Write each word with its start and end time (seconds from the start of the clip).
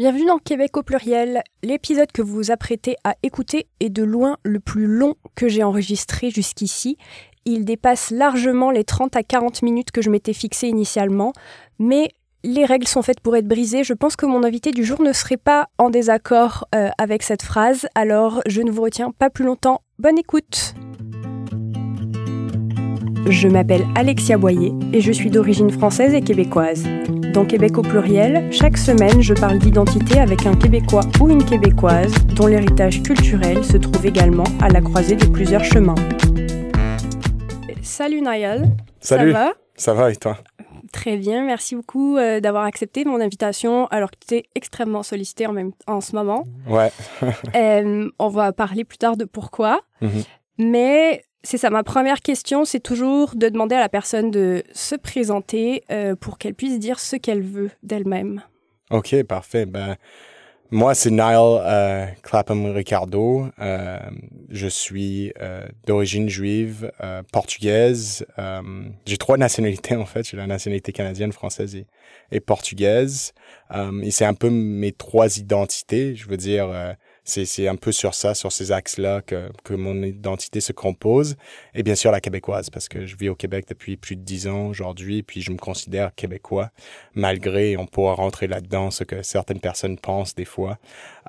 Bienvenue 0.00 0.24
dans 0.24 0.38
Québec 0.38 0.78
au 0.78 0.82
pluriel. 0.82 1.42
L'épisode 1.62 2.10
que 2.10 2.22
vous 2.22 2.32
vous 2.32 2.50
apprêtez 2.50 2.96
à 3.04 3.16
écouter 3.22 3.66
est 3.80 3.90
de 3.90 4.02
loin 4.02 4.38
le 4.44 4.58
plus 4.58 4.86
long 4.86 5.14
que 5.34 5.46
j'ai 5.46 5.62
enregistré 5.62 6.30
jusqu'ici. 6.30 6.96
Il 7.44 7.66
dépasse 7.66 8.10
largement 8.10 8.70
les 8.70 8.82
30 8.82 9.14
à 9.14 9.22
40 9.22 9.60
minutes 9.60 9.90
que 9.90 10.00
je 10.00 10.08
m'étais 10.08 10.32
fixé 10.32 10.68
initialement, 10.68 11.34
mais 11.78 12.08
les 12.44 12.64
règles 12.64 12.88
sont 12.88 13.02
faites 13.02 13.20
pour 13.20 13.36
être 13.36 13.46
brisées. 13.46 13.84
Je 13.84 13.92
pense 13.92 14.16
que 14.16 14.24
mon 14.24 14.42
invité 14.42 14.70
du 14.70 14.84
jour 14.84 15.02
ne 15.02 15.12
serait 15.12 15.36
pas 15.36 15.68
en 15.76 15.90
désaccord 15.90 16.66
euh, 16.74 16.88
avec 16.96 17.22
cette 17.22 17.42
phrase, 17.42 17.86
alors 17.94 18.40
je 18.46 18.62
ne 18.62 18.70
vous 18.70 18.80
retiens 18.80 19.10
pas 19.10 19.28
plus 19.28 19.44
longtemps. 19.44 19.82
Bonne 19.98 20.16
écoute 20.16 20.74
Je 23.26 23.48
m'appelle 23.48 23.86
Alexia 23.94 24.38
Boyer 24.38 24.72
et 24.92 25.00
je 25.00 25.12
suis 25.12 25.30
d'origine 25.30 25.70
française 25.70 26.14
et 26.14 26.20
québécoise. 26.20 26.84
Dans 27.32 27.44
Québec 27.44 27.78
au 27.78 27.82
pluriel, 27.82 28.52
chaque 28.52 28.76
semaine, 28.76 29.20
je 29.20 29.34
parle 29.34 29.58
d'identité 29.58 30.18
avec 30.18 30.46
un 30.46 30.54
Québécois 30.54 31.02
ou 31.20 31.28
une 31.28 31.44
Québécoise 31.44 32.12
dont 32.34 32.46
l'héritage 32.46 33.02
culturel 33.02 33.64
se 33.64 33.76
trouve 33.76 34.04
également 34.06 34.44
à 34.60 34.68
la 34.68 34.80
croisée 34.80 35.16
de 35.16 35.26
plusieurs 35.26 35.64
chemins. 35.64 35.94
Salut 37.82 38.20
Niall. 38.20 38.64
Salut. 39.00 39.32
Ça 39.32 39.38
va? 39.38 39.52
Ça 39.76 39.94
va 39.94 40.10
et 40.10 40.16
toi? 40.16 40.38
Très 40.92 41.16
bien, 41.16 41.44
merci 41.44 41.76
beaucoup 41.76 42.16
euh, 42.16 42.40
d'avoir 42.40 42.64
accepté 42.64 43.04
mon 43.04 43.20
invitation 43.20 43.86
alors 43.88 44.10
que 44.10 44.16
tu 44.26 44.34
es 44.36 44.44
extrêmement 44.56 45.04
sollicité 45.04 45.46
en, 45.46 45.52
même, 45.52 45.70
en 45.86 46.00
ce 46.00 46.16
moment. 46.16 46.46
Ouais. 46.68 46.90
Euh, 47.54 48.08
on 48.18 48.28
va 48.28 48.52
parler 48.52 48.84
plus 48.84 48.98
tard 48.98 49.16
de 49.16 49.24
pourquoi. 49.24 49.80
Mhm. 50.00 50.22
Mais 50.58 51.22
c'est 51.42 51.58
ça, 51.58 51.70
ma 51.70 51.82
première 51.82 52.20
question, 52.20 52.64
c'est 52.64 52.80
toujours 52.80 53.34
de 53.34 53.48
demander 53.48 53.74
à 53.74 53.80
la 53.80 53.88
personne 53.88 54.30
de 54.30 54.62
se 54.72 54.94
présenter 54.94 55.82
euh, 55.90 56.14
pour 56.14 56.36
qu'elle 56.36 56.54
puisse 56.54 56.78
dire 56.78 57.00
ce 57.00 57.16
qu'elle 57.16 57.42
veut 57.42 57.70
d'elle-même. 57.82 58.42
Ok, 58.90 59.22
parfait. 59.22 59.64
Ben, 59.64 59.96
moi, 60.70 60.94
c'est 60.94 61.10
Niall 61.10 61.62
euh, 61.64 62.06
Clapham 62.22 62.66
Ricardo. 62.66 63.46
Euh, 63.58 63.98
je 64.50 64.66
suis 64.66 65.32
d'origine 65.86 66.28
juive, 66.28 66.92
portugaise. 67.32 68.26
J'ai 69.06 69.16
trois 69.16 69.36
nationalités 69.38 69.96
en 69.96 70.06
fait. 70.06 70.28
J'ai 70.28 70.36
la 70.36 70.46
nationalité 70.46 70.92
canadienne, 70.92 71.32
française 71.32 71.74
et, 72.30 72.40
portugaise. 72.40 73.32
Et 74.02 74.10
c'est 74.10 74.26
un 74.26 74.34
peu 74.34 74.50
mes 74.50 74.92
trois 74.92 75.38
identités. 75.38 76.14
Je 76.14 76.28
veux 76.28 76.36
dire, 76.36 76.96
c'est 77.24 77.68
un 77.68 77.76
peu 77.76 77.92
sur 77.92 78.14
ça, 78.14 78.34
sur 78.34 78.52
ces 78.52 78.72
axes-là 78.72 79.22
que, 79.22 79.50
que 79.64 79.74
mon 79.74 80.02
identité 80.02 80.60
se 80.60 80.72
compose. 80.72 81.36
Et 81.74 81.82
bien 81.82 81.94
sûr 81.94 82.10
la 82.10 82.20
québécoise, 82.20 82.70
parce 82.70 82.88
que 82.88 83.06
je 83.06 83.16
vis 83.16 83.28
au 83.28 83.34
Québec 83.34 83.66
depuis 83.68 83.96
plus 83.96 84.16
de 84.16 84.22
dix 84.22 84.48
ans 84.48 84.66
aujourd'hui, 84.66 85.22
puis 85.22 85.42
je 85.42 85.50
me 85.50 85.58
considère 85.58 86.14
québécois, 86.14 86.70
malgré, 87.14 87.76
on 87.76 87.86
pourra 87.86 88.14
rentrer 88.14 88.46
là-dedans, 88.46 88.90
ce 88.90 89.04
que 89.04 89.22
certaines 89.22 89.60
personnes 89.60 89.98
pensent 89.98 90.34
des 90.34 90.44
fois. 90.44 90.78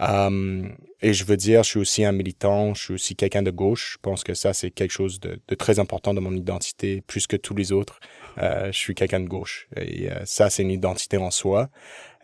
Euh, 0.02 0.67
et 1.03 1.14
je 1.14 1.25
veux 1.25 1.38
dire, 1.38 1.64
je 1.64 1.69
suis 1.69 1.80
aussi 1.80 2.06
un 2.06 2.12
militant, 2.12 2.75
je 2.75 2.84
suis 2.84 2.94
aussi 2.94 3.16
quelqu'un 3.16 3.42
de 3.42 3.50
gauche. 3.50 3.94
Je 3.94 3.97
pense 4.02 4.23
que 4.23 4.36
ça, 4.36 4.53
c'est 4.53 4.69
quelque 4.69 4.92
chose 4.92 5.19
de, 5.19 5.39
de 5.47 5.56
très 5.56 5.80
important 5.80 6.14
dans 6.14 6.22
mon 6.22 6.36
identité, 6.36 7.02
plus 7.02 7.25
que 7.25 7.36
tous 7.36 7.56
les 7.56 7.72
autres. 7.72 8.00
Euh, 8.38 8.72
je 8.72 8.78
suis 8.78 8.94
quelqu'un 8.94 9.19
de 9.19 9.28
gauche. 9.28 9.67
Et 9.75 10.12
euh, 10.12 10.23
ça, 10.25 10.50
c'est 10.50 10.62
une 10.62 10.72
identité 10.72 11.17
en 11.17 11.31
soi. 11.31 11.69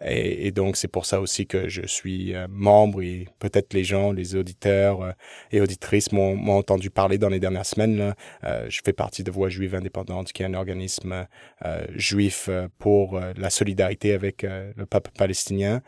Et, 0.02 0.52
donc, 0.52 0.78
c'est 0.78 0.88
pour 0.88 1.06
ça 1.06 1.20
aussi 1.20 1.48
que 1.48 1.68
je 1.70 1.86
suis 1.86 2.36
euh, 2.36 2.48
membre 2.50 3.02
et 3.02 3.28
peut-être 3.40 3.74
les 3.74 3.84
gens, 3.84 4.12
les 4.12 4.36
auditeurs 4.36 5.02
euh, 5.02 5.12
et 5.52 5.62
auditrices 5.62 6.12
m'ont 6.12 6.50
entendu 6.50 6.90
parler 6.90 7.18
dans 7.18 7.30
les 7.30 7.40
dernières 7.40 7.66
semaines. 7.66 8.14
Euh, 8.44 8.66
je 8.70 8.82
fais 8.84 8.94
partie 8.94 9.24
de 9.24 9.32
Voix 9.32 9.50
juive 9.50 9.76
indépendante, 9.76 10.32
qui 10.32 10.44
est 10.44 10.46
un 10.46 10.54
organisme 10.54 11.28
juif 11.96 12.50
pour 12.80 13.20
la 13.20 13.50
solidarité 13.50 14.14
avec 14.14 14.44
le 14.44 14.86
peuple 14.86 15.12
palestinien. 15.18 15.82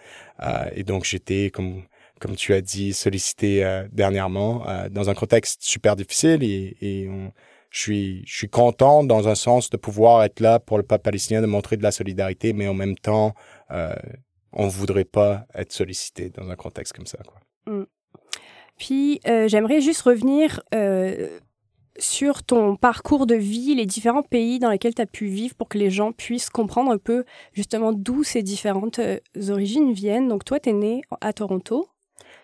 Et 0.75 0.83
donc, 0.83 1.05
j'étais, 1.05 1.49
comme, 1.51 1.83
comme 2.19 2.35
tu 2.35 2.53
as 2.53 2.61
dit, 2.61 2.94
sollicité 2.94 3.85
dernièrement 3.91 4.66
dans 4.91 5.09
un 5.09 5.13
contexte 5.13 5.63
super 5.63 5.95
difficile 5.95 6.44
et 6.44 7.07
on, 7.09 7.31
je 7.70 7.80
suis, 7.80 8.23
je 8.25 8.38
suis 8.38 8.50
content 8.50 9.03
dans 9.03 9.28
un 9.28 9.35
sens 9.35 9.69
de 9.69 9.78
pouvoir 9.78 10.24
être 10.24 10.40
là 10.40 10.59
pour 10.59 10.78
le 10.78 10.84
peuple 10.84 11.03
palestinien, 11.03 11.41
de 11.41 11.47
montrer 11.47 11.78
de 11.78 11.84
la 11.84 11.91
solidarité, 11.91 12.53
mais 12.53 12.68
en 12.68 12.74
même 12.74 12.97
temps, 12.97 13.34
euh, 13.72 13.94
on 14.52 14.68
voudrait 14.68 15.06
pas 15.06 15.46
être 15.53 15.72
sollicité 15.72 16.29
dans 16.29 16.50
un 16.50 16.56
contexte 16.56 16.94
comme 16.94 17.06
ça. 17.06 17.19
Quoi. 17.19 17.85
Puis, 18.78 19.19
euh, 19.28 19.47
j'aimerais 19.47 19.81
juste 19.81 20.02
revenir 20.02 20.62
euh, 20.74 21.38
sur 22.00 22.44
ton 22.44 22.75
parcours 22.75 23.28
de 23.28 23.35
vie, 23.35 23.75
les 23.75 23.85
différents 23.85 24.24
pays 24.24 24.58
dans 24.58 24.72
lesquels 24.72 24.96
tu 24.96 25.02
as 25.02 25.06
pu 25.06 25.28
vivre 25.28 25.53
pour 25.53 25.69
que 25.69 25.78
les 25.78 25.91
gens 25.91 26.12
puissent 26.12 26.50
comprendre 26.50 26.91
un 26.91 26.97
peu 26.97 27.25
justement 27.53 27.94
d'où 27.94 28.24
ces 28.24 28.41
différentes 28.41 29.00
origines 29.50 29.94
viennent. 29.94 30.28
Donc, 30.28 30.44
toi, 30.44 30.59
tu 30.59 30.69
es 30.69 30.74
né 30.74 31.02
à 31.22 31.34
Toronto. 31.34 31.88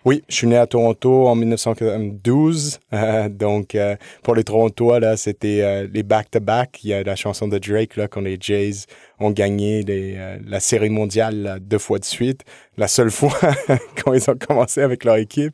Oui, 0.05 0.23
je 0.29 0.35
suis 0.35 0.45
né 0.47 0.55
à 0.55 0.67
Toronto 0.67 1.27
en 1.27 1.33
1992. 1.33 2.79
Euh, 2.93 3.27
donc, 3.27 3.73
euh, 3.73 3.95
pour 4.21 4.35
les 4.35 4.43
Torontois, 4.43 4.99
là, 4.99 5.17
c'était 5.17 5.61
euh, 5.63 5.87
les 5.91 6.03
back-to-back. 6.03 6.83
Il 6.83 6.91
y 6.91 6.93
a 6.93 7.01
la 7.01 7.15
chanson 7.15 7.47
de 7.47 7.57
Drake, 7.57 7.95
là, 7.95 8.07
quand 8.07 8.21
les 8.21 8.37
Jays 8.39 8.85
ont 9.19 9.31
gagné 9.31 9.83
les, 9.83 10.15
euh, 10.17 10.37
la 10.45 10.59
série 10.59 10.89
mondiale 10.89 11.59
deux 11.61 11.77
fois 11.77 11.99
de 11.99 12.05
suite. 12.05 12.41
La 12.77 12.87
seule 12.87 13.11
fois 13.19 13.37
quand 14.03 14.13
ils 14.13 14.29
ont 14.29 14.37
commencé 14.37 14.81
avec 14.81 15.03
leur 15.03 15.17
équipe. 15.17 15.53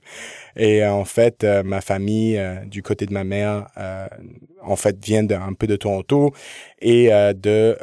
Et 0.56 0.84
euh, 0.84 0.92
en 0.92 1.06
fait, 1.06 1.44
euh, 1.44 1.64
ma 1.64 1.82
famille, 1.82 2.38
euh, 2.38 2.64
du 2.66 2.84
côté 2.84 3.06
de 3.06 3.14
ma 3.14 3.24
mère, 3.24 3.68
euh, 3.78 4.08
en 4.64 4.76
fait, 4.76 5.04
vient 5.04 5.24
d'un 5.24 5.42
un 5.42 5.54
peu 5.54 5.66
de 5.66 5.76
Toronto 5.76 6.34
et 6.82 7.12
euh, 7.12 7.34
de 7.34 7.78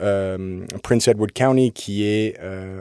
Prince 0.83 1.09
Edward 1.09 1.33
County, 1.33 1.72
qui 1.72 2.05
est 2.05 2.37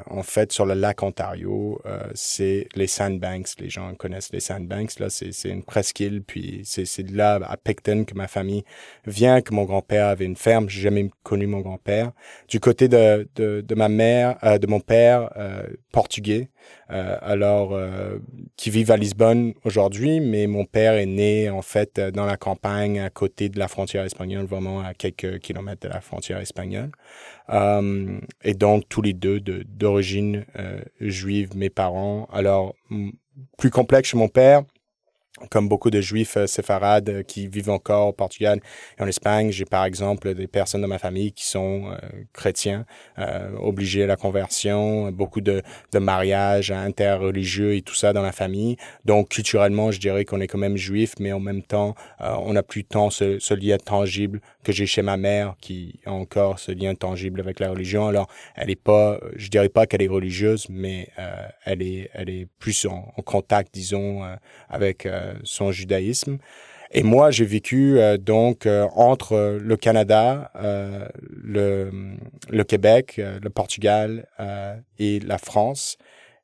en 0.08 0.22
fait 0.22 0.52
sur 0.52 0.66
le 0.66 0.76
lac 0.76 1.02
Ontario. 1.02 1.82
C'est 2.14 2.68
les 2.76 2.86
Sandbanks. 2.86 3.60
Les 3.60 3.70
gens 3.70 3.94
connaissent 3.96 4.32
les 4.32 4.40
Sandbanks. 4.40 5.00
Là, 5.00 5.10
c'est 5.10 5.50
une 5.50 5.64
presqu'île. 5.64 6.22
Puis 6.22 6.62
c'est 6.64 7.04
de 7.04 7.18
là 7.18 7.40
à 7.44 7.58
Picton 7.58 8.04
que 8.06 8.14
ma 8.14 8.28
famille 8.28 8.64
vient, 9.08 9.42
que 9.42 9.54
mon 9.54 9.64
grand-père 9.64 10.08
avait 10.08 10.26
une 10.26 10.36
ferme. 10.36 10.70
J'ai 10.70 10.82
jamais 10.82 11.10
connu 11.24 11.48
mon 11.48 11.62
grand-père. 11.62 12.12
Du 12.48 12.60
côté 12.60 12.87
de 12.88 13.28
de, 13.36 13.76
ma 13.76 13.90
mère, 13.90 14.38
euh, 14.44 14.58
de 14.58 14.68
mon 14.68 14.80
père, 14.80 15.32
euh, 15.38 15.64
portugais. 15.92 16.50
Euh, 16.92 17.18
alors 17.22 17.80
qui 18.58 18.70
vivent 18.70 18.92
à 18.92 18.98
Lisbonne 18.98 19.54
aujourd'hui, 19.64 20.20
mais 20.20 20.48
mon 20.48 20.66
père 20.66 20.94
est 20.94 21.06
né 21.06 21.50
en 21.50 21.62
fait 21.62 22.00
dans 22.00 22.26
la 22.26 22.36
campagne 22.38 23.00
à 23.00 23.10
côté 23.10 23.48
de 23.50 23.58
la 23.58 23.68
frontière 23.68 24.04
espagnole, 24.04 24.46
vraiment 24.46 24.82
à 24.82 24.94
quelques 24.94 25.40
kilomètres 25.40 25.88
de 25.88 25.94
la 25.94 26.02
frontière 26.02 26.40
espagnole. 26.40 26.92
Et 27.50 28.54
donc 28.54 28.84
tous 28.90 29.02
les 29.02 29.14
deux 29.14 29.40
de- 29.40 29.64
d'origine 29.64 30.46
juive, 31.00 31.56
mes 31.56 31.70
parents. 31.70 32.28
Alors 32.34 32.76
plus 33.58 33.70
complexe 33.70 34.14
mon 34.14 34.28
père. 34.28 34.64
Comme 35.52 35.70
beaucoup 35.70 35.92
de 35.92 36.02
juifs 36.02 36.36
euh, 36.36 36.48
séfarades 36.48 37.10
euh, 37.10 37.24
qui 37.24 37.48
vivent 37.48 37.70
encore 37.70 38.08
au 38.08 38.12
Portugal 38.12 38.60
et 38.98 39.04
en 39.04 39.08
Espagne, 39.08 39.52
j'ai 39.52 39.66
par 39.66 39.86
exemple 39.86 40.34
des 40.34 40.48
personnes 40.48 40.82
de 40.82 40.88
ma 40.88 40.98
famille 40.98 41.32
qui 41.32 41.46
sont 41.46 41.92
euh, 41.92 41.98
chrétiens, 42.34 42.86
euh, 43.20 43.52
obligés 43.60 44.04
à 44.04 44.08
la 44.08 44.16
conversion, 44.16 45.12
beaucoup 45.12 45.42
de, 45.42 45.62
de 45.94 46.00
mariages 46.00 46.72
interreligieux 46.72 47.76
et 47.76 47.84
tout 47.84 47.94
ça 47.94 48.14
dans 48.14 48.24
la 48.24 48.32
famille. 48.32 48.78
Donc 49.06 49.30
culturellement, 49.30 49.92
je 49.92 50.00
dirais 50.00 50.26
qu'on 50.26 50.42
est 50.42 50.48
quand 50.48 50.58
même 50.58 50.76
juif, 50.76 51.14
mais 51.20 51.32
en 51.32 51.40
même 51.40 51.62
temps, 51.62 51.94
euh, 52.22 52.34
on 52.40 52.54
n'a 52.54 52.64
plus 52.64 52.84
tant 52.84 53.12
ce, 53.12 53.38
ce 53.38 53.54
lien 53.54 53.78
tangible 53.78 54.42
que 54.64 54.72
j'ai 54.72 54.88
chez 54.88 55.04
ma 55.04 55.18
mère, 55.18 55.56
qui 55.62 56.00
a 56.06 56.12
encore 56.12 56.58
ce 56.58 56.72
lien 56.72 56.96
tangible 56.96 57.40
avec 57.40 57.60
la 57.60 57.70
religion. 57.70 58.08
Alors, 58.08 58.28
elle 58.56 58.70
est 58.70 58.76
pas, 58.76 59.20
je 59.36 59.50
dirais 59.50 59.70
pas 59.70 59.86
qu'elle 59.86 60.02
est 60.02 60.08
religieuse, 60.08 60.66
mais 60.70 61.10
euh, 61.20 61.48
elle 61.64 61.82
est, 61.82 62.10
elle 62.14 62.30
est 62.30 62.48
plus 62.60 62.86
en, 62.86 63.14
en 63.16 63.22
contact, 63.22 63.74
disons, 63.74 64.24
avec 64.70 65.08
son 65.44 65.72
judaïsme. 65.72 66.38
Et 66.92 67.04
moi, 67.04 67.32
j'ai 67.32 67.44
vécu 67.46 68.00
euh, 68.00 68.18
donc 68.18 68.66
euh, 68.66 68.88
entre 68.96 69.34
euh, 69.34 69.60
le 69.62 69.76
Canada, 69.76 70.52
euh, 70.56 71.06
le, 71.30 71.92
le 72.50 72.64
Québec, 72.64 73.16
euh, 73.20 73.40
le 73.42 73.50
Portugal 73.50 74.26
euh, 74.40 74.76
et 74.98 75.20
la 75.20 75.38
France. 75.38 75.98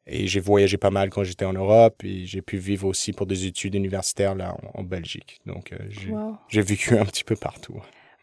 Et 0.05 0.27
j'ai 0.27 0.41
voyagé 0.41 0.75
pas 0.75 0.89
mal 0.89 1.09
quand 1.09 1.23
j'étais 1.23 1.45
en 1.45 1.53
Europe 1.53 2.03
et 2.03 2.25
j'ai 2.25 2.41
pu 2.41 2.57
vivre 2.57 2.87
aussi 2.87 3.13
pour 3.13 3.25
des 3.25 3.45
études 3.45 3.75
universitaires 3.75 4.35
là 4.35 4.53
en, 4.73 4.81
en 4.81 4.83
Belgique. 4.83 5.39
Donc 5.45 5.71
euh, 5.71 5.77
j'ai 5.89 6.11
Wow. 6.11 6.35
vécu 6.51 6.97
un 6.97 7.05
petit 7.05 7.23
peu 7.23 7.37
partout. 7.37 7.79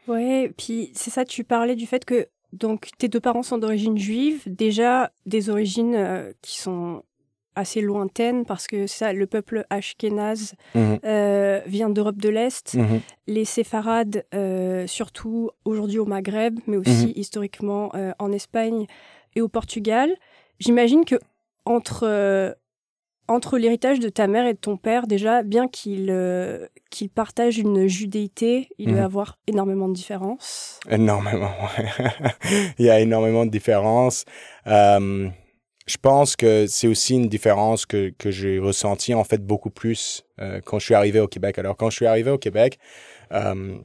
Ouais, 0.06 0.52
puis 0.58 0.90
c'est 0.94 1.10
ça, 1.10 1.24
tu 1.24 1.42
parlais 1.42 1.74
du 1.76 1.86
fait 1.86 2.04
que 2.04 2.28
donc 2.52 2.90
tes 2.98 3.08
deux 3.08 3.20
parents 3.20 3.42
sont 3.42 3.56
d'origine 3.58 3.96
juive, 3.96 4.42
déjà 4.46 5.10
des 5.24 5.48
origines 5.48 5.94
euh, 5.94 6.32
qui 6.42 6.58
sont 6.58 7.02
assez 7.60 7.80
lointaines 7.80 8.44
parce 8.44 8.66
que 8.66 8.86
ça, 8.86 9.12
le 9.12 9.26
peuple 9.26 9.64
ashkénaze 9.70 10.54
Mhm, 10.74 10.98
euh, 11.04 11.60
vient 11.66 11.88
d'Europe 11.90 12.16
de 12.18 12.28
l'Est, 12.28 12.74
mhm, 12.74 13.00
les 13.26 13.44
séfarades 13.44 14.24
euh, 14.34 14.86
surtout 14.86 15.50
aujourd'hui 15.64 15.98
au 15.98 16.06
Maghreb, 16.06 16.58
mais 16.66 16.76
aussi 16.76 17.06
Mhm. 17.06 17.12
historiquement 17.16 17.90
euh, 17.94 18.12
en 18.18 18.32
Espagne 18.32 18.86
et 19.36 19.40
au 19.40 19.48
Portugal. 19.48 20.10
J'imagine 20.58 21.04
que 21.04 21.16
entre 21.64 22.56
entre 23.28 23.58
l'héritage 23.58 24.00
de 24.00 24.08
ta 24.08 24.26
mère 24.26 24.44
et 24.44 24.54
de 24.54 24.58
ton 24.58 24.76
père, 24.76 25.06
déjà, 25.06 25.44
bien 25.44 25.68
qu'ils 25.68 26.08
euh, 26.10 26.66
partagent 27.14 27.58
une 27.58 27.86
judéité, 27.86 28.68
il 28.78 28.88
doit 28.88 28.98
y 28.98 29.04
avoir 29.04 29.38
énormément 29.46 29.86
de 29.88 29.94
différences. 29.94 30.80
Énormément, 30.90 31.52
ouais. 31.78 31.86
Il 32.80 32.86
y 32.86 32.90
a 32.90 32.98
énormément 32.98 33.46
de 33.46 33.50
différences. 33.52 34.24
Euh, 34.66 35.28
je 35.90 35.96
pense 35.96 36.36
que 36.36 36.66
c'est 36.68 36.86
aussi 36.86 37.14
une 37.14 37.28
différence 37.28 37.84
que, 37.84 38.12
que 38.16 38.30
j'ai 38.30 38.60
ressentie 38.60 39.12
en 39.12 39.24
fait 39.24 39.44
beaucoup 39.44 39.70
plus 39.70 40.24
euh, 40.40 40.60
quand 40.64 40.78
je 40.78 40.84
suis 40.84 40.94
arrivé 40.94 41.18
au 41.18 41.26
Québec. 41.26 41.58
Alors 41.58 41.76
quand 41.76 41.90
je 41.90 41.96
suis 41.96 42.06
arrivé 42.06 42.30
au 42.30 42.38
Québec, 42.38 42.78
euh, 43.32 43.76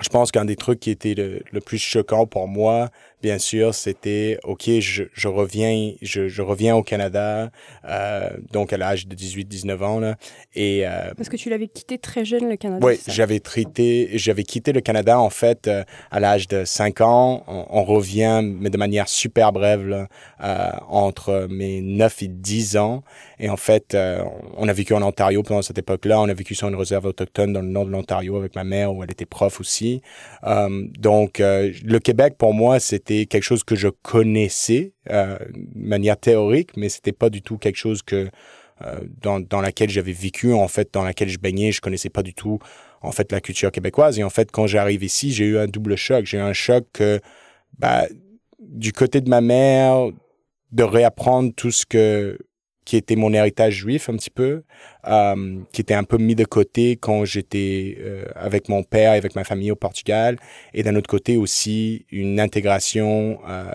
je 0.00 0.08
pense 0.10 0.30
qu'un 0.32 0.44
des 0.44 0.56
trucs 0.56 0.80
qui 0.80 0.90
était 0.90 1.14
le, 1.14 1.42
le, 1.50 1.60
plus 1.60 1.78
choquant 1.78 2.26
pour 2.26 2.46
moi, 2.46 2.90
bien 3.24 3.38
sûr, 3.38 3.74
c'était 3.74 4.38
OK, 4.44 4.68
je, 4.80 5.04
je 5.14 5.28
reviens, 5.28 5.92
je, 6.02 6.28
je, 6.28 6.42
reviens 6.42 6.76
au 6.76 6.82
Canada, 6.82 7.50
euh, 7.86 8.28
donc 8.52 8.74
à 8.74 8.76
l'âge 8.76 9.06
de 9.06 9.16
18-19 9.16 9.82
ans 9.82 9.98
là, 9.98 10.16
et 10.54 10.86
euh, 10.86 11.14
parce 11.16 11.30
que 11.30 11.38
tu 11.38 11.48
l'avais 11.48 11.68
quitté 11.68 11.96
très 11.96 12.26
jeune 12.26 12.50
le 12.50 12.56
Canada. 12.56 12.86
Oui, 12.86 13.00
j'avais 13.08 13.40
traité, 13.40 14.10
j'avais 14.12 14.42
quitté 14.42 14.72
le 14.72 14.82
Canada 14.82 15.18
en 15.18 15.30
fait 15.30 15.68
euh, 15.68 15.84
à 16.10 16.20
l'âge 16.20 16.48
de 16.48 16.66
5 16.66 17.00
ans. 17.00 17.44
On, 17.46 17.64
on, 17.70 17.84
revient, 17.84 18.42
mais 18.44 18.68
de 18.68 18.76
manière 18.76 19.08
super 19.08 19.52
brève 19.52 19.86
là, 19.86 20.06
euh, 20.42 20.70
entre 20.88 21.46
mes 21.48 21.80
9 21.80 22.22
et 22.24 22.28
10 22.28 22.76
ans. 22.76 23.04
Et 23.38 23.48
en 23.48 23.56
fait, 23.56 23.94
euh, 23.94 24.22
on 24.56 24.68
a 24.68 24.72
vécu 24.72 24.94
en 24.94 25.02
Ontario 25.02 25.42
pendant 25.42 25.62
cette 25.62 25.78
époque-là. 25.78 26.20
On 26.20 26.28
a 26.28 26.34
vécu 26.34 26.54
sur 26.54 26.68
une 26.68 26.76
réserve 26.76 27.06
autochtone 27.06 27.52
dans 27.52 27.60
le 27.60 27.68
nord 27.68 27.86
de 27.86 27.90
l'Ontario 27.90 28.36
avec 28.36 28.54
ma 28.54 28.64
mère 28.64 28.94
où 28.94 29.02
elle 29.02 29.10
était 29.10 29.26
prof 29.26 29.60
aussi. 29.60 30.02
Euh, 30.44 30.86
donc, 30.98 31.40
euh, 31.40 31.72
le 31.84 31.98
Québec, 31.98 32.36
pour 32.38 32.54
moi, 32.54 32.80
c'était 32.80 33.13
quelque 33.26 33.42
chose 33.42 33.64
que 33.64 33.74
je 33.74 33.88
connaissais 33.88 34.92
euh, 35.10 35.38
de 35.52 35.88
manière 35.88 36.16
théorique, 36.16 36.76
mais 36.76 36.88
c'était 36.88 37.12
pas 37.12 37.30
du 37.30 37.42
tout 37.42 37.58
quelque 37.58 37.76
chose 37.76 38.02
que 38.02 38.30
euh, 38.82 39.00
dans, 39.22 39.40
dans 39.40 39.60
laquelle 39.60 39.90
j'avais 39.90 40.12
vécu, 40.12 40.52
en 40.52 40.68
fait, 40.68 40.92
dans 40.92 41.04
laquelle 41.04 41.28
je 41.28 41.38
baignais. 41.38 41.72
Je 41.72 41.80
connaissais 41.80 42.10
pas 42.10 42.22
du 42.22 42.34
tout, 42.34 42.58
en 43.02 43.12
fait, 43.12 43.30
la 43.30 43.40
culture 43.40 43.70
québécoise. 43.70 44.18
Et 44.18 44.24
en 44.24 44.30
fait, 44.30 44.50
quand 44.50 44.66
j'arrive 44.66 45.04
ici, 45.04 45.32
j'ai 45.32 45.44
eu 45.44 45.58
un 45.58 45.66
double 45.66 45.96
choc. 45.96 46.26
J'ai 46.26 46.38
eu 46.38 46.40
un 46.40 46.52
choc 46.52 46.84
que, 46.92 47.20
bah, 47.78 48.06
du 48.60 48.92
côté 48.92 49.20
de 49.20 49.28
ma 49.28 49.40
mère, 49.40 50.08
de 50.72 50.82
réapprendre 50.82 51.52
tout 51.54 51.70
ce 51.70 51.86
que 51.86 52.38
qui 52.84 52.96
était 52.96 53.16
mon 53.16 53.32
héritage 53.32 53.74
juif 53.74 54.08
un 54.08 54.16
petit 54.16 54.30
peu, 54.30 54.62
euh, 55.06 55.58
qui 55.72 55.80
était 55.80 55.94
un 55.94 56.04
peu 56.04 56.18
mis 56.18 56.34
de 56.34 56.44
côté 56.44 56.96
quand 56.96 57.24
j'étais 57.24 57.96
euh, 58.00 58.24
avec 58.34 58.68
mon 58.68 58.82
père 58.82 59.14
et 59.14 59.16
avec 59.16 59.34
ma 59.34 59.44
famille 59.44 59.70
au 59.70 59.76
Portugal, 59.76 60.38
et 60.72 60.82
d'un 60.82 60.94
autre 60.96 61.08
côté 61.08 61.36
aussi 61.36 62.06
une 62.10 62.40
intégration, 62.40 63.38
euh, 63.48 63.72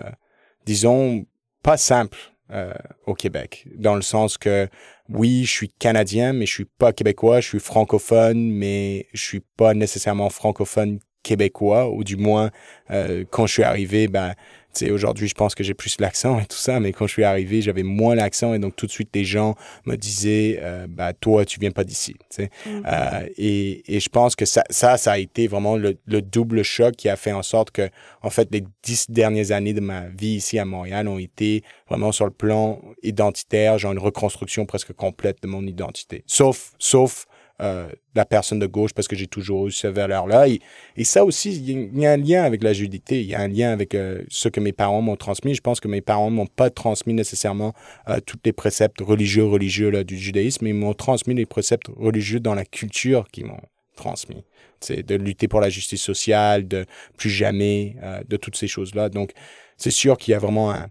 disons, 0.66 1.26
pas 1.62 1.76
simple 1.76 2.18
euh, 2.52 2.72
au 3.06 3.14
Québec, 3.14 3.66
dans 3.76 3.94
le 3.94 4.02
sens 4.02 4.38
que 4.38 4.68
oui, 5.08 5.44
je 5.44 5.50
suis 5.50 5.68
canadien, 5.68 6.32
mais 6.32 6.46
je 6.46 6.52
suis 6.52 6.64
pas 6.64 6.92
québécois, 6.92 7.40
je 7.40 7.48
suis 7.48 7.60
francophone, 7.60 8.50
mais 8.50 9.06
je 9.12 9.22
suis 9.22 9.40
pas 9.56 9.74
nécessairement 9.74 10.30
francophone 10.30 11.00
québécois, 11.22 11.90
ou 11.90 12.04
du 12.04 12.16
moins, 12.16 12.50
euh, 12.90 13.24
quand 13.30 13.46
je 13.46 13.52
suis 13.52 13.62
arrivé, 13.62 14.08
ben, 14.08 14.34
sais, 14.72 14.90
aujourd'hui, 14.90 15.28
je 15.28 15.34
pense 15.34 15.54
que 15.54 15.64
j'ai 15.64 15.74
plus 15.74 16.00
l'accent 16.00 16.38
et 16.38 16.46
tout 16.46 16.56
ça, 16.56 16.80
mais 16.80 16.92
quand 16.92 17.06
je 17.06 17.12
suis 17.12 17.24
arrivé, 17.24 17.62
j'avais 17.62 17.82
moins 17.82 18.14
l'accent 18.14 18.54
et 18.54 18.58
donc 18.58 18.76
tout 18.76 18.86
de 18.86 18.90
suite, 18.90 19.10
les 19.14 19.24
gens 19.24 19.56
me 19.86 19.96
disaient, 19.96 20.58
euh, 20.62 20.86
bah, 20.88 21.12
toi, 21.12 21.44
tu 21.44 21.58
viens 21.60 21.70
pas 21.70 21.84
d'ici, 21.84 22.14
tu 22.14 22.24
sais. 22.30 22.50
Mm-hmm. 22.66 22.82
euh, 22.86 23.28
et, 23.36 23.96
et 23.96 24.00
je 24.00 24.08
pense 24.08 24.36
que 24.36 24.44
ça, 24.44 24.64
ça, 24.70 24.96
ça 24.96 25.12
a 25.12 25.18
été 25.18 25.46
vraiment 25.46 25.76
le, 25.76 25.96
le, 26.06 26.22
double 26.22 26.62
choc 26.62 26.94
qui 26.96 27.08
a 27.08 27.16
fait 27.16 27.32
en 27.32 27.42
sorte 27.42 27.70
que, 27.70 27.88
en 28.22 28.30
fait, 28.30 28.48
les 28.52 28.64
dix 28.82 29.10
dernières 29.10 29.52
années 29.52 29.74
de 29.74 29.80
ma 29.80 30.08
vie 30.08 30.34
ici 30.34 30.58
à 30.58 30.64
Montréal 30.64 31.08
ont 31.08 31.18
été 31.18 31.62
vraiment 31.88 32.12
sur 32.12 32.24
le 32.24 32.30
plan 32.30 32.80
identitaire, 33.02 33.78
genre 33.78 33.92
une 33.92 33.98
reconstruction 33.98 34.66
presque 34.66 34.92
complète 34.92 35.42
de 35.42 35.48
mon 35.48 35.66
identité. 35.66 36.22
Sauf, 36.26 36.72
sauf 36.78 37.26
euh, 37.60 37.88
la 38.14 38.24
personne 38.24 38.58
de 38.58 38.66
gauche 38.66 38.92
parce 38.92 39.06
que 39.06 39.16
j'ai 39.16 39.26
toujours 39.26 39.68
eu 39.68 39.70
ce 39.70 39.86
valeur-là. 39.86 40.48
Et, 40.48 40.60
et, 40.96 41.04
ça 41.04 41.24
aussi, 41.24 41.54
il 41.54 41.98
y, 41.98 42.06
a 42.06 42.12
un 42.12 42.16
lien 42.16 42.42
avec 42.42 42.62
la 42.62 42.72
judité, 42.72 43.20
il 43.20 43.28
y 43.28 43.34
a 43.34 43.40
un 43.40 43.48
lien 43.48 43.70
avec 43.70 43.94
euh, 43.94 44.22
ce 44.28 44.48
que 44.48 44.60
mes 44.60 44.72
parents 44.72 45.02
m'ont 45.02 45.16
transmis. 45.16 45.54
Je 45.54 45.60
pense 45.60 45.78
que 45.78 45.88
mes 45.88 46.00
parents 46.00 46.30
m'ont 46.30 46.46
pas 46.46 46.70
transmis 46.70 47.14
nécessairement 47.14 47.74
euh, 48.08 48.18
tous 48.24 48.38
les 48.44 48.52
préceptes 48.52 49.00
religieux, 49.00 49.44
religieux 49.44 49.90
là, 49.90 50.04
du 50.04 50.18
judaïsme, 50.18 50.64
mais 50.64 50.70
ils 50.70 50.76
m'ont 50.76 50.94
transmis 50.94 51.34
les 51.34 51.46
préceptes 51.46 51.88
religieux 51.96 52.40
dans 52.40 52.54
la 52.54 52.64
culture 52.64 53.28
qu'ils 53.30 53.46
m'ont 53.46 53.60
transmis. 53.94 54.42
C'est 54.80 55.06
de 55.06 55.14
lutter 55.14 55.46
pour 55.46 55.60
la 55.60 55.68
justice 55.68 56.02
sociale, 56.02 56.66
de 56.66 56.86
plus 57.16 57.30
jamais, 57.30 57.96
euh, 58.02 58.22
de 58.28 58.36
toutes 58.36 58.56
ces 58.56 58.68
choses-là. 58.68 59.10
Donc, 59.10 59.32
c'est 59.76 59.90
sûr 59.90 60.16
qu'il 60.16 60.32
y 60.32 60.34
a 60.34 60.38
vraiment 60.38 60.72
un, 60.72 60.88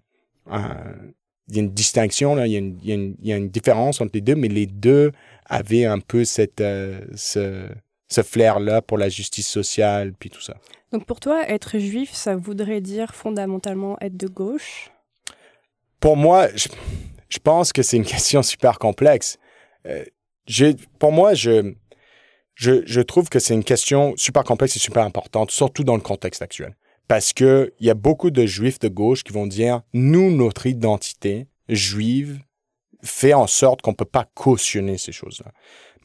un 0.50 0.76
il 1.50 1.56
y 1.56 1.60
a 1.60 1.64
une 1.64 1.72
distinction, 1.72 2.36
là, 2.36 2.48
il 2.48 2.54
y 2.54 2.56
a 2.56 2.60
une, 2.60 2.78
il 2.82 2.90
y 2.90 2.92
a 2.92 2.96
une, 2.96 3.16
il 3.22 3.28
y 3.28 3.34
a 3.34 3.38
une 3.38 3.50
différence 3.50 4.02
entre 4.02 4.12
les 4.14 4.22
deux, 4.22 4.36
mais 4.36 4.48
les 4.48 4.68
deux 4.68 5.12
avaient 5.46 5.86
un 5.86 6.00
peu 6.00 6.26
cette, 6.26 6.62
euh, 6.62 7.02
ce, 7.16 7.68
ce 8.08 8.22
flair-là 8.22 8.82
pour 8.82 8.98
la 8.98 9.10
justice 9.10 9.48
sociale, 9.48 10.14
puis 10.20 10.30
tout 10.30 10.42
ça. 10.42 10.56
Donc 10.92 11.06
pour 11.06 11.20
toi, 11.20 11.48
être 11.48 11.80
juif, 11.80 12.14
ça 12.14 12.36
voudrait 12.36 12.82
dire 12.82 13.14
fondamentalement 13.14 13.98
être 14.02 14.18
de 14.18 14.28
gauche? 14.28 14.92
Pour 16.00 16.18
moi, 16.18 16.48
je, 16.56 16.70
je 17.30 17.40
pense 17.40 17.74
que 17.74 17.82
c'est 17.82 17.98
une 17.98 18.06
question 18.18 18.44
super 18.44 18.80
complexe. 18.80 19.38
Euh, 19.86 20.04
pour 20.98 21.12
moi, 21.12 21.34
je, 21.34 21.74
je, 22.56 22.84
je 22.86 23.02
trouve 23.02 23.30
que 23.30 23.40
c'est 23.40 23.54
une 23.54 23.64
question 23.64 24.14
super 24.18 24.44
complexe 24.44 24.76
et 24.76 24.80
super 24.80 25.04
importante, 25.04 25.52
surtout 25.52 25.84
dans 25.84 25.96
le 25.96 26.02
contexte 26.02 26.42
actuel. 26.42 26.76
Parce 27.10 27.34
que 27.34 27.74
il 27.80 27.88
y 27.88 27.90
a 27.90 27.96
beaucoup 27.96 28.30
de 28.30 28.46
juifs 28.46 28.78
de 28.78 28.88
gauche 28.88 29.24
qui 29.24 29.34
vont 29.34 29.48
dire, 29.48 29.82
nous, 29.94 30.30
notre 30.30 30.68
identité 30.68 31.48
juive 31.68 32.40
fait 33.02 33.34
en 33.34 33.48
sorte 33.48 33.82
qu'on 33.82 33.96
peut 33.96 34.06
pas 34.06 34.30
cautionner 34.36 35.00
ces 35.00 35.12
choses-là. 35.12 35.52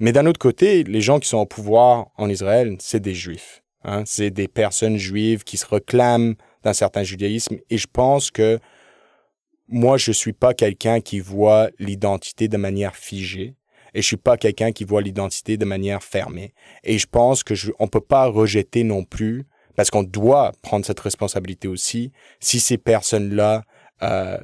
Mais 0.01 0.13
d'un 0.13 0.25
autre 0.25 0.41
côté, 0.41 0.83
les 0.83 1.03
gens 1.03 1.21
qui 1.21 1.29
sont 1.29 1.39
au 1.39 1.47
pouvoir 1.47 2.07
en 2.17 2.31
Israël, 2.31 2.77
c'est 2.81 3.01
des 3.01 3.15
juifs. 3.15 3.63
Hein? 3.85 4.05
C'est 4.07 4.31
des 4.31 4.49
personnes 4.49 4.97
juives 4.97 5.45
qui 5.45 5.59
se 5.59 5.67
réclament 5.67 6.37
d'un 6.63 6.73
certain 6.73 7.03
judaïsme. 7.03 7.59
Et 7.69 7.77
je 7.77 7.87
pense 7.87 8.31
que 8.31 8.59
moi, 9.69 9.99
je 9.99 10.11
suis 10.11 10.33
pas 10.33 10.55
quelqu'un 10.55 11.03
qui 11.03 11.21
voit 11.21 11.69
l'identité 11.79 12.49
de 12.49 12.57
manière 12.57 12.97
figée. 12.97 13.57
Et 13.93 14.01
je 14.01 14.07
suis 14.07 14.17
pas 14.17 14.39
quelqu'un 14.39 14.73
qui 14.73 14.85
voit 14.85 15.03
l'identité 15.03 15.59
de 15.59 15.67
manière 15.67 16.03
fermée. 16.03 16.55
Et 16.83 16.97
je 16.97 17.07
pense 17.07 17.45
que 17.45 17.55
je, 17.55 17.73
on 17.79 17.89
peut 17.89 18.01
pas 18.01 18.25
rejeter 18.25 18.85
non 18.85 19.05
plus 19.05 19.45
parce 19.77 19.91
qu'on 19.91 20.03
doit 20.03 20.53
prendre 20.63 20.85
cette 20.85 21.01
responsabilité 21.01 21.69
aussi. 21.69 22.13
Si 22.41 22.61
ces 22.61 22.79
personnes-là 22.79 23.63
euh, 24.03 24.39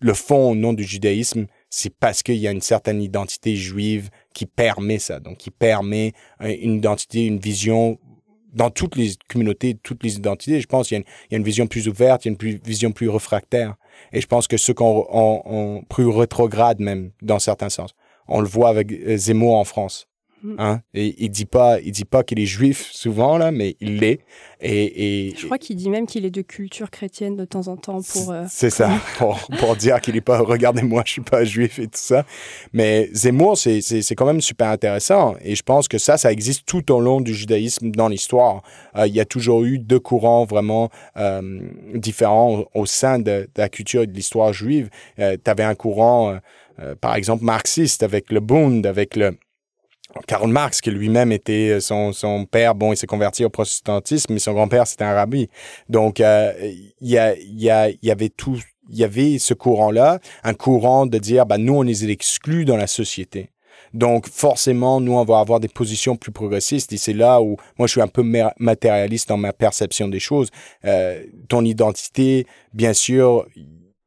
le 0.00 0.14
font 0.14 0.50
au 0.50 0.54
nom 0.54 0.72
du 0.72 0.84
judaïsme, 0.84 1.46
c'est 1.70 1.94
parce 1.94 2.22
qu'il 2.22 2.36
y 2.36 2.46
a 2.46 2.52
une 2.52 2.60
certaine 2.60 3.02
identité 3.02 3.56
juive 3.56 4.10
qui 4.32 4.46
permet 4.46 4.98
ça, 4.98 5.20
donc 5.20 5.38
qui 5.38 5.50
permet 5.50 6.12
une 6.40 6.74
identité, 6.74 7.26
une 7.26 7.38
vision 7.38 7.98
dans 8.52 8.70
toutes 8.70 8.96
les 8.96 9.12
communautés, 9.28 9.76
toutes 9.82 10.02
les 10.02 10.16
identités. 10.16 10.60
Je 10.60 10.66
pense 10.66 10.88
qu'il 10.88 11.04
y, 11.30 11.34
a 11.34 11.36
une 11.38 11.44
vision 11.44 11.66
plus 11.66 11.88
ouverte, 11.88 12.24
il 12.24 12.28
y 12.28 12.30
a 12.30 12.36
une 12.40 12.58
vision 12.64 12.92
plus 12.92 13.08
réfractaire. 13.08 13.74
Et 14.12 14.20
je 14.20 14.26
pense 14.26 14.48
que 14.48 14.56
ceux 14.56 14.72
qu'on 14.72 15.06
on, 15.10 15.82
plus 15.88 16.06
rétrograde 16.06 16.80
même 16.80 17.10
dans 17.22 17.38
certains 17.38 17.68
sens. 17.68 17.94
On 18.28 18.40
le 18.40 18.48
voit 18.48 18.70
avec 18.70 18.92
Zemmour 19.16 19.56
en 19.56 19.64
France. 19.64 20.08
Mm. 20.46 20.54
Hein? 20.58 20.80
Et 20.94 21.14
il 21.18 21.30
dit 21.30 21.44
pas, 21.44 21.80
il 21.80 21.92
dit 21.92 22.04
pas 22.04 22.22
qu'il 22.22 22.38
est 22.38 22.46
juif 22.46 22.88
souvent 22.92 23.36
là, 23.38 23.50
mais 23.50 23.76
il 23.80 23.98
l'est. 23.98 24.20
Et, 24.60 25.28
et, 25.28 25.34
je 25.36 25.44
crois 25.44 25.58
qu'il 25.58 25.76
dit 25.76 25.90
même 25.90 26.06
qu'il 26.06 26.24
est 26.24 26.30
de 26.30 26.42
culture 26.42 26.90
chrétienne 26.90 27.36
de 27.36 27.44
temps 27.44 27.68
en 27.68 27.76
temps 27.76 28.00
pour. 28.00 28.30
Euh, 28.30 28.44
c'est 28.48 28.70
ça, 28.70 28.90
pour, 29.18 29.38
pour 29.58 29.76
dire 29.76 30.00
qu'il 30.00 30.16
est 30.16 30.20
pas. 30.20 30.38
Regardez-moi, 30.38 31.02
je 31.04 31.12
suis 31.12 31.22
pas 31.22 31.44
juif 31.44 31.78
et 31.78 31.86
tout 31.86 31.92
ça. 31.94 32.24
Mais 32.72 33.10
Zemmour, 33.12 33.58
c'est 33.58 33.80
c'est 33.80 34.14
quand 34.14 34.26
même 34.26 34.40
super 34.40 34.68
intéressant. 34.68 35.34
Et 35.42 35.54
je 35.54 35.62
pense 35.62 35.88
que 35.88 35.98
ça, 35.98 36.16
ça 36.16 36.32
existe 36.32 36.64
tout 36.66 36.92
au 36.92 37.00
long 37.00 37.20
du 37.20 37.34
judaïsme 37.34 37.90
dans 37.90 38.08
l'histoire. 38.08 38.62
Euh, 38.96 39.06
il 39.06 39.14
y 39.14 39.20
a 39.20 39.24
toujours 39.24 39.64
eu 39.64 39.78
deux 39.78 40.00
courants 40.00 40.44
vraiment 40.44 40.90
euh, 41.16 41.60
différents 41.94 42.64
au 42.74 42.86
sein 42.86 43.18
de, 43.18 43.24
de, 43.24 43.48
la 43.56 43.68
culture 43.68 44.02
et 44.02 44.06
de 44.06 44.12
l'histoire 44.12 44.52
juive. 44.52 44.88
Euh, 45.18 45.36
tu 45.42 45.50
avais 45.50 45.64
un 45.64 45.74
courant, 45.74 46.38
euh, 46.80 46.94
par 47.00 47.14
exemple, 47.14 47.44
marxiste 47.44 48.02
avec 48.02 48.30
le 48.30 48.40
Bund, 48.40 48.86
avec 48.86 49.16
le 49.16 49.36
Karl 50.26 50.48
Marx, 50.50 50.80
qui 50.80 50.90
lui-même 50.90 51.32
était 51.32 51.70
euh, 51.70 51.80
son, 51.80 52.12
son 52.12 52.44
père, 52.44 52.74
bon, 52.74 52.92
il 52.92 52.96
s'est 52.96 53.06
converti 53.06 53.44
au 53.44 53.50
protestantisme, 53.50 54.32
mais 54.32 54.38
son 54.38 54.52
grand-père, 54.52 54.86
c'était 54.86 55.04
un 55.04 55.14
rabbi. 55.14 55.48
Donc, 55.88 56.20
euh, 56.20 56.52
il 57.00 57.08
y, 57.08 57.18
a, 57.18 57.34
y, 57.38 57.70
a, 57.70 57.90
y 58.02 58.10
avait 58.10 58.28
tout, 58.28 58.58
il 58.90 58.98
y 58.98 59.04
avait 59.04 59.38
ce 59.38 59.54
courant-là, 59.54 60.20
un 60.44 60.54
courant 60.54 61.06
de 61.06 61.18
dire, 61.18 61.46
bah, 61.46 61.58
nous, 61.58 61.74
on 61.74 61.82
les 61.82 62.08
exclut 62.10 62.64
dans 62.64 62.76
la 62.76 62.86
société. 62.86 63.50
Donc, 63.94 64.28
forcément, 64.28 65.00
nous, 65.00 65.12
on 65.12 65.24
va 65.24 65.38
avoir 65.38 65.60
des 65.60 65.68
positions 65.68 66.16
plus 66.16 66.32
progressistes. 66.32 66.92
Et 66.92 66.96
c'est 66.96 67.12
là 67.12 67.40
où 67.40 67.56
moi, 67.78 67.86
je 67.86 67.92
suis 67.92 68.00
un 68.02 68.08
peu 68.08 68.22
matérialiste 68.58 69.28
dans 69.28 69.36
ma 69.36 69.52
perception 69.52 70.08
des 70.08 70.20
choses. 70.20 70.50
Euh, 70.84 71.22
ton 71.48 71.64
identité, 71.64 72.46
bien 72.74 72.92
sûr, 72.92 73.46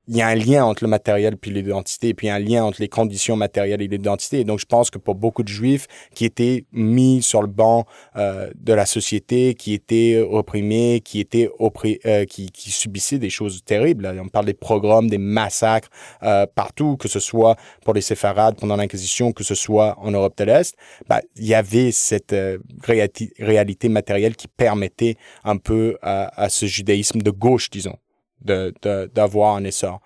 il 0.10 0.18
y 0.18 0.24
a 0.24 0.28
un 0.28 0.36
lien 0.36 0.66
entre 0.66 0.84
le 0.84 0.90
matériel 0.90 1.38
puis 1.38 1.52
l'identité, 1.52 2.10
et 2.10 2.14
puis 2.16 2.30
un 2.30 2.40
lien 2.40 2.64
entre 2.64 2.82
les 2.82 2.90
conditions 2.90 3.36
matérielles 3.36 3.82
et 3.84 3.88
l'identité. 3.88 4.44
Donc, 4.44 4.60
je 4.60 4.66
pense 4.66 4.90
que 4.90 4.98
pour 4.98 5.14
beaucoup 5.14 5.44
de 5.44 5.48
Juifs 5.48 5.86
qui 6.16 6.26
étaient 6.26 6.66
mis 6.72 7.22
sur 7.22 7.42
le 7.44 7.48
banc 7.48 7.86
euh, 8.16 8.50
de 8.56 8.74
la 8.74 8.88
société, 8.88 9.54
qui 9.54 9.76
étaient 9.76 10.20
opprimés, 10.20 11.02
qui 11.06 11.20
étaient 11.20 11.48
opprimés, 11.60 12.00
euh, 12.08 12.26
qui, 12.26 12.50
qui, 12.50 12.72
subissaient 12.72 13.20
des 13.20 13.30
choses 13.30 13.64
terribles. 13.64 14.12
On 14.20 14.30
parle 14.30 14.48
des 14.48 14.56
programmes, 14.56 15.12
des 15.12 15.20
massacres 15.20 15.90
euh, 16.24 16.48
partout, 16.48 16.98
que 16.98 17.08
ce 17.08 17.20
soit 17.20 17.56
pour 17.86 17.94
les 17.94 18.02
séfarades 18.02 18.60
pendant 18.60 18.78
l'Inquisition, 18.78 19.32
que 19.32 19.44
ce 19.44 19.54
soit 19.54 19.96
en 20.00 20.10
Europe 20.10 20.36
de 20.38 20.46
l'Est. 20.46 20.76
Ben, 21.08 21.20
il 21.36 21.46
y 21.46 21.54
avait 21.54 21.92
cette 21.92 22.34
euh, 22.34 22.58
réalité 22.88 23.90
matérielle 23.90 24.36
qui 24.36 24.48
permettait 24.48 25.18
un 25.44 25.58
peu 25.58 25.98
à, 26.02 26.42
à 26.42 26.50
ce 26.50 26.66
judaïsme 26.66 27.22
de 27.22 27.30
gauche, 27.30 27.70
disons 27.70 27.98
d'avoir 28.42 29.56
un 29.56 29.64
essor. 29.64 30.02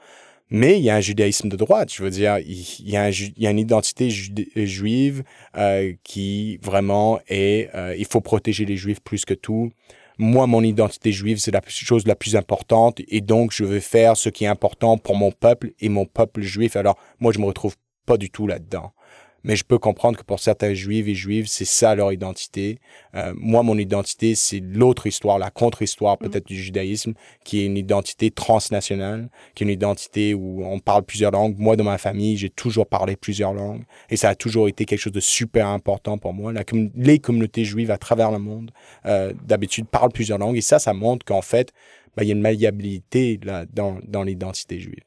Mais 0.50 0.78
il 0.78 0.84
y 0.84 0.90
a 0.92 0.96
un 0.96 1.02
judaïsme 1.02 1.50
de 1.50 1.56
droite. 1.56 1.92
Je 1.92 2.04
veux 2.04 2.12
dire, 2.12 2.38
il 2.38 2.88
y 2.88 2.96
a, 2.96 3.10
il 3.10 3.34
y 3.38 3.48
a 3.48 3.50
une 3.50 3.60
identité 3.60 4.10
juive 4.12 5.24
euh, 5.58 5.94
qui 6.04 6.58
vraiment 6.58 7.20
est. 7.28 7.74
Euh, 7.74 7.96
il 7.98 8.06
faut 8.06 8.22
protéger 8.22 8.66
les 8.66 8.78
juifs 8.78 9.02
plus 9.02 9.26
que 9.26 9.34
tout. 9.34 9.72
Moi, 10.20 10.46
mon 10.46 10.62
identité 10.62 11.12
juive, 11.12 11.40
c'est 11.40 11.50
la 11.50 11.62
chose 11.68 12.06
la 12.06 12.16
plus 12.16 12.36
importante. 12.36 13.02
Et 13.08 13.22
donc, 13.22 13.52
je 13.52 13.64
veux 13.64 13.80
faire 13.80 14.16
ce 14.16 14.30
qui 14.30 14.44
est 14.44 14.48
important 14.48 15.00
pour 15.00 15.16
mon 15.16 15.32
peuple 15.32 15.72
et 15.80 15.90
mon 15.90 16.06
peuple 16.06 16.42
juif. 16.42 16.76
Alors, 16.76 17.00
moi, 17.20 17.32
je 17.32 17.40
me 17.40 17.46
retrouve 17.46 17.76
pas 18.06 18.18
du 18.18 18.30
tout 18.30 18.46
là-dedans 18.46 18.94
mais 19.44 19.56
je 19.56 19.64
peux 19.64 19.78
comprendre 19.78 20.18
que 20.18 20.24
pour 20.24 20.40
certains 20.40 20.74
juifs 20.74 21.08
et 21.08 21.16
juives, 21.16 21.48
c'est 21.48 21.66
ça 21.66 21.96
leur 21.96 22.12
identité. 22.12 22.80
Euh, 23.16 23.34
moi, 23.36 23.64
mon 23.64 23.78
identité, 23.78 24.36
c'est 24.36 24.60
l'autre 24.60 25.08
histoire, 25.08 25.38
la 25.38 25.52
contre-histoire 25.52 26.18
mm. 26.20 26.30
peut-être 26.30 26.48
du 26.48 26.62
judaïsme, 26.62 27.14
qui 27.44 27.62
est 27.62 27.66
une 27.66 27.78
identité 27.78 28.32
transnationale, 28.32 29.30
qui 29.56 29.64
est 29.64 29.66
une 29.66 29.74
identité 29.74 30.34
où 30.34 30.64
on 30.66 30.80
parle 30.80 31.04
plusieurs 31.04 31.32
langues. 31.32 31.56
Moi, 31.58 31.76
dans 31.76 31.84
ma 31.84 31.98
famille, 31.98 32.38
j'ai 32.38 32.50
toujours 32.50 32.88
parlé 32.88 33.16
plusieurs 33.16 33.54
langues, 33.54 33.84
et 34.10 34.16
ça 34.16 34.30
a 34.30 34.36
toujours 34.36 34.68
été 34.68 34.86
quelque 34.86 35.00
chose 35.00 35.14
de 35.14 35.20
super 35.20 35.68
important 35.68 36.18
pour 36.18 36.34
moi. 36.34 36.54
La, 36.54 36.64
les 36.96 37.20
communautés 37.20 37.66
juives 37.66 37.92
à 37.92 37.98
travers 37.98 38.32
le 38.32 38.40
monde, 38.40 38.72
euh, 39.06 39.34
d'habitude, 39.46 39.88
parlent 39.88 40.12
plusieurs 40.12 40.38
langues, 40.38 40.58
et 40.58 40.62
ça, 40.62 40.80
ça 40.80 40.94
montre 40.94 41.26
qu'en 41.26 41.42
fait, 41.42 41.74
ben, 42.16 42.24
il 42.24 42.28
y 42.28 42.32
a 42.32 42.36
une 42.36 42.42
malléabilité 42.42 43.40
là, 43.44 43.66
dans, 43.72 44.00
dans 44.08 44.24
l'identité 44.24 44.80
juive. 44.80 45.04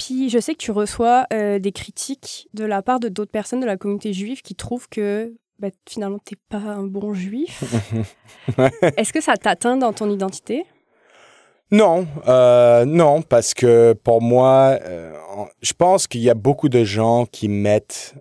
Puis 0.00 0.30
je 0.30 0.38
sais 0.38 0.54
que 0.54 0.58
tu 0.58 0.70
reçois 0.70 1.26
euh, 1.32 1.58
des 1.58 1.72
critiques 1.72 2.48
de 2.54 2.64
la 2.64 2.80
part 2.80 3.00
de 3.00 3.08
d'autres 3.08 3.30
personnes 3.30 3.60
de 3.60 3.66
la 3.66 3.76
communauté 3.76 4.14
juive 4.14 4.40
qui 4.40 4.54
trouvent 4.54 4.88
que 4.88 5.34
bah, 5.58 5.68
finalement, 5.86 6.18
tu 6.24 6.34
n'es 6.34 6.40
pas 6.48 6.70
un 6.70 6.84
bon 6.84 7.12
juif. 7.12 7.62
Est-ce 8.96 9.12
que 9.12 9.20
ça 9.20 9.36
t'atteint 9.36 9.76
dans 9.76 9.92
ton 9.92 10.10
identité? 10.10 10.64
Non, 11.70 12.08
euh, 12.26 12.86
non, 12.86 13.20
parce 13.20 13.52
que 13.52 13.92
pour 13.92 14.22
moi, 14.22 14.78
euh, 14.82 15.12
je 15.60 15.74
pense 15.74 16.06
qu'il 16.06 16.22
y 16.22 16.30
a 16.30 16.34
beaucoup 16.34 16.70
de 16.70 16.82
gens 16.82 17.26
qui 17.26 17.48
mettent 17.48 18.14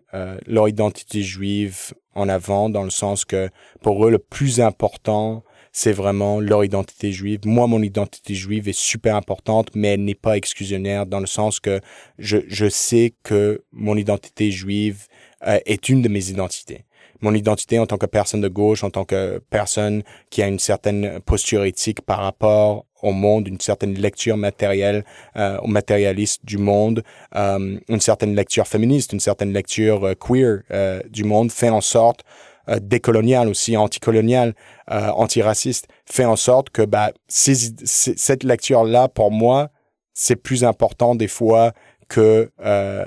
leur 0.45 0.67
identité 0.67 1.21
juive 1.21 1.93
en 2.13 2.27
avant, 2.27 2.69
dans 2.69 2.83
le 2.83 2.89
sens 2.89 3.23
que 3.23 3.49
pour 3.81 4.05
eux, 4.05 4.11
le 4.11 4.19
plus 4.19 4.59
important, 4.59 5.43
c'est 5.79 5.93
vraiment 5.93 6.41
leur 6.41 6.65
identité 6.65 7.13
juive. 7.13 7.39
Moi, 7.45 7.65
mon 7.65 7.81
identité 7.81 8.35
juive 8.35 8.67
est 8.67 8.77
super 8.77 9.15
importante, 9.15 9.69
mais 9.75 9.93
elle 9.93 10.03
n'est 10.03 10.13
pas 10.13 10.35
exclusionnaire 10.35 11.05
dans 11.05 11.21
le 11.21 11.25
sens 11.25 11.61
que 11.61 11.79
je, 12.17 12.39
je 12.47 12.67
sais 12.67 13.13
que 13.23 13.63
mon 13.71 13.95
identité 13.95 14.51
juive 14.51 15.07
euh, 15.47 15.57
est 15.65 15.87
une 15.87 16.01
de 16.01 16.09
mes 16.09 16.31
identités. 16.31 16.83
Mon 17.21 17.33
identité 17.33 17.79
en 17.79 17.85
tant 17.85 17.97
que 17.97 18.05
personne 18.05 18.41
de 18.41 18.49
gauche, 18.49 18.83
en 18.83 18.89
tant 18.89 19.05
que 19.05 19.41
personne 19.49 20.03
qui 20.29 20.41
a 20.41 20.49
une 20.49 20.59
certaine 20.59 21.21
posture 21.21 21.63
éthique 21.63 22.01
par 22.01 22.19
rapport 22.19 22.85
au 23.01 23.13
monde, 23.13 23.47
une 23.47 23.61
certaine 23.61 23.93
lecture 23.93 24.35
matérielle, 24.35 25.05
euh, 25.37 25.59
matérialiste 25.65 26.45
du 26.45 26.57
monde, 26.57 27.03
euh, 27.35 27.79
une 27.87 28.01
certaine 28.01 28.35
lecture 28.35 28.67
féministe, 28.67 29.13
une 29.13 29.21
certaine 29.21 29.53
lecture 29.53 30.03
euh, 30.03 30.13
queer 30.13 30.63
euh, 30.71 31.01
du 31.09 31.23
monde, 31.23 31.51
fait 31.51 31.69
en 31.69 31.81
sorte 31.81 32.25
euh, 32.69 32.79
décolonial 32.81 33.47
aussi, 33.47 33.75
anticolonial, 33.75 34.53
euh, 34.91 35.09
antiraciste, 35.09 35.87
fait 36.05 36.25
en 36.25 36.35
sorte 36.35 36.69
que 36.69 36.83
bah, 36.83 37.11
cette 37.27 38.43
lecture-là, 38.43 39.07
pour 39.07 39.31
moi, 39.31 39.71
c'est 40.13 40.35
plus 40.35 40.63
important 40.63 41.15
des 41.15 41.27
fois 41.27 41.71
que, 42.09 42.51
euh, 42.61 43.05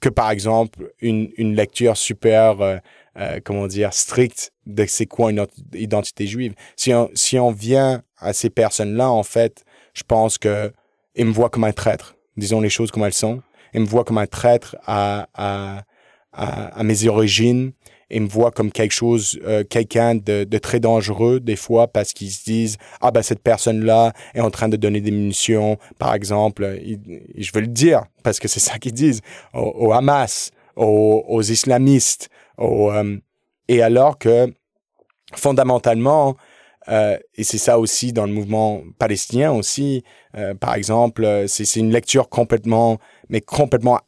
que 0.00 0.08
par 0.08 0.30
exemple, 0.30 0.92
une, 1.00 1.30
une 1.36 1.54
lecture 1.54 1.96
super, 1.96 2.60
euh, 2.60 2.76
euh, 3.16 3.40
comment 3.44 3.68
dire, 3.68 3.94
stricte 3.94 4.52
de 4.66 4.84
c'est 4.86 5.06
quoi 5.06 5.30
une 5.30 5.46
identité 5.72 6.26
juive. 6.26 6.54
Si 6.76 6.92
on, 6.92 7.10
si 7.14 7.38
on 7.38 7.52
vient 7.52 8.02
à 8.18 8.32
ces 8.32 8.50
personnes-là, 8.50 9.10
en 9.10 9.22
fait, 9.22 9.64
je 9.94 10.02
pense 10.02 10.36
que 10.36 10.72
ils 11.14 11.26
me 11.26 11.32
voient 11.32 11.50
comme 11.50 11.64
un 11.64 11.72
traître. 11.72 12.16
Disons 12.36 12.60
les 12.60 12.70
choses 12.70 12.90
comme 12.90 13.04
elles 13.04 13.12
sont. 13.12 13.40
Ils 13.72 13.80
me 13.80 13.86
voient 13.86 14.04
comme 14.04 14.18
un 14.18 14.26
traître 14.26 14.76
à, 14.84 15.28
à 16.32 16.82
mes 16.82 17.06
origines 17.06 17.72
ils 18.14 18.22
me 18.22 18.28
voient 18.28 18.50
comme 18.50 18.70
quelque 18.70 18.92
chose, 18.92 19.38
euh, 19.44 19.64
quelqu'un 19.64 20.14
de, 20.14 20.44
très 20.58 20.80
dangereux 20.80 21.40
des 21.40 21.56
fois 21.56 21.88
parce 21.88 22.12
qu'ils 22.12 22.30
se 22.30 22.44
disent 22.44 22.76
ah 23.00 23.10
ben 23.10 23.22
cette 23.22 23.42
personne 23.42 23.84
là 23.84 24.12
est 24.34 24.40
en 24.40 24.50
train 24.50 24.68
de 24.68 24.76
donner 24.76 25.00
des 25.00 25.10
munitions 25.10 25.78
par 25.98 26.14
exemple. 26.14 26.78
je 27.36 27.50
veux 27.52 27.60
le 27.60 27.66
dire 27.66 28.04
parce 28.22 28.38
que 28.38 28.48
c'est 28.48 28.60
ça 28.60 28.78
qu'ils 28.78 28.94
disent 28.94 29.20
au, 29.52 29.92
Hamas, 29.92 30.52
aux, 30.76 31.42
islamistes, 31.42 32.28
euh, 32.60 33.18
et 33.68 33.82
alors 33.82 34.18
que 34.18 34.52
fondamentalement 35.34 36.36
euh, 36.88 37.18
et 37.34 37.44
c'est 37.44 37.58
ça 37.58 37.78
aussi 37.78 38.12
dans 38.12 38.26
le 38.26 38.32
mouvement 38.32 38.82
palestinien 38.98 39.52
aussi. 39.52 40.04
Euh, 40.36 40.54
par 40.54 40.74
exemple, 40.74 41.44
c'est 41.48 41.76
une 41.76 41.90
lecture 41.90 42.28
complètement, 42.28 42.98
mais 43.28 43.40
complètement, 43.40 44.00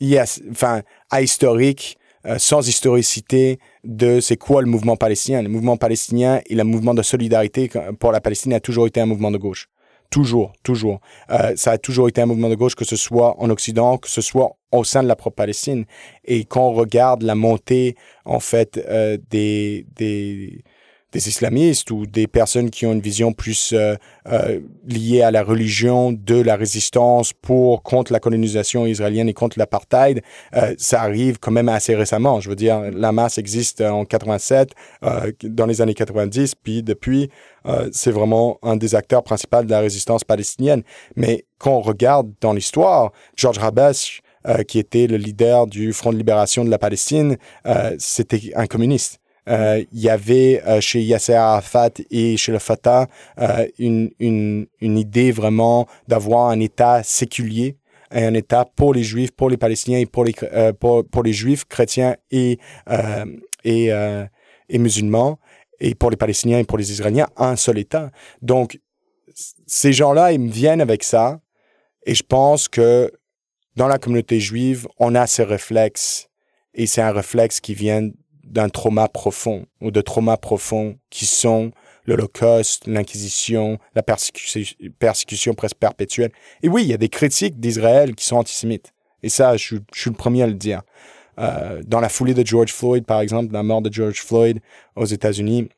yes, 0.00 0.40
enfin, 0.50 0.82
ahistorique 1.10 1.98
euh, 2.26 2.38
sans 2.38 2.68
historicité 2.68 3.58
de 3.84 4.20
c'est 4.20 4.36
quoi 4.36 4.62
le 4.62 4.68
mouvement 4.68 4.96
palestinien. 4.96 5.42
Le 5.42 5.48
mouvement 5.48 5.76
palestinien 5.76 6.40
et 6.46 6.54
le 6.54 6.64
mouvement 6.64 6.94
de 6.94 7.02
solidarité 7.02 7.70
pour 7.98 8.12
la 8.12 8.20
Palestine 8.20 8.52
a 8.52 8.60
toujours 8.60 8.86
été 8.86 9.00
un 9.00 9.06
mouvement 9.06 9.30
de 9.30 9.38
gauche. 9.38 9.68
Toujours, 10.10 10.52
toujours. 10.62 11.00
Euh, 11.30 11.54
ça 11.56 11.72
a 11.72 11.78
toujours 11.78 12.06
été 12.06 12.20
un 12.20 12.26
mouvement 12.26 12.50
de 12.50 12.54
gauche, 12.54 12.74
que 12.74 12.84
ce 12.84 12.96
soit 12.96 13.34
en 13.40 13.48
Occident, 13.48 13.96
que 13.96 14.10
ce 14.10 14.20
soit 14.20 14.56
au 14.70 14.84
sein 14.84 15.02
de 15.02 15.08
la 15.08 15.16
propre 15.16 15.36
Palestine. 15.36 15.86
Et 16.24 16.44
quand 16.44 16.68
on 16.68 16.74
regarde 16.74 17.22
la 17.22 17.34
montée, 17.34 17.96
en 18.26 18.38
fait, 18.38 18.76
euh, 18.76 19.16
des, 19.30 19.86
des, 19.96 20.64
des 21.12 21.28
islamistes 21.28 21.90
ou 21.90 22.06
des 22.06 22.26
personnes 22.26 22.70
qui 22.70 22.86
ont 22.86 22.92
une 22.92 23.00
vision 23.00 23.32
plus 23.32 23.72
euh, 23.72 23.96
euh, 24.26 24.60
liée 24.86 25.22
à 25.22 25.30
la 25.30 25.42
religion 25.42 26.12
de 26.12 26.40
la 26.40 26.56
résistance 26.56 27.32
pour 27.32 27.82
contre 27.82 28.12
la 28.12 28.20
colonisation 28.20 28.86
israélienne 28.86 29.28
et 29.28 29.34
contre 29.34 29.58
l'apartheid, 29.58 30.22
euh, 30.54 30.74
ça 30.78 31.02
arrive 31.02 31.38
quand 31.38 31.50
même 31.50 31.68
assez 31.68 31.94
récemment. 31.94 32.40
Je 32.40 32.48
veux 32.48 32.56
dire, 32.56 32.80
la 32.92 33.12
masse 33.12 33.38
existe 33.38 33.80
en 33.80 34.04
87, 34.04 34.70
euh, 35.04 35.32
dans 35.42 35.66
les 35.66 35.80
années 35.80 35.94
90, 35.94 36.54
puis 36.54 36.82
depuis, 36.82 37.30
euh, 37.66 37.88
c'est 37.92 38.10
vraiment 38.10 38.58
un 38.62 38.76
des 38.76 38.94
acteurs 38.94 39.22
principaux 39.22 39.62
de 39.62 39.70
la 39.70 39.80
résistance 39.80 40.24
palestinienne. 40.24 40.82
Mais 41.16 41.44
quand 41.58 41.72
on 41.72 41.80
regarde 41.80 42.32
dans 42.40 42.52
l'histoire, 42.52 43.12
George 43.36 43.58
Habash, 43.58 44.22
euh, 44.46 44.64
qui 44.64 44.78
était 44.78 45.06
le 45.06 45.16
leader 45.16 45.66
du 45.66 45.92
Front 45.92 46.12
de 46.12 46.16
libération 46.16 46.64
de 46.64 46.70
la 46.70 46.78
Palestine, 46.78 47.36
c'était 47.98 48.52
un 48.56 48.66
communiste. 48.66 49.21
Euh, 49.48 49.84
il 49.92 50.00
y 50.00 50.08
avait 50.08 50.62
euh, 50.66 50.80
chez 50.80 51.02
Yasser 51.02 51.34
Arafat 51.34 51.90
et 52.10 52.36
chez 52.36 52.52
le 52.52 52.60
Fatah 52.60 53.08
euh, 53.40 53.66
une, 53.78 54.10
une, 54.20 54.68
idée 54.80 55.32
vraiment 55.32 55.88
d'avoir 56.06 56.50
un 56.50 56.60
État 56.60 57.02
séculier 57.02 57.76
un 58.14 58.34
État 58.34 58.66
pour 58.66 58.92
les 58.92 59.02
Juifs, 59.02 59.30
pour 59.30 59.48
les 59.48 59.56
Palestiniens 59.56 59.98
et 59.98 60.04
pour 60.04 60.24
les, 60.24 60.34
pour, 60.78 61.02
pour, 61.02 61.22
les 61.22 61.32
Juifs, 61.32 61.64
chrétiens 61.64 62.14
et, 62.30 62.58
et, 63.64 63.90
musulmans, 64.70 65.38
et 65.80 65.94
pour 65.94 66.10
les 66.10 66.18
Palestiniens 66.18 66.58
et 66.58 66.64
pour 66.64 66.76
les 66.76 66.92
Israéliens, 66.92 67.26
un 67.38 67.56
seul 67.56 67.78
État. 67.78 68.10
Donc, 68.42 68.78
ces 69.66 69.94
gens-là, 69.94 70.32
ils 70.32 70.40
me 70.40 70.50
viennent 70.50 70.82
avec 70.82 71.04
ça, 71.04 71.40
et 72.04 72.14
je 72.14 72.22
pense 72.22 72.68
que 72.68 73.10
dans 73.76 73.88
la 73.88 73.96
communauté 73.96 74.40
juive, 74.40 74.86
on 74.98 75.14
a 75.14 75.26
ces 75.26 75.44
réflexes, 75.44 76.28
et 76.74 76.86
c'est 76.86 77.00
un 77.00 77.12
réflexe 77.12 77.60
qui 77.60 77.72
vient 77.72 78.10
d'un 78.52 78.68
trauma 78.68 79.08
profond 79.08 79.66
ou 79.80 79.90
de 79.90 80.00
traumas 80.00 80.36
profonds 80.36 80.96
qui 81.10 81.26
sont 81.26 81.72
l'Holocauste, 82.06 82.86
l'Inquisition, 82.86 83.78
la 83.94 84.02
persécution, 84.02 85.54
presque 85.54 85.76
perpétuelle. 85.76 86.32
Et 86.62 86.68
oui, 86.68 86.82
il 86.82 86.88
y 86.88 86.92
a 86.92 86.98
des 86.98 87.08
critiques 87.08 87.58
d'Israël 87.60 88.14
qui 88.14 88.24
sont 88.24 88.36
antisémites. 88.36 88.92
Et 89.22 89.28
ça, 89.28 89.56
je, 89.56 89.76
suis 89.94 90.10
le 90.10 90.16
premier 90.16 90.42
à 90.42 90.46
le 90.46 90.54
dire. 90.54 90.82
Euh, 91.38 91.82
dans 91.86 92.00
la 92.00 92.08
foulée 92.08 92.34
de 92.34 92.44
George 92.44 92.72
Floyd, 92.72 93.06
par 93.06 93.20
exemple, 93.20 93.52
la 93.52 93.62
mort 93.62 93.82
de 93.82 93.92
George 93.92 94.20
Floyd 94.20 94.60
aux 94.96 95.06
États-Unis, 95.06 95.68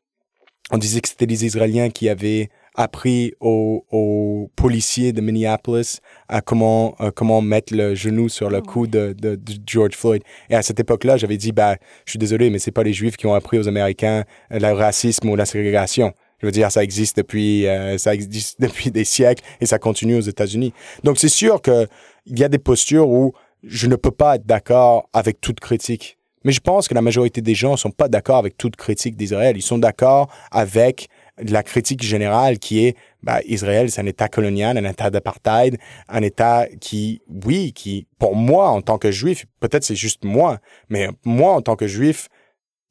on 0.70 0.78
disait 0.78 1.00
que 1.00 1.08
c'était 1.08 1.26
les 1.26 1.44
Israéliens 1.44 1.90
qui 1.90 2.08
avaient 2.08 2.48
appris 2.74 3.32
aux, 3.40 3.84
aux, 3.90 4.50
policiers 4.56 5.12
de 5.12 5.20
Minneapolis 5.20 6.00
à 6.28 6.40
comment 6.40 6.96
euh, 7.00 7.10
comment 7.14 7.40
mettre 7.40 7.74
le 7.74 7.94
genou 7.94 8.28
sur 8.28 8.50
le 8.50 8.60
cou 8.60 8.86
de, 8.86 9.14
de, 9.16 9.38
George 9.66 9.94
Floyd. 9.94 10.22
Et 10.50 10.54
à 10.54 10.62
cette 10.62 10.80
époque-là, 10.80 11.16
j'avais 11.16 11.36
dit 11.36 11.52
bah 11.52 11.76
je 12.04 12.12
suis 12.12 12.18
désolé, 12.18 12.50
mais 12.50 12.58
c'est 12.58 12.72
pas 12.72 12.82
les 12.82 12.92
Juifs 12.92 13.16
qui 13.16 13.26
ont 13.26 13.34
appris 13.34 13.58
aux 13.58 13.68
Américains 13.68 14.24
euh, 14.52 14.58
le 14.58 14.72
racisme 14.72 15.28
ou 15.28 15.36
la 15.36 15.46
ségrégation. 15.46 16.12
Je 16.40 16.46
veux 16.46 16.52
dire, 16.52 16.70
ça 16.70 16.82
existe 16.82 17.16
depuis 17.16 17.66
euh, 17.66 17.96
ça 17.98 18.12
existe 18.14 18.60
depuis 18.60 18.90
des 18.90 19.04
siècles 19.04 19.42
et 19.60 19.66
ça 19.66 19.78
continue 19.78 20.16
aux 20.16 20.20
États-Unis. 20.20 20.72
Donc 21.04 21.18
c'est 21.18 21.28
sûr 21.28 21.62
que 21.62 21.86
il 22.26 22.38
y 22.38 22.44
a 22.44 22.48
des 22.48 22.58
postures 22.58 23.08
où 23.08 23.32
je 23.62 23.86
ne 23.86 23.96
peux 23.96 24.10
pas 24.10 24.36
être 24.36 24.46
d'accord 24.46 25.08
avec 25.12 25.40
toute 25.40 25.60
critique. 25.60 26.18
Mais 26.44 26.52
je 26.52 26.60
pense 26.60 26.88
que 26.88 26.94
la 26.94 27.00
majorité 27.00 27.40
des 27.40 27.54
gens 27.54 27.76
sont 27.76 27.90
pas 27.90 28.08
d'accord 28.08 28.36
avec 28.36 28.58
toute 28.58 28.76
critique 28.76 29.16
d'Israël. 29.16 29.56
Ils 29.56 29.62
sont 29.62 29.78
d'accord 29.78 30.28
avec 30.50 31.08
la 31.38 31.62
critique 31.62 32.02
générale 32.02 32.58
qui 32.58 32.84
est 32.84 32.96
bah, 33.22 33.40
Israël, 33.46 33.90
c'est 33.90 34.00
un 34.00 34.06
État 34.06 34.28
colonial, 34.28 34.78
un 34.78 34.88
État 34.88 35.10
d'apartheid, 35.10 35.78
un 36.08 36.22
État 36.22 36.66
qui, 36.80 37.22
oui, 37.44 37.72
qui, 37.72 38.06
pour 38.18 38.36
moi, 38.36 38.68
en 38.68 38.82
tant 38.82 38.98
que 38.98 39.10
juif, 39.10 39.46
peut-être 39.60 39.84
c'est 39.84 39.96
juste 39.96 40.24
moi, 40.24 40.58
mais 40.88 41.08
moi, 41.24 41.54
en 41.54 41.62
tant 41.62 41.76
que 41.76 41.86
juif, 41.86 42.28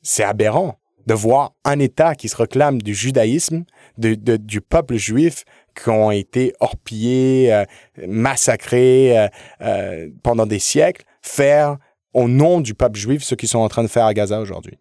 c'est 0.01 0.23
aberrant 0.23 0.77
de 1.05 1.13
voir 1.13 1.53
un 1.65 1.79
État 1.79 2.15
qui 2.15 2.29
se 2.29 2.35
réclame 2.35 2.81
du 2.81 2.93
judaïsme, 2.93 3.65
de, 3.97 4.15
du 4.37 4.61
peuple 4.61 4.95
juif, 4.95 5.43
qui 5.75 5.89
ont 5.89 6.11
été 6.11 6.53
orpillés, 6.59 7.63
massacrés 8.07 9.27
pendant 10.21 10.45
des 10.45 10.59
siècles, 10.59 11.03
faire 11.21 11.77
au 12.13 12.27
nom 12.27 12.61
du 12.61 12.73
peuple 12.73 12.97
juif 12.97 13.23
ce 13.23 13.35
qu'ils 13.35 13.49
sont 13.49 13.59
en 13.59 13.69
train 13.69 13.83
de 13.83 13.87
faire 13.87 14.05
à 14.05 14.13
Gaza 14.13 14.39
aujourd'hui. 14.39 14.77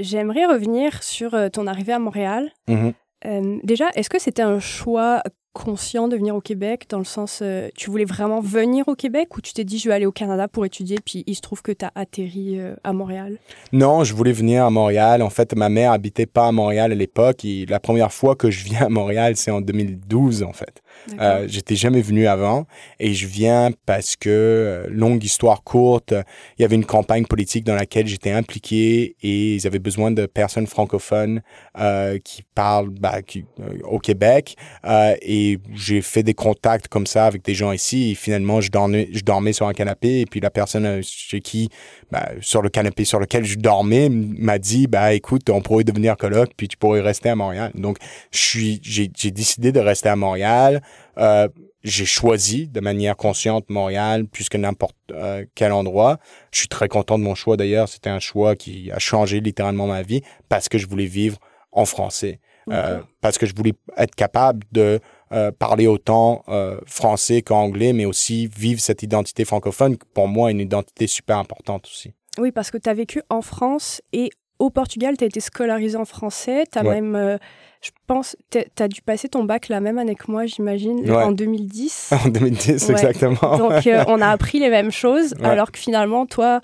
J'aimerais 0.00 0.46
revenir 0.46 1.02
sur 1.02 1.36
ton 1.52 1.66
arrivée 1.66 1.92
à 1.92 1.98
Montréal. 1.98 2.50
Mm-hmm. 2.68 3.60
déjà, 3.64 3.90
est-ce 3.94 4.10
que 4.10 4.18
c'était 4.18 4.42
un 4.42 4.60
choix 4.60 5.22
conscient 5.52 6.06
de 6.06 6.16
venir 6.16 6.34
au 6.36 6.40
Québec 6.40 6.86
dans 6.88 6.98
le 6.98 7.04
sens 7.04 7.40
euh, 7.42 7.68
tu 7.74 7.90
voulais 7.90 8.04
vraiment 8.04 8.40
venir 8.40 8.86
au 8.86 8.94
Québec 8.94 9.36
ou 9.36 9.40
tu 9.40 9.52
t'es 9.52 9.64
dit 9.64 9.78
je 9.78 9.88
vais 9.88 9.94
aller 9.94 10.06
au 10.06 10.12
Canada 10.12 10.46
pour 10.46 10.64
étudier 10.64 10.98
puis 11.04 11.24
il 11.26 11.34
se 11.34 11.40
trouve 11.40 11.60
que 11.60 11.72
tu 11.72 11.84
as 11.84 11.90
atterri 11.96 12.58
euh, 12.58 12.76
à 12.84 12.92
Montréal? 12.92 13.38
Non, 13.72 14.04
je 14.04 14.14
voulais 14.14 14.32
venir 14.32 14.64
à 14.64 14.70
Montréal. 14.70 15.22
En 15.22 15.30
fait, 15.30 15.56
ma 15.56 15.68
mère 15.68 15.90
habitait 15.90 16.26
pas 16.26 16.46
à 16.46 16.52
Montréal 16.52 16.92
à 16.92 16.94
l'époque 16.94 17.44
et 17.44 17.66
la 17.66 17.80
première 17.80 18.12
fois 18.12 18.36
que 18.36 18.50
je 18.50 18.64
viens 18.64 18.82
à 18.82 18.88
Montréal, 18.88 19.34
c'est 19.36 19.50
en 19.50 19.60
2012 19.60 20.44
en 20.44 20.52
fait. 20.52 20.82
Euh, 21.18 21.46
J'étais 21.48 21.76
jamais 21.76 22.02
venu 22.02 22.26
avant 22.26 22.66
et 22.98 23.14
je 23.14 23.26
viens 23.26 23.70
parce 23.86 24.16
que, 24.16 24.28
euh, 24.28 24.86
longue 24.90 25.22
histoire 25.24 25.62
courte, 25.62 26.14
il 26.58 26.62
y 26.62 26.64
avait 26.64 26.76
une 26.76 26.84
campagne 26.84 27.26
politique 27.26 27.64
dans 27.64 27.74
laquelle 27.74 28.06
j'étais 28.06 28.30
impliqué 28.30 29.16
et 29.22 29.54
ils 29.54 29.66
avaient 29.66 29.78
besoin 29.78 30.10
de 30.10 30.26
personnes 30.26 30.66
francophones 30.66 31.42
euh, 31.78 32.18
qui 32.22 32.42
parlent 32.54 32.90
bah, 32.90 33.22
qui, 33.22 33.44
euh, 33.60 33.78
au 33.84 33.98
Québec. 33.98 34.56
Euh, 34.84 35.14
et 35.22 35.58
j'ai 35.74 36.02
fait 36.02 36.22
des 36.22 36.34
contacts 36.34 36.88
comme 36.88 37.06
ça 37.06 37.26
avec 37.26 37.44
des 37.44 37.54
gens 37.54 37.72
ici 37.72 38.10
et 38.10 38.14
finalement, 38.14 38.60
je 38.60 38.70
dormais, 38.70 39.08
je 39.12 39.20
dormais 39.20 39.52
sur 39.52 39.66
un 39.66 39.72
canapé 39.72 40.20
et 40.20 40.26
puis 40.26 40.40
la 40.40 40.50
personne 40.50 41.02
chez 41.02 41.40
qui, 41.40 41.68
bah, 42.10 42.30
sur 42.40 42.62
le 42.62 42.68
canapé 42.68 43.04
sur 43.04 43.18
lequel 43.20 43.44
je 43.44 43.56
dormais, 43.58 44.08
m'a 44.10 44.58
dit, 44.58 44.86
bah 44.86 45.12
écoute, 45.12 45.48
on 45.50 45.60
pourrait 45.60 45.84
devenir 45.84 46.16
coloc 46.16 46.50
puis 46.56 46.68
tu 46.68 46.76
pourrais 46.76 47.00
rester 47.00 47.28
à 47.28 47.36
Montréal. 47.36 47.72
Donc, 47.74 47.98
je 48.30 48.38
suis, 48.38 48.80
j'ai 48.82 49.08
décidé 49.30 49.72
de 49.72 49.80
rester 49.80 50.08
à 50.08 50.16
Montréal. 50.16 50.82
Euh, 51.18 51.48
j'ai 51.82 52.04
choisi 52.04 52.68
de 52.68 52.80
manière 52.80 53.16
consciente 53.16 53.70
Montréal 53.70 54.26
plus 54.26 54.48
que 54.48 54.58
n'importe 54.58 54.96
euh, 55.12 55.44
quel 55.54 55.72
endroit. 55.72 56.18
Je 56.52 56.58
suis 56.58 56.68
très 56.68 56.88
content 56.88 57.18
de 57.18 57.24
mon 57.24 57.34
choix 57.34 57.56
d'ailleurs. 57.56 57.88
C'était 57.88 58.10
un 58.10 58.18
choix 58.18 58.56
qui 58.56 58.90
a 58.90 58.98
changé 58.98 59.40
littéralement 59.40 59.86
ma 59.86 60.02
vie 60.02 60.22
parce 60.48 60.68
que 60.68 60.78
je 60.78 60.86
voulais 60.86 61.06
vivre 61.06 61.38
en 61.72 61.84
français. 61.84 62.40
Euh, 62.68 63.00
parce 63.20 63.36
que 63.36 63.46
je 63.46 63.54
voulais 63.56 63.72
être 63.96 64.14
capable 64.14 64.64
de 64.70 65.00
euh, 65.32 65.50
parler 65.50 65.88
autant 65.88 66.44
français 66.86 67.42
qu'anglais, 67.42 67.92
mais 67.92 68.04
aussi 68.04 68.46
vivre 68.46 68.80
cette 68.80 69.02
identité 69.02 69.44
francophone, 69.44 69.96
pour 70.14 70.28
moi, 70.28 70.50
une 70.50 70.60
identité 70.60 71.06
super 71.06 71.38
importante 71.38 71.86
aussi. 71.86 72.12
Oui, 72.38 72.52
parce 72.52 72.70
que 72.70 72.78
tu 72.78 72.88
as 72.88 72.94
vécu 72.94 73.22
en 73.28 73.42
France 73.42 74.02
et 74.12 74.30
au 74.60 74.70
Portugal, 74.70 75.16
tu 75.16 75.24
as 75.24 75.26
été 75.26 75.40
scolarisé 75.40 75.96
en 75.96 76.04
français. 76.04 76.64
Tu 76.70 76.78
as 76.78 76.82
même, 76.82 77.38
je 77.80 77.90
pense, 78.06 78.36
tu 78.50 78.58
as 78.78 78.88
dû 78.88 79.00
passer 79.02 79.28
ton 79.28 79.44
bac 79.44 79.68
la 79.68 79.80
même 79.80 79.98
année 79.98 80.14
que 80.14 80.30
moi, 80.30 80.46
j'imagine, 80.46 81.10
en 81.10 81.32
2010. 81.32 82.12
En 82.24 82.28
2010, 82.28 82.90
exactement. 82.90 83.56
Donc, 83.56 83.86
euh, 83.86 84.04
on 84.08 84.20
a 84.20 84.28
appris 84.30 84.58
les 84.58 84.68
mêmes 84.70 84.90
choses, 84.92 85.34
alors 85.42 85.72
que 85.72 85.78
finalement, 85.78 86.26
toi, 86.26 86.60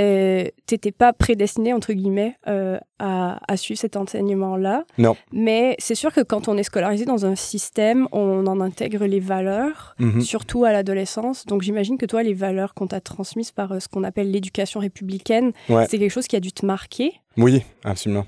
euh, 0.00 0.44
t'étais 0.66 0.92
pas 0.92 1.12
prédestiné 1.12 1.72
entre 1.72 1.92
guillemets 1.92 2.36
euh, 2.46 2.78
à, 3.00 3.40
à, 3.52 3.56
suivre 3.56 3.80
cet 3.80 3.96
enseignement-là. 3.96 4.84
Non. 4.96 5.16
Mais 5.32 5.74
c'est 5.80 5.96
sûr 5.96 6.12
que 6.12 6.20
quand 6.20 6.46
on 6.46 6.56
est 6.56 6.62
scolarisé 6.62 7.04
dans 7.04 7.26
un 7.26 7.34
système, 7.34 8.06
on 8.12 8.46
en 8.46 8.60
intègre 8.60 9.06
les 9.06 9.18
valeurs, 9.18 9.96
Mhm. 9.98 10.20
surtout 10.20 10.64
à 10.64 10.70
l'adolescence. 10.72 11.46
Donc 11.46 11.62
j'imagine 11.62 11.98
que 11.98 12.06
toi, 12.06 12.22
les 12.22 12.32
valeurs 12.34 12.74
qu'on 12.74 12.86
t'a 12.86 13.00
transmises 13.00 13.50
par 13.50 13.72
euh, 13.72 13.80
ce 13.80 13.88
qu'on 13.88 14.04
appelle 14.04 14.30
l'éducation 14.30 14.78
républicaine, 14.78 15.50
c'est 15.88 15.98
quelque 15.98 16.10
chose 16.12 16.28
qui 16.28 16.36
a 16.36 16.40
dû 16.40 16.52
te 16.52 16.64
marquer. 16.64 17.14
Oui, 17.36 17.62
absolument. 17.84 18.26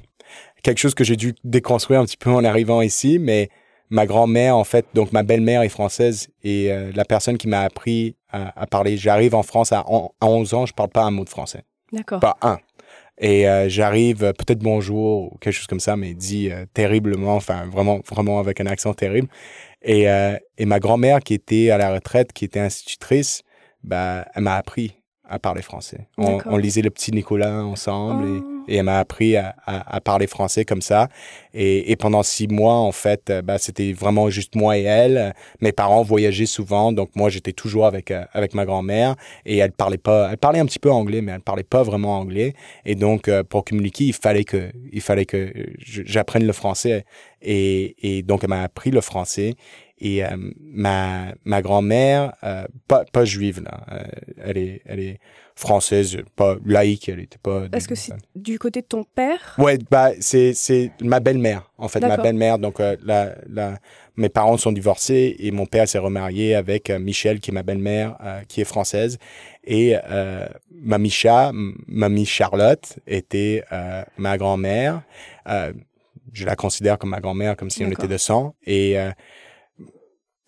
Quelque 0.63 0.79
chose 0.79 0.95
que 0.95 1.05
j'ai 1.05 1.17
dû 1.17 1.35
déconstruire 1.45 2.01
un 2.01 2.05
petit 2.05 2.17
peu 2.17 2.31
en 2.31 2.45
arrivant 2.45 2.83
ici, 2.83 3.19
mais 3.19 3.49
ma 3.89 4.07
grand-mère, 4.07 4.57
en 4.57 4.65
fait, 4.65 4.87
donc 4.95 5.13
ma 5.13 5.23
belle-mère 5.23 5.63
est 5.63 5.69
française 5.69 6.29
et 6.45 6.71
euh, 6.73 6.93
la 6.95 7.05
personne 7.05 7.39
qui 7.39 7.49
m'a 7.49 7.61
appris 7.63 8.17
à, 8.31 8.61
à 8.61 8.67
parler, 8.67 8.97
j'arrive 8.97 9.35
en 9.35 9.43
France 9.43 9.73
à, 9.73 9.85
on- 9.89 10.11
à 10.21 10.27
11 10.27 10.55
ans, 10.55 10.67
je 10.67 10.73
parle 10.75 10.91
pas 10.91 11.03
un 11.03 11.11
mot 11.11 11.25
de 11.25 11.29
français. 11.29 11.63
D'accord. 11.93 12.21
Pas 12.21 12.37
un. 12.43 12.59
Et 13.19 13.49
euh, 13.49 13.69
j'arrive, 13.69 14.23
euh, 14.25 14.33
peut-être 14.33 14.61
bonjour 14.61 15.33
ou 15.33 15.39
quelque 15.39 15.53
chose 15.55 15.67
comme 15.67 15.81
ça, 15.81 15.97
mais 15.97 16.15
dit 16.15 16.51
terriblement, 16.73 17.35
enfin 17.37 17.67
vraiment, 17.67 18.01
vraiment 18.09 18.39
avec 18.39 18.61
un 18.61 18.67
accent 18.67 18.95
terrible. 18.95 19.29
Et, 19.83 20.03
et 20.59 20.67
ma 20.67 20.79
grand-mère 20.79 21.21
qui 21.21 21.33
était 21.33 21.71
à 21.71 21.79
la 21.79 21.95
retraite, 21.95 22.35
qui 22.35 22.45
était 22.45 22.61
institutrice, 22.61 23.43
bah, 23.83 24.27
elle 24.35 24.43
m'a 24.43 24.57
appris 24.57 24.93
à 25.31 25.39
parler 25.39 25.63
français. 25.63 26.09
On, 26.19 26.39
on 26.45 26.57
lisait 26.57 26.83
le 26.83 26.91
petit 26.91 27.13
Nicolas 27.13 27.65
ensemble 27.65 28.27
et, 28.27 28.41
Oh. 28.61 28.65
et 28.69 28.77
elle 28.77 28.85
m'a 28.85 28.99
appris 28.99 29.37
à, 29.37 29.57
à, 29.67 29.97
à 29.97 30.01
parler 30.01 30.27
français 30.27 30.65
comme 30.67 30.83
ça. 30.83 31.09
Et, 31.55 31.91
et 31.91 31.97
pendant 31.97 32.23
six 32.23 32.47
mois, 32.47 32.75
en 32.75 32.93
fait, 32.93 33.31
euh, 33.31 33.43
bah, 33.43 33.57
c'était 33.59 33.93
vraiment 33.95 34.29
juste 34.29 34.55
moi 34.55 34.77
et 34.77 34.83
elle. 34.83 35.35
Mes 35.61 35.73
parents 35.73 36.03
voyageaient 36.03 36.47
souvent, 36.47 36.93
donc 36.93 37.09
moi 37.17 37.31
j'étais 37.31 37.53
toujours 37.53 37.87
avec 37.87 38.11
euh, 38.11 38.25
avec 38.33 38.55
ma 38.55 38.67
grand-mère 38.67 39.17
et 39.47 39.57
elle 39.57 39.73
parlait 39.73 39.99
pas, 39.99 40.29
elle 40.31 40.37
parlait 40.39 40.61
un 40.61 40.67
petit 40.67 40.79
peu 40.79 40.91
anglais, 40.91 41.23
mais 41.23 41.33
elle 41.33 41.41
parlait 41.41 41.63
pas 41.65 41.83
vraiment 41.83 42.19
anglais. 42.19 42.53
Et 42.85 42.95
donc 42.95 43.29
euh, 43.29 43.43
pour 43.43 43.65
communiquer, 43.65 44.05
il 44.05 44.13
fallait 44.15 44.45
que 44.45 44.71
il 44.93 45.01
fallait 45.01 45.27
que 45.27 45.53
j'apprenne 45.79 46.47
le 46.47 46.53
français. 46.53 47.05
Et, 47.43 47.97
et 48.03 48.23
donc 48.23 48.45
elle 48.45 48.51
m'a 48.51 48.63
appris 48.63 48.91
le 48.91 49.01
français. 49.01 49.55
Et 50.01 50.25
euh, 50.25 50.29
ma 50.61 51.35
ma 51.45 51.61
grand-mère, 51.63 52.33
euh, 52.43 52.65
pas 52.89 53.05
pas 53.05 53.25
juive 53.25 53.63
là, 53.63 53.85
euh, 53.93 54.05
elle 54.43 54.57
est 54.59 54.83
elle 54.87 55.01
est 55.01 55.19
française, 55.55 56.17
pas 56.37 56.57
laïque, 56.65 57.09
elle 57.11 57.21
était 57.21 57.37
pas. 57.39 57.65
Est-ce 57.73 57.87
que 57.87 57.95
c'est 57.95 58.15
du 58.35 58.59
côté 58.59 58.81
de 58.81 58.87
ton 58.87 59.05
père? 59.05 59.55
Ouais, 59.59 59.77
bah 59.91 60.13
c'est 60.21 60.55
c'est 60.55 60.91
ma 61.03 61.21
belle-mère 61.21 61.71
en 61.77 61.89
fait, 61.89 62.01
ma 62.01 62.17
belle-mère. 62.17 62.59
Donc 62.59 62.81
euh, 62.81 62.97
la 63.05 63.35
la 63.47 63.79
mes 64.17 64.31
parents 64.31 64.57
sont 64.57 64.73
divorcés 64.73 65.37
et 65.39 65.51
mon 65.51 65.67
père 65.67 65.87
s'est 65.87 65.99
remarié 65.99 66.55
avec 66.55 66.89
euh, 66.89 66.99
Michel 66.99 67.41
qui 67.41 67.51
est 67.51 67.55
ma 67.55 67.63
belle-mère 67.63 68.17
euh, 68.25 68.41
qui 68.49 68.63
est 68.63 68.65
française 68.65 69.19
et 69.65 69.97
euh, 70.09 70.47
ma 70.73 70.97
Micha, 70.97 71.51
m- 71.51 71.75
mamie 71.87 72.25
Charlotte 72.27 72.99
était 73.07 73.63
euh, 73.73 74.03
ma 74.17 74.39
grand-mère. 74.39 75.03
Euh, 75.47 75.73
je 76.33 76.47
la 76.47 76.55
considère 76.57 76.97
comme 76.97 77.11
ma 77.11 77.21
grand-mère 77.21 77.57
comme 77.57 77.71
si 77.71 77.85
on 77.85 77.91
était 77.91 78.07
de 78.09 78.17
sang 78.19 78.55
et 78.65 78.99
euh, 78.99 79.11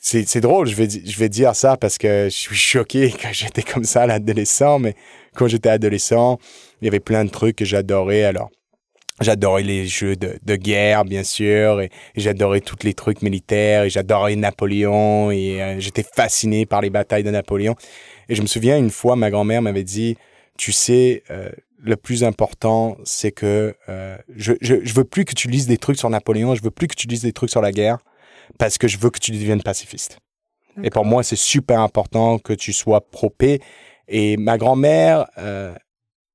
c'est 0.04 0.40
drôle, 0.40 0.66
je 0.66 0.74
vais 0.74 0.88
je 0.88 1.18
vais 1.18 1.28
dire 1.28 1.54
ça 1.54 1.76
parce 1.76 1.96
que 1.96 2.24
je 2.24 2.36
suis 2.36 2.56
choqué 2.56 3.10
que 3.12 3.28
j'étais 3.32 3.62
comme 3.62 3.84
ça 3.84 4.02
à 4.02 4.06
l'adolescent 4.06 4.80
mais 4.80 4.94
quand 5.36 5.46
j'étais 5.46 5.70
adolescent, 5.70 6.38
il 6.80 6.86
y 6.86 6.88
avait 6.88 7.00
plein 7.00 7.24
de 7.24 7.30
trucs 7.30 7.56
que 7.56 7.64
j'adorais 7.64 8.24
alors 8.24 8.50
J'adorais 9.20 9.62
les 9.62 9.86
jeux 9.86 10.16
de, 10.16 10.38
de 10.42 10.56
guerre, 10.56 11.04
bien 11.04 11.22
sûr, 11.22 11.80
et, 11.80 11.90
et 12.14 12.20
j'adorais 12.20 12.60
tous 12.60 12.78
les 12.82 12.94
trucs 12.94 13.22
militaires, 13.22 13.84
et 13.84 13.90
j'adorais 13.90 14.34
Napoléon, 14.36 15.30
et 15.30 15.62
euh, 15.62 15.78
j'étais 15.78 16.02
fasciné 16.02 16.66
par 16.66 16.80
les 16.80 16.90
batailles 16.90 17.22
de 17.22 17.30
Napoléon. 17.30 17.76
Et 18.28 18.34
je 18.34 18.42
me 18.42 18.46
souviens, 18.46 18.78
une 18.78 18.90
fois, 18.90 19.14
ma 19.14 19.30
grand-mère 19.30 19.62
m'avait 19.62 19.84
dit, 19.84 20.16
tu 20.56 20.72
sais, 20.72 21.22
euh, 21.30 21.50
le 21.78 21.96
plus 21.96 22.24
important, 22.24 22.96
c'est 23.04 23.32
que 23.32 23.74
euh, 23.88 24.16
je, 24.34 24.54
je, 24.60 24.76
je 24.82 24.94
veux 24.94 25.04
plus 25.04 25.24
que 25.24 25.34
tu 25.34 25.48
lises 25.48 25.66
des 25.66 25.78
trucs 25.78 25.98
sur 25.98 26.08
Napoléon, 26.10 26.54
je 26.54 26.62
veux 26.62 26.70
plus 26.70 26.88
que 26.88 26.96
tu 26.96 27.06
lises 27.06 27.22
des 27.22 27.32
trucs 27.32 27.50
sur 27.50 27.60
la 27.60 27.70
guerre, 27.70 27.98
parce 28.58 28.78
que 28.78 28.88
je 28.88 28.98
veux 28.98 29.10
que 29.10 29.18
tu 29.18 29.30
deviennes 29.30 29.62
pacifiste. 29.62 30.18
Et 30.82 30.90
pour 30.90 31.04
moi, 31.04 31.22
c'est 31.22 31.36
super 31.36 31.80
important 31.80 32.38
que 32.38 32.52
tu 32.52 32.72
sois 32.72 33.00
pro-paix. 33.10 33.60
Et 34.08 34.36
ma 34.36 34.56
grand-mère, 34.56 35.26
euh, 35.38 35.74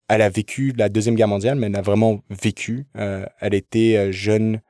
elle 0.07 0.21
a 0.21 0.29
vécu 0.29 0.73
la 0.77 0.89
Deuxième 0.89 1.15
Guerre 1.15 1.27
mondiale, 1.27 1.57
mais 1.57 1.67
elle 1.67 1.75
a 1.75 1.81
vraiment 1.81 2.21
vécu. 2.29 2.85
Euh, 2.97 3.25
elle 3.39 3.55
était 3.55 3.95
euh, 3.97 4.11
jeune 4.11 4.61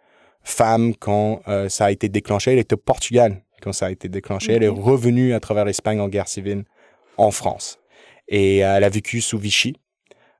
femme 0.41 0.95
quand 0.95 1.41
euh, 1.47 1.67
ça 1.67 1.85
a 1.85 1.91
été 1.91 2.07
déclenché. 2.07 2.53
Elle 2.53 2.59
était 2.59 2.75
au 2.75 2.77
Portugal 2.77 3.43
quand 3.61 3.73
ça 3.73 3.87
a 3.87 3.91
été 3.91 4.07
déclenché. 4.07 4.53
Elle 4.53 4.63
est 4.63 4.69
revenue 4.69 5.33
à 5.33 5.39
travers 5.39 5.65
l'Espagne 5.65 5.99
en 5.99 6.07
guerre 6.07 6.27
civile 6.27 6.63
en 7.17 7.31
France. 7.31 7.79
Et 8.29 8.57
elle 8.57 8.83
a 8.83 8.89
vécu 8.89 9.21
sous 9.21 9.37
Vichy. 9.37 9.75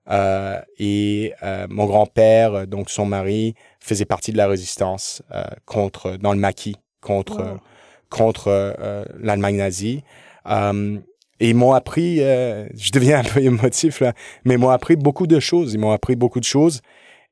Euh, 0.10 0.62
et 0.78 1.34
euh, 1.44 1.68
mon 1.70 1.86
grand-père, 1.86 2.68
donc 2.68 2.90
son 2.90 3.06
mari, 3.06 3.56
faisait 3.80 4.06
partie 4.06 4.32
de 4.32 4.38
la 4.38 4.48
résistance 4.48 5.22
euh, 5.32 5.44
contre 5.66 6.18
dans 6.18 6.34
le 6.34 6.40
maquis 6.40 6.76
contre 7.02 7.38
Wow. 7.40 7.60
contre 8.10 8.48
euh, 8.48 9.04
l'Allemagne 9.20 9.58
nazie. 9.58 10.04
Euh, 10.50 10.98
et 11.40 11.50
ils 11.50 11.56
m'ont 11.56 11.74
appris, 11.74 12.18
euh, 12.22 12.68
je 12.78 12.92
deviens 12.92 13.20
un 13.20 13.24
peu 13.24 13.42
émotif 13.42 14.00
là, 14.00 14.14
mais 14.46 14.56
ils 14.56 14.58
m'ont 14.60 14.70
appris 14.70 14.96
beaucoup 14.96 15.28
de 15.28 15.40
choses. 15.40 15.74
Ils 15.74 15.80
m'ont 15.80 15.92
appris 15.92 16.16
beaucoup 16.16 16.40
de 16.40 16.46
choses. 16.46 16.82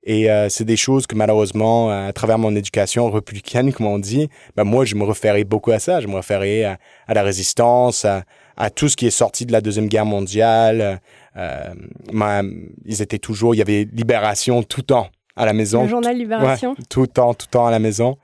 Et 0.07 0.29
euh, 0.29 0.49
c'est 0.49 0.65
des 0.65 0.77
choses 0.77 1.07
que 1.07 1.15
malheureusement, 1.15 1.89
à 1.89 2.13
travers 2.13 2.37
mon 2.37 2.55
éducation 2.55 3.09
républicaine, 3.09 3.73
comme 3.73 3.87
on 3.87 3.97
dit, 3.97 4.29
ben 4.55 4.63
moi, 4.63 4.85
je 4.85 4.93
me 4.93 5.03
référais 5.03 5.43
beaucoup 5.45 5.71
à 5.71 5.79
ça. 5.79 5.99
Je 5.99 6.07
me 6.07 6.15
référais 6.15 6.63
à, 6.63 6.77
à 7.07 7.13
la 7.15 7.23
résistance, 7.23 8.05
à, 8.05 8.23
à 8.55 8.69
tout 8.69 8.87
ce 8.87 8.95
qui 8.95 9.07
est 9.07 9.11
sorti 9.11 9.47
de 9.47 9.51
la 9.51 9.61
Deuxième 9.61 9.87
Guerre 9.87 10.05
mondiale. 10.05 11.01
Euh, 11.37 11.73
ma- 12.13 12.43
ils 12.85 13.01
étaient 13.01 13.17
toujours, 13.17 13.55
il 13.55 13.57
y 13.57 13.61
avait 13.63 13.87
Libération 13.93 14.61
tout 14.61 14.81
le 14.81 14.85
temps 14.85 15.07
à 15.35 15.45
la 15.47 15.53
maison. 15.53 15.81
Le 15.83 15.89
journal 15.89 16.15
Libération 16.15 16.75
Ouais, 16.77 16.83
tout 16.87 17.01
le 17.01 17.07
temps, 17.07 17.33
tout 17.33 17.47
le 17.49 17.51
temps 17.51 17.65
à 17.65 17.71
la 17.71 17.79
maison. 17.79 18.17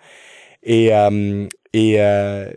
Et, 0.64 0.94
euh, 0.94 1.48
et 1.74 1.96
euh, 2.00 2.50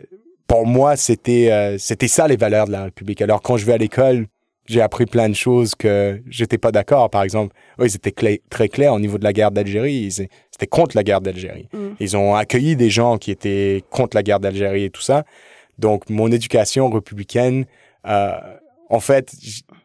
pour 0.47 0.65
moi, 0.65 0.95
c'était 0.95 1.51
euh, 1.51 1.77
c'était 1.77 2.07
ça 2.07 2.27
les 2.27 2.37
valeurs 2.37 2.67
de 2.67 2.71
la 2.71 2.85
République. 2.85 3.21
Alors 3.21 3.41
quand 3.41 3.57
je 3.57 3.65
vais 3.65 3.73
à 3.73 3.77
l'école, 3.77 4.27
j'ai 4.67 4.81
appris 4.81 5.05
plein 5.05 5.29
de 5.29 5.35
choses 5.35 5.75
que 5.75 6.21
j'étais 6.27 6.57
pas 6.57 6.71
d'accord. 6.71 7.09
Par 7.09 7.23
exemple, 7.23 7.55
eux, 7.79 7.85
ils 7.85 7.95
étaient 7.95 8.39
très 8.49 8.69
clairs 8.69 8.93
au 8.93 8.99
niveau 8.99 9.17
de 9.17 9.23
la 9.23 9.33
guerre 9.33 9.51
d'Algérie. 9.51 10.11
C'était 10.11 10.67
contre 10.67 10.95
la 10.95 11.03
guerre 11.03 11.21
d'Algérie. 11.21 11.67
Mm. 11.71 11.77
Ils 11.99 12.17
ont 12.17 12.35
accueilli 12.35 12.75
des 12.75 12.89
gens 12.89 13.17
qui 13.17 13.31
étaient 13.31 13.83
contre 13.91 14.15
la 14.15 14.23
guerre 14.23 14.39
d'Algérie 14.39 14.85
et 14.85 14.89
tout 14.89 15.01
ça. 15.01 15.23
Donc, 15.77 16.09
mon 16.09 16.31
éducation 16.31 16.89
républicaine, 16.89 17.65
euh, 18.07 18.31
en 18.89 18.99
fait, 18.99 19.35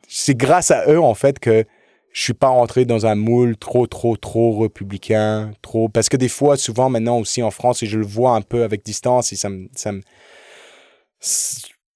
c'est 0.08 0.36
grâce 0.36 0.70
à 0.70 0.90
eux, 0.90 1.00
en 1.00 1.14
fait, 1.14 1.38
que 1.38 1.64
je 2.12 2.24
suis 2.24 2.34
pas 2.34 2.48
rentré 2.48 2.84
dans 2.84 3.06
un 3.06 3.14
moule 3.14 3.56
trop, 3.56 3.86
trop, 3.86 4.16
trop 4.16 4.58
républicain, 4.58 5.52
trop. 5.62 5.88
Parce 5.88 6.08
que 6.08 6.16
des 6.16 6.28
fois, 6.28 6.56
souvent 6.56 6.90
maintenant 6.90 7.18
aussi 7.18 7.42
en 7.42 7.50
France, 7.50 7.82
et 7.82 7.86
je 7.86 7.98
le 7.98 8.06
vois 8.06 8.32
un 8.34 8.42
peu 8.42 8.64
avec 8.64 8.84
distance, 8.84 9.32
et 9.32 9.36
ça 9.36 9.48
me. 9.48 9.68
Ça 9.74 9.92
me 9.92 10.02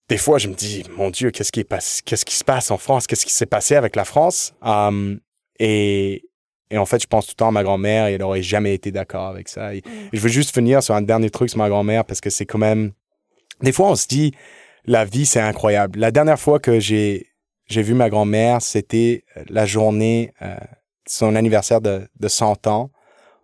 des 0.08 0.18
fois, 0.18 0.38
je 0.38 0.48
me 0.48 0.54
dis, 0.54 0.84
mon 0.96 1.10
Dieu, 1.10 1.30
qu'est-ce 1.30 1.50
qui, 1.50 1.64
passe, 1.64 2.02
qu'est-ce 2.04 2.24
qui 2.24 2.34
se 2.36 2.44
passe 2.44 2.70
en 2.70 2.76
France? 2.76 3.06
Qu'est-ce 3.06 3.24
qui 3.24 3.32
s'est 3.32 3.46
passé 3.46 3.74
avec 3.74 3.96
la 3.96 4.04
France? 4.04 4.54
Um, 4.60 5.18
et, 5.58 6.28
et 6.70 6.78
en 6.78 6.84
fait, 6.84 7.00
je 7.00 7.06
pense 7.06 7.26
tout 7.26 7.32
le 7.32 7.36
temps 7.36 7.48
à 7.48 7.52
ma 7.52 7.62
grand-mère 7.62 8.06
et 8.06 8.14
elle 8.14 8.20
n'aurait 8.20 8.42
jamais 8.42 8.74
été 8.74 8.92
d'accord 8.92 9.28
avec 9.28 9.48
ça. 9.48 9.74
Et, 9.74 9.82
je 10.12 10.20
veux 10.20 10.28
juste 10.28 10.54
finir 10.54 10.82
sur 10.82 10.94
un 10.94 11.02
dernier 11.02 11.30
truc 11.30 11.48
sur 11.48 11.58
ma 11.58 11.68
grand-mère 11.70 12.04
parce 12.04 12.20
que 12.20 12.30
c'est 12.30 12.44
quand 12.44 12.58
même. 12.58 12.92
Des 13.62 13.72
fois, 13.72 13.90
on 13.90 13.96
se 13.96 14.06
dit, 14.06 14.32
la 14.84 15.06
vie, 15.06 15.24
c'est 15.24 15.40
incroyable. 15.40 15.98
La 15.98 16.10
dernière 16.10 16.38
fois 16.38 16.58
que 16.58 16.80
j'ai, 16.80 17.28
j'ai 17.66 17.82
vu 17.82 17.94
ma 17.94 18.10
grand-mère, 18.10 18.62
c'était 18.62 19.24
la 19.48 19.66
journée, 19.66 20.32
euh, 20.42 20.56
son 21.06 21.34
anniversaire 21.34 21.80
de, 21.80 22.08
de 22.18 22.28
100 22.28 22.66
ans 22.66 22.90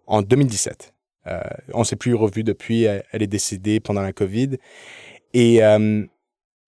en 0.06 0.22
2017. 0.22 0.92
Euh, 1.26 1.40
on 1.74 1.84
s'est 1.84 1.96
plus 1.96 2.14
revu 2.14 2.42
depuis. 2.42 2.84
Elle, 2.84 3.04
elle, 3.12 3.22
est 3.22 3.26
décédée 3.26 3.80
pendant 3.80 4.02
la 4.02 4.12
COVID. 4.12 4.56
Et 5.32 5.62
euh, 5.62 6.04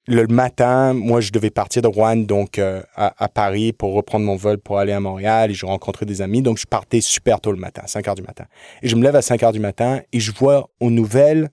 le 0.06 0.26
matin, 0.26 0.92
moi, 0.92 1.20
je 1.20 1.32
devais 1.32 1.50
partir 1.50 1.82
de 1.82 1.88
Rouen, 1.88 2.16
donc 2.16 2.58
euh, 2.58 2.82
à, 2.94 3.14
à, 3.22 3.28
Paris, 3.28 3.72
pour 3.72 3.92
reprendre 3.94 4.24
mon 4.24 4.36
vol 4.36 4.58
pour 4.58 4.78
aller 4.78 4.92
à 4.92 5.00
Montréal. 5.00 5.50
Et 5.50 5.54
je 5.54 5.66
rencontrais 5.66 6.06
des 6.06 6.22
amis. 6.22 6.42
Donc, 6.42 6.58
je 6.58 6.66
partais 6.66 7.00
super 7.00 7.40
tôt 7.40 7.52
le 7.52 7.58
matin, 7.58 7.82
5 7.86 8.08
heures 8.08 8.14
du 8.14 8.22
matin. 8.22 8.44
Et 8.82 8.88
je 8.88 8.96
me 8.96 9.02
lève 9.02 9.16
à 9.16 9.22
5 9.22 9.42
heures 9.42 9.52
du 9.52 9.60
matin 9.60 10.00
et 10.12 10.20
je 10.20 10.32
vois 10.32 10.70
aux 10.80 10.90
nouvelles 10.90 11.50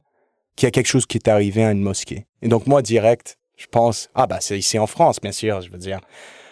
qu'il 0.56 0.68
y 0.68 0.70
a 0.70 0.72
quelque 0.72 0.88
chose 0.88 1.06
qui 1.06 1.18
est 1.18 1.28
arrivé 1.28 1.64
à 1.64 1.72
une 1.72 1.82
mosquée. 1.82 2.28
Et 2.42 2.48
donc, 2.48 2.68
moi, 2.68 2.82
direct, 2.82 3.38
je 3.60 3.67
pense, 3.67 4.10
ah, 4.15 4.26
bah, 4.26 4.38
c'est 4.39 4.58
ici 4.58 4.80
en 4.80 4.88
France, 4.88 5.19
bien 5.22 5.32
sûr, 5.32 5.62
je 5.62 5.69
veux 5.69 5.78
dire. 5.78 6.00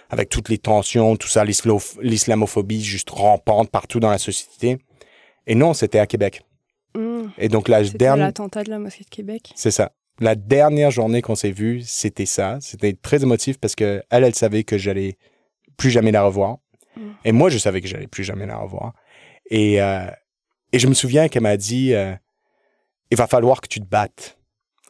Avec 0.10 0.30
toutes 0.30 0.50
les 0.50 0.58
tensions, 0.58 1.16
tout 1.16 1.28
ça, 1.28 1.44
l'islamophobie 1.44 2.84
juste 2.84 3.10
rampante 3.10 3.70
partout 3.72 4.00
dans 4.00 4.12
la 4.12 4.18
société. 4.18 4.78
Et 5.48 5.56
non, 5.56 5.74
c'était 5.74 6.00
à 6.00 6.06
Québec. 6.06 6.44
Mmh. 6.96 7.30
Et 7.38 7.50
donc, 7.50 7.68
la 7.68 7.84
dernière. 7.84 8.28
l'attentat 8.28 8.64
de 8.64 8.70
la 8.70 8.80
mosquée 8.80 9.04
de 9.04 9.10
Québec. 9.10 9.52
C'est 9.56 9.72
ça 9.72 9.92
la 10.20 10.36
dernière 10.36 10.92
journée 10.92 11.22
qu'on 11.22 11.36
s'est 11.36 11.52
vu, 11.52 11.82
c'était 11.84 12.26
ça. 12.26 12.58
C'était 12.62 12.94
très 12.94 13.24
émotif 13.24 13.60
parce 13.60 13.76
que 13.76 14.04
elle, 14.10 14.24
elle 14.24 14.36
savait 14.36 14.64
que 14.64 14.78
j'allais 14.78 15.18
plus 15.78 15.92
jamais 15.92 16.12
la 16.12 16.24
revoir. 16.24 16.58
Mm. 16.96 17.02
Et 17.26 17.32
moi, 17.32 17.50
je 17.50 17.58
savais 17.58 17.82
que 17.82 17.88
j'allais 17.88 18.08
plus 18.08 18.24
jamais 18.24 18.46
la 18.46 18.58
revoir. 18.58 18.94
Et, 19.50 19.82
euh, 19.82 20.10
et 20.72 20.80
je 20.80 20.88
me 20.88 20.94
souviens 20.94 21.28
qu'elle 21.28 21.44
m'a 21.44 21.58
dit 21.58 21.94
euh, 21.94 22.14
il 23.12 23.18
va 23.18 23.28
falloir 23.28 23.62
que 23.62 23.68
tu 23.68 23.80
te 23.80 23.86
battes 23.86 24.37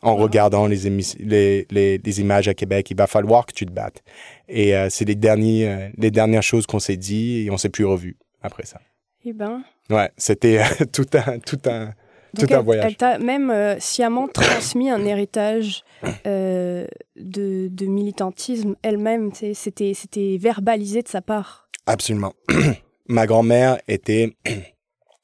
en 0.02 0.16
regardant 0.16 0.68
les, 0.68 0.90
les, 1.20 1.68
les, 1.70 1.98
les, 1.98 2.22
images 2.22 2.48
à 2.48 2.54
Québec. 2.54 2.92
Il 2.92 2.98
va 2.98 3.08
falloir 3.08 3.46
que 3.46 3.54
tu 3.54 3.66
te 3.66 3.72
battes. 3.72 4.04
Et 4.48 4.76
euh, 4.76 4.90
c'est 4.90 5.06
les, 5.06 5.16
derniers, 5.16 5.68
euh, 5.68 5.90
les 5.98 6.12
dernières 6.12 6.44
choses 6.44 6.68
qu'on 6.68 6.80
s'est 6.80 6.98
dit 6.98 7.46
et 7.46 7.52
on 7.52 7.58
s'est 7.58 7.70
plus 7.70 7.86
revus 7.86 8.18
après 8.42 8.66
ça. 8.66 8.80
Eh 9.26 9.34
ben. 9.34 9.64
Ouais, 9.90 10.12
c'était 10.18 10.62
tout 10.94 11.08
un, 11.14 11.40
tout 11.40 11.60
un, 11.66 11.94
donc 12.34 12.48
tout 12.48 12.54
elle, 12.54 12.60
un 12.60 12.64
voyage. 12.64 12.86
Elle 12.86 12.96
t'a 12.96 13.20
même 13.20 13.50
euh, 13.50 13.80
sciemment 13.80 14.28
transmis 14.28 14.90
un 14.90 15.04
héritage 15.06 15.84
euh, 16.26 16.86
de, 17.16 17.68
de, 17.72 17.86
militantisme 17.86 18.76
elle-même. 18.84 19.32
C'était, 19.34 19.94
c'était 19.94 20.38
verbalisé 20.40 21.02
de 21.02 21.08
sa 21.08 21.22
part. 21.22 21.70
Absolument. 21.86 22.34
Ma 23.08 23.26
grand-mère 23.26 23.80
était 23.88 24.36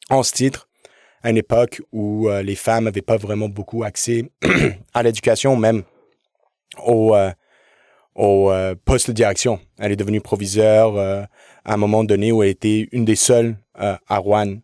en 0.09 0.23
ce 0.23 0.31
titre 0.31 0.69
à 1.23 1.29
une 1.29 1.37
époque 1.37 1.81
où 1.91 2.29
euh, 2.29 2.43
les 2.43 2.55
femmes 2.55 2.83
n'avaient 2.83 3.01
pas 3.01 3.17
vraiment 3.17 3.49
beaucoup 3.49 3.83
accès 3.83 4.29
à 4.93 5.03
l'éducation, 5.03 5.55
même 5.55 5.83
au, 6.85 7.15
euh, 7.15 7.31
au 8.15 8.51
euh, 8.51 8.75
poste 8.85 9.07
de 9.07 9.13
direction. 9.13 9.59
Elle 9.79 9.91
est 9.91 9.95
devenue 9.95 10.21
proviseure 10.21 10.97
euh, 10.97 11.23
à 11.65 11.73
un 11.73 11.77
moment 11.77 12.03
donné 12.03 12.31
où 12.31 12.43
elle 12.43 12.49
était 12.49 12.87
une 12.91 13.05
des 13.05 13.15
seules 13.15 13.55
à 13.75 14.17
Rouen. 14.17 14.57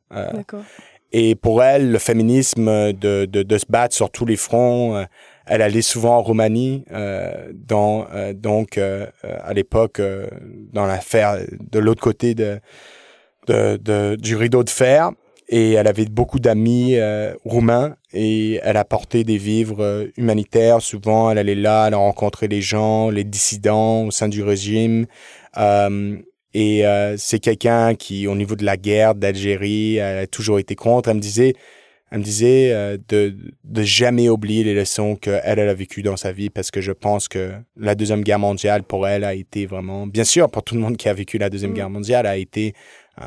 Et 1.12 1.34
pour 1.34 1.63
elle, 1.63 1.91
le 1.91 1.98
féminisme 1.98 2.93
de, 2.93 3.26
de, 3.26 3.41
de, 3.41 3.58
se 3.58 3.65
battre 3.67 3.95
sur 3.95 4.12
tous 4.12 4.28
les 4.28 4.36
fronts, 4.36 5.04
elle 5.48 5.63
allait 5.63 5.82
souvent 5.82 6.17
en 6.17 6.22
Roumanie, 6.22 6.86
dans, 7.54 8.06
donc 8.36 8.78
à 8.78 9.54
l'époque, 9.54 10.00
dans 10.72 10.86
l'affaire 10.86 11.39
de 11.60 11.80
l'autre 11.80 12.04
côté 12.04 12.36
de, 12.36 12.60
de, 13.48 14.15
du 14.17 14.36
rideau 14.36 14.63
de 14.63 14.69
fer. 14.69 15.10
Et 15.52 15.74
elle 15.74 15.88
avait 15.88 16.06
beaucoup 16.06 16.40
d'amis 16.40 16.96
roumains 17.44 17.96
et 18.14 18.60
elle 18.62 18.78
apportait 18.78 19.24
des 19.24 19.38
vivres 19.38 20.08
humanitaires. 20.16 20.80
Souvent, 20.80 21.32
elle 21.32 21.40
allait 21.40 21.56
là, 21.56 21.88
elle 21.88 21.96
a 21.96 21.98
rencontré 21.98 22.48
les 22.48 22.62
gens, 22.62 23.10
les 23.10 23.24
dissidents 23.24 24.04
au 24.06 24.12
sein 24.12 24.30
du 24.30 24.44
régime. 24.44 25.08
Et 26.54 26.86
euh, 26.86 27.16
c'est 27.18 27.40
quelqu'un 27.40 27.96
qui, 27.96 28.28
au 28.28 28.36
niveau 28.36 28.56
de 28.56 28.66
la 28.66 28.78
guerre 28.78 29.16
d'Algérie, 29.16 29.98
elle 29.98 30.20
a 30.20 30.28
toujours 30.28 30.60
été 30.60 30.76
contre. 30.76 31.10
Elle 31.10 31.18
me 31.18 31.22
disait, 31.22 31.54
elle 32.12 32.20
me 32.20 32.24
disait 32.24 32.72
euh, 32.74 32.98
de, 33.08 33.36
de 33.64 33.84
jamais 33.84 34.30
oublier 34.30 34.64
les 34.64 34.74
leçons 34.74 35.16
qu'elle 35.16 35.42
elle 35.46 35.70
a 35.70 35.74
vécues 35.76 36.02
dans 36.02 36.18
sa 36.18 36.32
vie 36.32 36.50
parce 36.50 36.72
que 36.72 36.82
je 36.82 36.92
pense 36.92 37.28
que 37.28 37.52
la 37.78 37.94
Deuxième 37.94 38.24
Guerre 38.24 38.40
mondiale, 38.40 38.82
pour 38.82 39.08
elle, 39.08 39.24
a 39.24 39.36
été 39.36 39.68
vraiment, 39.68 40.08
bien 40.08 40.24
sûr, 40.24 40.50
pour 40.50 40.64
tout 40.64 40.74
le 40.74 40.82
monde 40.82 40.98
qui 40.98 41.08
a 41.08 41.14
vécu 41.14 41.38
la 41.38 41.52
Deuxième 41.52 41.72
mmh. 41.72 41.76
Guerre 41.76 41.90
mondiale, 41.92 42.26
a 42.26 42.38
été 42.38 42.74
euh, 43.22 43.26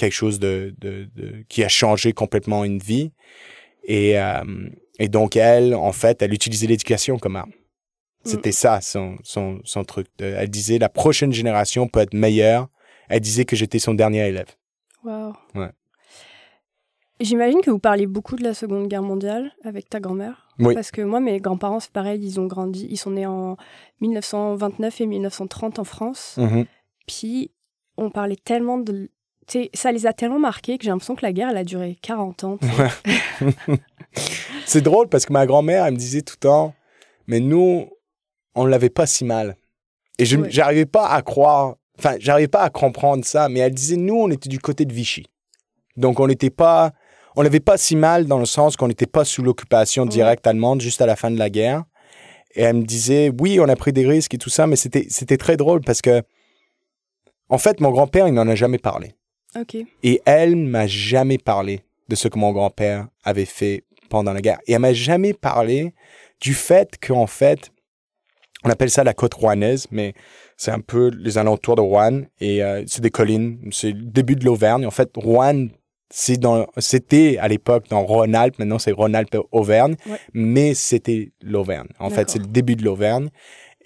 quelque 0.00 0.18
chose 0.24 0.38
de, 0.38 0.74
de, 0.78 1.08
de, 1.14 1.44
qui 1.48 1.62
a 1.62 1.68
changé 1.68 2.12
complètement 2.12 2.64
une 2.64 2.78
vie. 2.78 3.12
Et, 3.84 4.18
euh, 4.18 4.68
et 4.98 5.08
donc, 5.08 5.36
elle, 5.36 5.74
en 5.74 5.92
fait, 5.92 6.22
elle 6.22 6.34
utilisait 6.34 6.66
l'éducation 6.66 7.18
comme 7.18 7.36
arme. 7.36 7.52
C'était 8.22 8.52
ça, 8.52 8.82
son, 8.82 9.16
son, 9.22 9.60
son 9.64 9.82
truc. 9.84 10.06
Elle 10.18 10.50
disait, 10.50 10.78
la 10.78 10.90
prochaine 10.90 11.32
génération 11.32 11.88
peut 11.88 12.00
être 12.00 12.12
meilleure. 12.12 12.68
Elle 13.08 13.20
disait 13.20 13.46
que 13.46 13.56
j'étais 13.56 13.78
son 13.78 13.94
dernier 13.94 14.28
élève. 14.28 14.50
Wow. 15.04 15.32
Ouais. 15.54 15.70
J'imagine 17.18 17.60
que 17.62 17.70
vous 17.70 17.78
parliez 17.78 18.06
beaucoup 18.06 18.36
de 18.36 18.44
la 18.44 18.54
Seconde 18.54 18.88
Guerre 18.88 19.02
mondiale 19.02 19.52
avec 19.64 19.88
ta 19.88 20.00
grand-mère. 20.00 20.48
Oui. 20.58 20.74
Parce 20.74 20.90
que 20.90 21.02
moi, 21.02 21.20
mes 21.20 21.38
grands-parents, 21.40 21.80
c'est 21.80 21.92
pareil, 21.92 22.20
ils 22.22 22.38
ont 22.40 22.46
grandi, 22.46 22.86
ils 22.90 22.98
sont 22.98 23.10
nés 23.10 23.26
en 23.26 23.56
1929 24.00 25.00
et 25.00 25.06
1930 25.06 25.78
en 25.78 25.84
France. 25.84 26.34
Mm 26.36 26.46
-hmm. 26.46 26.66
Puis, 27.06 27.50
on 27.96 28.10
parlait 28.10 28.40
tellement 28.44 28.78
de... 28.78 29.10
ça 29.74 29.92
les 29.92 30.06
a 30.06 30.12
tellement 30.12 30.38
marqués 30.38 30.78
que 30.78 30.84
j'ai 30.84 30.90
l'impression 30.90 31.14
que 31.14 31.24
la 31.24 31.32
guerre, 31.32 31.48
elle 31.50 31.56
a 31.56 31.64
duré 31.64 31.96
40 32.02 32.44
ans. 32.44 32.58
c'est 34.66 34.80
drôle 34.80 35.08
parce 35.08 35.26
que 35.26 35.32
ma 35.32 35.46
grand-mère, 35.46 35.86
elle 35.86 35.94
me 35.94 35.98
disait 35.98 36.22
tout 36.22 36.34
le 36.36 36.40
temps, 36.48 36.74
mais 37.26 37.40
nous, 37.40 37.88
on 38.54 38.66
l'avait 38.66 38.90
pas 38.90 39.06
si 39.06 39.24
mal. 39.24 39.56
Et 40.18 40.24
je 40.24 40.36
Ouais. 40.36 40.50
j'arrivais 40.50 40.86
pas 40.86 41.08
à 41.08 41.22
croire, 41.22 41.76
enfin, 41.98 42.16
j'arrivais 42.18 42.48
pas 42.48 42.62
à 42.62 42.70
comprendre 42.70 43.24
ça, 43.24 43.48
mais 43.48 43.60
elle 43.60 43.74
disait, 43.74 43.96
nous, 43.96 44.14
on 44.16 44.30
était 44.30 44.48
du 44.48 44.58
côté 44.58 44.84
de 44.84 44.92
Vichy. 44.92 45.26
Donc, 45.96 46.20
on 46.20 46.26
n'était 46.26 46.50
pas, 46.50 46.92
on 47.36 47.42
l'avait 47.42 47.60
pas 47.60 47.76
si 47.78 47.96
mal 47.96 48.26
dans 48.26 48.38
le 48.38 48.46
sens 48.46 48.76
qu'on 48.76 48.88
n'était 48.88 49.06
pas 49.06 49.24
sous 49.24 49.42
l'occupation 49.42 50.06
directe 50.06 50.46
allemande 50.46 50.80
juste 50.80 51.00
à 51.00 51.06
la 51.06 51.16
fin 51.16 51.30
de 51.30 51.38
la 51.38 51.50
guerre. 51.50 51.84
Et 52.54 52.62
elle 52.62 52.76
me 52.76 52.82
disait, 52.84 53.30
oui, 53.40 53.60
on 53.60 53.68
a 53.68 53.76
pris 53.76 53.92
des 53.92 54.06
risques 54.06 54.34
et 54.34 54.38
tout 54.38 54.50
ça, 54.50 54.66
mais 54.66 54.76
c'était, 54.76 55.06
c'était 55.08 55.36
très 55.36 55.56
drôle 55.56 55.80
parce 55.82 56.02
que, 56.02 56.22
en 57.48 57.58
fait, 57.58 57.80
mon 57.80 57.90
grand-père, 57.90 58.28
il 58.28 58.34
n'en 58.34 58.48
a 58.48 58.54
jamais 58.54 58.78
parlé. 58.78 59.14
Et 60.02 60.20
elle 60.24 60.56
m'a 60.56 60.86
jamais 60.86 61.38
parlé 61.38 61.80
de 62.08 62.14
ce 62.14 62.28
que 62.28 62.38
mon 62.38 62.52
grand-père 62.52 63.08
avait 63.24 63.44
fait 63.44 63.84
pendant 64.08 64.32
la 64.32 64.40
guerre. 64.40 64.58
Et 64.66 64.72
elle 64.72 64.80
m'a 64.80 64.92
jamais 64.92 65.32
parlé 65.32 65.92
du 66.40 66.54
fait 66.54 66.96
qu'en 67.00 67.26
fait, 67.26 67.70
on 68.64 68.70
appelle 68.70 68.90
ça 68.90 69.04
la 69.04 69.14
côte 69.14 69.34
rouennaise, 69.34 69.86
mais 69.90 70.14
c'est 70.56 70.70
un 70.70 70.80
peu 70.80 71.10
les 71.18 71.38
alentours 71.38 71.76
de 71.76 71.80
Rouen 71.80 72.22
et 72.40 72.62
euh, 72.62 72.82
c'est 72.86 73.00
des 73.00 73.10
collines. 73.10 73.58
C'est 73.72 73.92
le 73.92 74.02
début 74.02 74.36
de 74.36 74.44
l'Auvergne. 74.44 74.84
En 74.86 74.90
fait, 74.90 75.10
Rouen, 75.16 75.68
c'était 76.78 77.38
à 77.38 77.48
l'époque 77.48 77.88
dans 77.88 78.04
Rhône-Alpes. 78.04 78.58
Maintenant, 78.58 78.78
c'est 78.78 78.92
Rhône-Alpes-Auvergne, 78.92 79.94
Ouais. 80.06 80.18
mais 80.34 80.74
c'était 80.74 81.32
l'Auvergne. 81.42 81.88
En 81.98 82.10
fait, 82.10 82.28
c'est 82.30 82.38
le 82.40 82.46
début 82.46 82.76
de 82.76 82.84
l'Auvergne. 82.84 83.28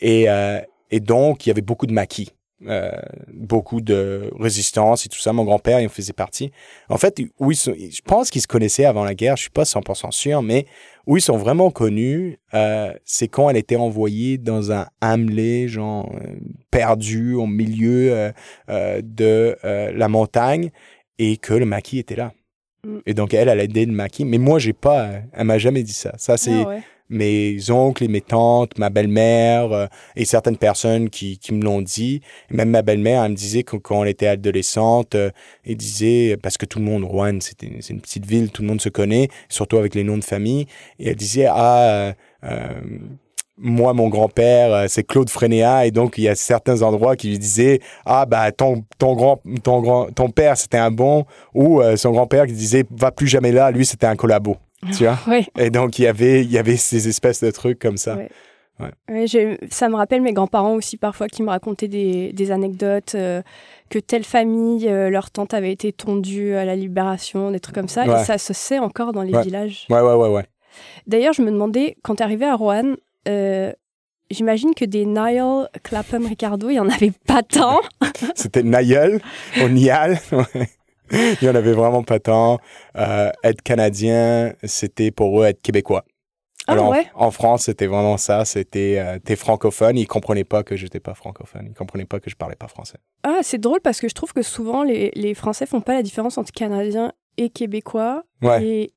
Et, 0.00 0.28
euh, 0.28 0.60
et 0.90 1.00
donc, 1.00 1.46
il 1.46 1.50
y 1.50 1.52
avait 1.52 1.60
beaucoup 1.60 1.86
de 1.86 1.92
maquis. 1.92 2.30
Euh, 2.66 2.92
beaucoup 3.32 3.80
de 3.80 4.30
résistance 4.38 5.04
et 5.04 5.08
tout 5.08 5.18
ça. 5.18 5.32
Mon 5.32 5.44
grand-père, 5.44 5.80
il 5.80 5.86
en 5.86 5.90
faisait 5.90 6.12
partie. 6.12 6.52
En 6.88 6.96
fait, 6.96 7.20
où 7.40 7.50
ils 7.50 7.56
sont- 7.56 7.74
je 7.74 8.00
pense 8.02 8.30
qu'ils 8.30 8.40
se 8.40 8.46
connaissaient 8.46 8.84
avant 8.84 9.04
la 9.04 9.14
guerre, 9.14 9.36
je 9.36 9.42
suis 9.42 9.50
pas 9.50 9.64
100% 9.64 10.12
sûr, 10.12 10.40
mais 10.40 10.64
où 11.06 11.16
ils 11.16 11.20
sont 11.20 11.36
vraiment 11.36 11.70
connus, 11.72 12.38
euh, 12.54 12.94
c'est 13.04 13.26
quand 13.28 13.50
elle 13.50 13.56
était 13.56 13.76
envoyée 13.76 14.38
dans 14.38 14.70
un 14.72 14.86
hamelet, 15.00 15.66
genre 15.68 16.10
euh, 16.14 16.36
perdu 16.70 17.34
au 17.34 17.46
milieu 17.46 18.32
euh, 18.68 19.00
de 19.02 19.56
la 19.62 20.08
montagne, 20.08 20.70
et 21.18 21.36
que 21.36 21.54
le 21.54 21.66
maquis 21.66 21.98
était 21.98 22.16
là. 22.16 22.32
Mm. 22.86 22.98
Et 23.04 23.14
donc 23.14 23.34
elle, 23.34 23.48
elle 23.48 23.60
a 23.60 23.64
aidé 23.64 23.84
le 23.84 23.92
maquis, 23.92 24.24
mais 24.24 24.38
moi 24.38 24.58
j'ai 24.58 24.72
pas, 24.72 25.10
elle 25.32 25.44
m'a 25.44 25.58
jamais 25.58 25.82
dit 25.82 25.92
ça. 25.92 26.12
Ça 26.18 26.36
c'est 26.36 26.62
Ah 26.64 26.68
ouais. 26.68 26.82
Mes 27.10 27.70
oncles 27.70 28.04
et 28.04 28.08
mes 28.08 28.20
tantes, 28.20 28.78
ma 28.78 28.90
belle-mère 28.90 29.72
euh, 29.72 29.86
et 30.16 30.24
certaines 30.24 30.56
personnes 30.56 31.10
qui, 31.10 31.38
qui 31.38 31.52
me 31.52 31.62
l'ont 31.62 31.82
dit. 31.82 32.20
même 32.50 32.70
ma 32.70 32.82
belle-mère, 32.82 33.24
elle 33.24 33.32
me 33.32 33.36
disait 33.36 33.62
que 33.62 33.76
quand 33.76 34.02
elle 34.02 34.10
était 34.10 34.26
adolescente, 34.26 35.14
euh, 35.14 35.30
elle 35.66 35.76
disait, 35.76 36.36
parce 36.42 36.56
que 36.56 36.66
tout 36.66 36.78
le 36.78 36.84
monde, 36.84 37.04
Rouen, 37.04 37.38
c'est 37.40 37.62
une, 37.62 38.00
petite 38.00 38.26
ville, 38.26 38.50
tout 38.50 38.62
le 38.62 38.68
monde 38.68 38.80
se 38.80 38.88
connaît, 38.88 39.28
surtout 39.48 39.76
avec 39.76 39.94
les 39.94 40.04
noms 40.04 40.18
de 40.18 40.24
famille, 40.24 40.66
et 40.98 41.10
elle 41.10 41.16
disait, 41.16 41.46
ah, 41.48 42.14
euh, 42.44 42.80
moi, 43.56 43.92
mon 43.92 44.08
grand-père, 44.08 44.88
c'est 44.88 45.04
Claude 45.04 45.30
Frénéat, 45.30 45.86
et 45.86 45.90
donc 45.90 46.18
il 46.18 46.24
y 46.24 46.28
a 46.28 46.34
certains 46.34 46.82
endroits 46.82 47.16
qui 47.16 47.28
lui 47.28 47.38
disaient 47.38 47.80
ah 48.04 48.26
bah 48.26 48.50
ton 48.50 48.84
ton 48.98 49.14
grand 49.14 49.40
ton 49.62 49.80
grand 49.80 50.10
ton 50.10 50.28
père 50.28 50.56
c'était 50.56 50.78
un 50.78 50.90
bon, 50.90 51.24
ou 51.54 51.80
son 51.94 52.10
grand-père 52.10 52.46
qui 52.46 52.52
disait 52.52 52.84
va 52.90 53.12
plus 53.12 53.28
jamais 53.28 53.52
là, 53.52 53.70
lui 53.70 53.86
c'était 53.86 54.06
un 54.06 54.16
collabo 54.16 54.56
tu 54.92 55.04
vois? 55.04 55.18
Et 55.58 55.70
donc, 55.70 55.98
il 55.98 56.02
y 56.02 56.06
avait, 56.06 56.42
il 56.42 56.50
y 56.50 56.58
avait 56.58 56.76
ces 56.76 57.08
espèces 57.08 57.42
de 57.42 57.50
trucs 57.50 57.78
comme 57.78 57.96
ça. 57.96 58.16
Ouais. 58.78 59.26
ça 59.70 59.88
me 59.88 59.94
rappelle 59.94 60.22
mes 60.22 60.32
grands-parents 60.32 60.74
aussi 60.74 60.96
parfois 60.96 61.28
qui 61.28 61.42
me 61.42 61.50
racontaient 61.50 61.88
des, 61.88 62.32
des 62.32 62.50
anecdotes 62.50 63.14
euh, 63.14 63.40
que 63.90 63.98
telle 63.98 64.24
famille, 64.24 64.88
euh, 64.88 65.10
leur 65.10 65.30
tante 65.30 65.54
avait 65.54 65.70
été 65.72 65.92
tondue 65.92 66.54
à 66.54 66.64
la 66.64 66.74
libération, 66.74 67.50
des 67.50 67.60
trucs 67.60 67.74
comme 67.74 67.88
ça. 67.88 68.04
Et 68.06 68.24
ça 68.24 68.38
se 68.38 68.52
sait 68.52 68.78
encore 68.78 69.12
dans 69.12 69.22
les 69.22 69.40
villages. 69.42 69.86
Ouais, 69.90 70.00
ouais, 70.00 70.14
ouais, 70.14 70.28
ouais. 70.28 70.46
D'ailleurs, 71.06 71.32
je 71.34 71.42
me 71.42 71.50
demandais, 71.50 71.96
quand 72.02 72.16
tu 72.16 72.22
es 72.22 72.24
arrivé 72.24 72.46
à 72.46 72.56
Rouen, 72.56 72.94
euh, 73.28 73.72
j'imagine 74.30 74.74
que 74.74 74.84
des 74.84 75.06
Niall, 75.06 75.68
Clapham, 75.82 76.26
Ricardo, 76.26 76.68
il 76.68 76.74
n'y 76.74 76.80
en 76.80 76.88
avait 76.88 77.12
pas 77.26 77.42
tant. 77.42 77.80
C'était 78.34 78.62
Niall, 78.62 79.20
Nial. 79.70 80.18
il 81.12 81.38
n'y 81.42 81.48
en 81.48 81.54
avait 81.54 81.72
vraiment 81.72 82.02
pas 82.02 82.18
tant. 82.18 82.58
Euh, 82.96 83.30
être 83.42 83.62
canadien, 83.62 84.54
c'était 84.64 85.10
pour 85.10 85.42
eux 85.42 85.46
être 85.46 85.60
québécois. 85.62 86.04
Ah, 86.66 86.72
Alors, 86.72 86.90
ouais? 86.90 87.06
en, 87.14 87.30
France, 87.30 87.64
c'était 87.64 87.86
vraiment 87.86 88.16
ça. 88.16 88.44
C'était 88.44 88.96
euh, 88.98 89.18
t'es 89.22 89.36
francophone. 89.36 89.98
Ils 89.98 90.06
comprenaient 90.06 90.44
pas 90.44 90.62
que 90.62 90.76
j'étais 90.76 91.00
pas 91.00 91.14
francophone. 91.14 91.66
Ils 91.68 91.74
comprenaient 91.74 92.06
pas 92.06 92.20
que 92.20 92.30
je 92.30 92.36
parlais 92.36 92.56
pas 92.56 92.68
français. 92.68 92.96
Ah, 93.22 93.40
c'est 93.42 93.58
drôle 93.58 93.80
parce 93.80 94.00
que 94.00 94.08
je 94.08 94.14
trouve 94.14 94.32
que 94.32 94.42
souvent 94.42 94.82
les, 94.82 95.10
les 95.14 95.34
Français 95.34 95.66
font 95.66 95.82
pas 95.82 95.92
la 95.92 96.02
différence 96.02 96.38
entre 96.38 96.52
canadien 96.52 97.12
et 97.36 97.50
québécois. 97.50 98.24
Ouais. 98.40 98.64
Et 98.64 98.94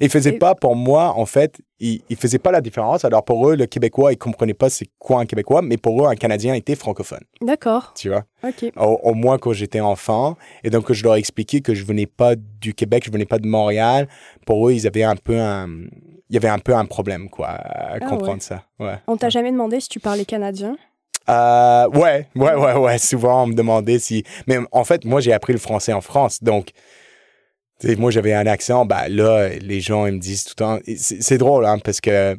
ils 0.00 0.10
faisaient 0.10 0.32
pas, 0.32 0.54
pour 0.54 0.76
moi, 0.76 1.14
en 1.16 1.26
fait, 1.26 1.60
ils, 1.80 2.02
ils 2.08 2.16
faisaient 2.16 2.38
pas 2.38 2.52
la 2.52 2.60
différence. 2.60 3.04
Alors 3.04 3.24
pour 3.24 3.48
eux, 3.48 3.56
le 3.56 3.66
Québécois, 3.66 4.12
ils 4.12 4.18
comprenaient 4.18 4.54
pas 4.54 4.70
c'est 4.70 4.88
quoi 4.98 5.20
un 5.20 5.26
Québécois, 5.26 5.62
mais 5.62 5.76
pour 5.76 6.04
eux, 6.04 6.08
un 6.08 6.14
Canadien 6.14 6.54
était 6.54 6.74
francophone. 6.74 7.24
D'accord. 7.40 7.92
Tu 7.96 8.08
vois? 8.08 8.24
OK. 8.44 8.72
Au, 8.76 9.14
moins 9.14 9.38
quand 9.38 9.52
j'étais 9.52 9.80
enfant. 9.80 10.36
Et 10.64 10.70
donc, 10.70 10.92
je 10.92 11.02
leur 11.02 11.16
ai 11.16 11.18
expliqué 11.18 11.60
que 11.60 11.74
je 11.74 11.84
venais 11.84 12.06
pas 12.06 12.34
du 12.36 12.74
Québec, 12.74 13.04
je 13.06 13.10
venais 13.10 13.26
pas 13.26 13.38
de 13.38 13.46
Montréal. 13.46 14.08
Pour 14.46 14.68
eux, 14.68 14.72
ils 14.72 14.86
avaient 14.86 15.02
un 15.02 15.16
peu 15.16 15.38
un, 15.38 15.68
il 16.30 16.34
y 16.34 16.36
avait 16.36 16.48
un 16.48 16.58
peu 16.58 16.74
un 16.74 16.84
problème, 16.84 17.28
quoi, 17.28 17.48
à 17.48 17.94
ah 17.94 18.00
comprendre 18.00 18.42
ça. 18.42 18.62
Ouais. 18.78 18.98
On 19.08 19.16
t'a 19.16 19.30
jamais 19.30 19.50
demandé 19.50 19.80
si 19.80 19.88
tu 19.88 19.98
parlais 19.98 20.24
canadien? 20.24 20.76
Euh, 21.28 21.88
ouais, 21.90 22.28
ouais, 22.34 22.54
ouais, 22.54 22.74
ouais. 22.74 22.98
Souvent, 22.98 23.44
on 23.44 23.46
me 23.48 23.54
demandait 23.54 23.98
si. 23.98 24.24
Mais 24.46 24.58
en 24.72 24.84
fait, 24.84 25.04
moi, 25.04 25.20
j'ai 25.20 25.32
appris 25.32 25.52
le 25.52 25.58
français 25.58 25.92
en 25.92 26.00
France. 26.00 26.42
Donc, 26.42 26.70
moi, 27.98 28.10
j'avais 28.10 28.34
un 28.34 28.46
accent, 28.46 28.84
bah 28.84 29.08
là, 29.08 29.48
les 29.48 29.80
gens, 29.80 30.06
ils 30.06 30.14
me 30.14 30.18
disent 30.18 30.44
tout 30.44 30.54
le 30.58 30.64
temps. 30.64 30.78
C'est 30.96 31.38
drôle, 31.38 31.64
hein, 31.64 31.78
parce 31.82 32.00
que 32.00 32.36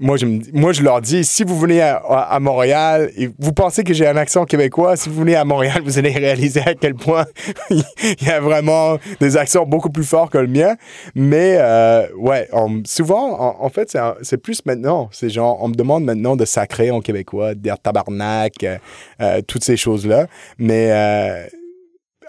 moi 0.00 0.16
je, 0.16 0.26
moi, 0.52 0.72
je 0.72 0.82
leur 0.82 1.00
dis, 1.00 1.24
si 1.24 1.44
vous 1.44 1.58
venez 1.58 1.80
à, 1.80 2.38
Montréal 2.40 3.10
vous 3.38 3.52
pensez 3.52 3.84
que 3.84 3.92
j'ai 3.92 4.06
un 4.06 4.16
accent 4.16 4.44
québécois, 4.44 4.96
si 4.96 5.08
vous 5.08 5.20
venez 5.20 5.34
à 5.34 5.44
Montréal, 5.44 5.82
vous 5.84 5.98
allez 5.98 6.10
réaliser 6.10 6.60
à 6.60 6.74
quel 6.74 6.94
point 6.94 7.26
il 7.70 7.82
y 8.20 8.30
a 8.30 8.40
vraiment 8.40 8.98
des 9.20 9.36
accents 9.36 9.66
beaucoup 9.66 9.90
plus 9.90 10.04
forts 10.04 10.30
que 10.30 10.38
le 10.38 10.46
mien. 10.46 10.76
Mais 11.14 11.56
euh, 11.58 12.06
ouais, 12.16 12.48
souvent, 12.84 13.58
en, 13.60 13.68
fait, 13.70 13.96
c'est 14.22 14.38
plus 14.38 14.64
maintenant. 14.66 15.08
C'est 15.12 15.30
genre, 15.30 15.58
on 15.60 15.68
me 15.68 15.74
demande 15.74 16.04
maintenant 16.04 16.36
de 16.36 16.44
sacrer 16.44 16.90
en 16.90 17.00
québécois, 17.00 17.54
de 17.54 17.60
dire 17.60 17.78
tabarnak, 17.78 18.62
euh, 18.62 18.78
euh, 19.20 19.40
toutes 19.46 19.64
ces 19.64 19.76
choses-là. 19.76 20.26
Mais 20.58 21.48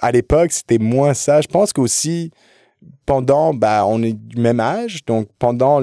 à 0.01 0.12
l'époque, 0.12 0.51
c'était 0.51 0.77
moins 0.77 1.13
ça. 1.13 1.41
Je 1.41 1.47
pense 1.47 1.73
qu'aussi, 1.73 2.31
pendant, 3.05 3.53
bah, 3.53 3.85
on 3.85 4.01
est 4.01 4.13
du 4.13 4.41
même 4.41 4.59
âge, 4.59 5.05
donc 5.05 5.27
pendant 5.38 5.81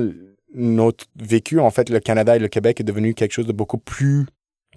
notre 0.55 1.05
vécu, 1.16 1.61
en 1.61 1.70
fait, 1.70 1.90
le 1.90 2.00
Canada 2.00 2.37
et 2.37 2.38
le 2.38 2.48
Québec 2.48 2.81
est 2.81 2.85
devenu 2.85 3.14
quelque 3.14 3.33
chose 3.33 3.46
de 3.46 3.52
beaucoup 3.52 3.79
plus, 3.79 4.26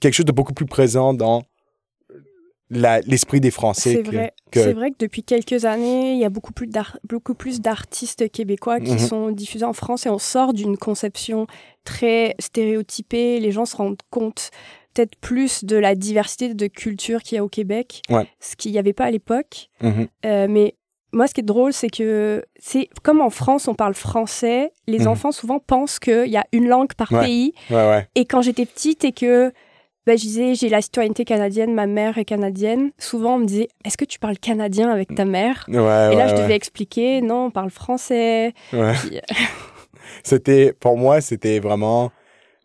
quelque 0.01 0.13
chose 0.13 0.25
de 0.25 0.31
beaucoup 0.31 0.53
plus 0.53 0.65
présent 0.65 1.13
dans 1.13 1.43
l'esprit 2.69 3.39
des 3.39 3.51
Français. 3.51 3.93
C'est 3.95 4.01
vrai. 4.03 4.33
C'est 4.53 4.73
vrai 4.73 4.91
que 4.91 4.97
depuis 4.99 5.23
quelques 5.23 5.65
années, 5.65 6.13
il 6.13 6.19
y 6.19 6.25
a 6.25 6.29
beaucoup 6.29 6.53
plus 6.53 6.69
beaucoup 7.07 7.33
plus 7.33 7.61
d'artistes 7.61 8.29
québécois 8.31 8.79
qui 8.79 8.91
mhm. 8.91 8.99
sont 8.99 9.31
diffusés 9.31 9.65
en 9.65 9.73
France 9.73 10.05
et 10.05 10.09
on 10.09 10.19
sort 10.19 10.53
d'une 10.53 10.77
conception 10.77 11.47
très 11.83 12.35
stéréotypée. 12.39 13.39
Les 13.39 13.51
gens 13.51 13.65
se 13.65 13.75
rendent 13.75 14.01
compte 14.11 14.51
peut-être 14.93 15.15
plus 15.17 15.63
de 15.63 15.75
la 15.75 15.95
diversité 15.95 16.53
de 16.53 16.67
culture 16.67 17.21
qu'il 17.21 17.35
y 17.35 17.39
a 17.39 17.43
au 17.43 17.49
Québec, 17.49 18.01
ce 18.39 18.55
qu'il 18.55 18.71
n'y 18.71 18.79
avait 18.79 18.93
pas 18.93 19.05
à 19.05 19.11
l'époque. 19.11 19.69
Mhm. 19.81 20.07
Euh, 20.25 20.47
mais 20.49 20.75
moi, 21.11 21.27
ce 21.27 21.33
qui 21.33 21.41
est 21.41 21.43
drôle, 21.43 21.73
c'est 21.73 21.89
que 21.89 22.45
c'est 22.59 22.87
comme 23.03 23.21
en 23.21 23.29
France, 23.29 23.67
on 23.67 23.73
parle 23.73 23.95
français. 23.95 24.71
Les 24.87 24.99
mhm. 24.99 25.07
enfants 25.07 25.31
souvent 25.31 25.59
pensent 25.59 25.99
qu'il 25.99 26.29
y 26.29 26.37
a 26.37 26.45
une 26.51 26.67
langue 26.67 26.93
par 26.93 27.09
pays. 27.09 27.53
et 28.15 28.25
quand 28.25 28.41
j'étais 28.41 28.65
petite 28.65 29.03
et 29.05 29.11
que 29.11 29.51
bah, 30.05 30.15
je 30.15 30.21
disais 30.21 30.55
j'ai 30.55 30.69
la 30.69 30.81
citoyenneté 30.81 31.23
canadienne, 31.25 31.73
ma 31.73 31.85
mère 31.85 32.17
est 32.17 32.25
canadienne, 32.25 32.91
souvent 32.97 33.35
on 33.35 33.39
me 33.39 33.45
disait 33.45 33.67
est-ce 33.85 33.95
que 33.95 34.05
tu 34.05 34.17
parles 34.17 34.37
canadien 34.37 34.89
avec 34.89 35.13
ta 35.13 35.25
mère? 35.25 35.65
Et 35.67 35.73
là, 35.73 36.27
je 36.27 36.35
devais 36.35 36.55
expliquer 36.55 37.21
non, 37.21 37.45
on 37.45 37.51
parle 37.51 37.69
français. 37.69 38.53
Euh, 38.73 38.93
c'était 40.23 40.73
pour 40.73 40.97
moi, 40.97 41.21
c'était 41.21 41.59
vraiment 41.59 42.11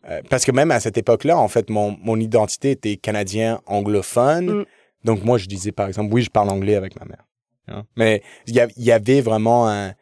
euh, 0.08 0.20
parce 0.28 0.44
que 0.44 0.52
même 0.52 0.70
à 0.70 0.80
cette 0.80 0.98
époque-là, 0.98 1.38
en 1.38 1.48
fait, 1.48 1.70
mon, 1.70 1.96
mon 2.02 2.18
identité 2.18 2.72
était 2.72 2.96
canadien 2.96 3.60
anglophone. 3.66 4.60
Mm. 4.60 4.64
Donc 5.04 5.24
moi, 5.24 5.38
je 5.38 5.46
disais 5.46 5.72
par 5.72 5.88
exemple, 5.88 6.12
oui, 6.12 6.22
je 6.22 6.30
parle 6.30 6.50
anglais 6.50 6.76
avec 6.76 6.98
ma 6.98 7.06
mère. 7.06 7.24
Hein. 7.68 7.84
Mais 7.96 8.22
il 8.46 8.54
y, 8.54 8.90
avait 8.92 9.20
vraiment 9.22 9.68
un, 9.68 9.94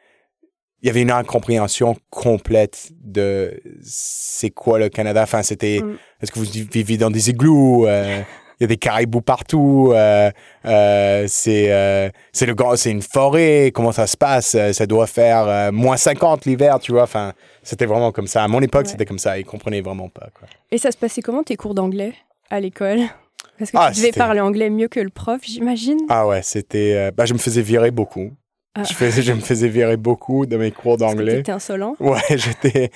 il 0.83 0.87
y 0.87 0.91
avait 0.91 1.03
une 1.03 1.13
incompréhension 1.13 1.97
complète 2.11 2.91
de 3.01 3.61
c'est 3.83 4.51
quoi 4.51 4.81
le 4.81 4.89
Canada? 4.89 5.23
Enfin, 5.23 5.43
c'était, 5.43 5.81
mm. 5.81 5.97
est-ce 6.21 6.33
que 6.33 6.39
vous 6.41 6.47
vivez 6.71 6.97
dans 6.97 7.11
des 7.11 7.31
igloos? 7.31 7.87
Euh, 7.87 8.23
il 8.59 8.63
y 8.63 8.65
a 8.65 8.67
des 8.67 8.77
caribous 8.77 9.23
partout. 9.23 9.93
Euh, 9.93 10.31
euh, 10.65 11.25
c'est 11.29 11.73
euh, 11.73 12.09
c'est 12.33 12.47
le 12.47 12.55
c'est 12.77 12.91
une 12.91 13.03
forêt. 13.03 13.73
Comment 13.75 13.93
ça 13.93 14.07
se 14.07 14.17
passe 14.17 14.57
Ça 14.73 14.87
doit 14.87 15.07
faire 15.07 15.73
moins 15.73 15.97
50 15.97 16.45
l'hiver, 16.45 16.79
tu 16.79 16.93
vois. 16.93 17.03
Enfin, 17.03 17.33
c'était 17.63 17.87
vraiment 17.87 18.13
comme 18.13 18.27
ça. 18.27 18.45
À 18.45 18.49
mon 18.49 18.61
époque, 18.61 18.87
c'était 18.87 19.05
comme 19.07 19.19
ça. 19.19 19.39
Ils 19.39 19.45
comprenaient 19.45 19.81
vraiment 19.81 20.09
pas. 20.09 20.29
Quoi. 20.39 20.49
Et 20.71 20.79
ça 20.79 20.91
se 20.91 20.97
passait 20.97 21.23
comment 21.23 21.43
tes 21.43 21.57
cours 21.57 21.75
d'anglais 21.75 22.15
à 22.51 22.61
l'école? 22.61 23.01
Parce 23.59 23.71
que 23.71 23.77
ah, 23.79 23.91
tu 23.93 24.01
devais 24.01 24.13
parler 24.13 24.41
anglais 24.41 24.71
mieux 24.71 24.89
que 24.89 25.01
le 25.01 25.11
prof, 25.11 25.41
j'imagine. 25.45 25.99
Ah 26.09 26.27
ouais, 26.27 26.43
c'était. 26.43 27.11
bah, 27.13 27.27
je 27.27 27.33
me 27.35 27.39
faisais 27.39 27.63
virer 27.63 27.91
beaucoup. 27.91 28.31
Ah. 28.75 28.85
Je, 28.85 28.95
faisais, 28.95 29.23
je 29.23 29.33
me 29.33 29.41
faisais 29.41 29.69
virer 29.69 29.99
beaucoup 29.99 30.47
de 30.47 30.57
mes 30.57 30.71
cours 30.71 30.97
d'anglais. 30.97 31.37
T'étais 31.37 31.53
insolent. 31.53 31.95
Ouais, 32.01 32.21
j'étais 32.31 32.91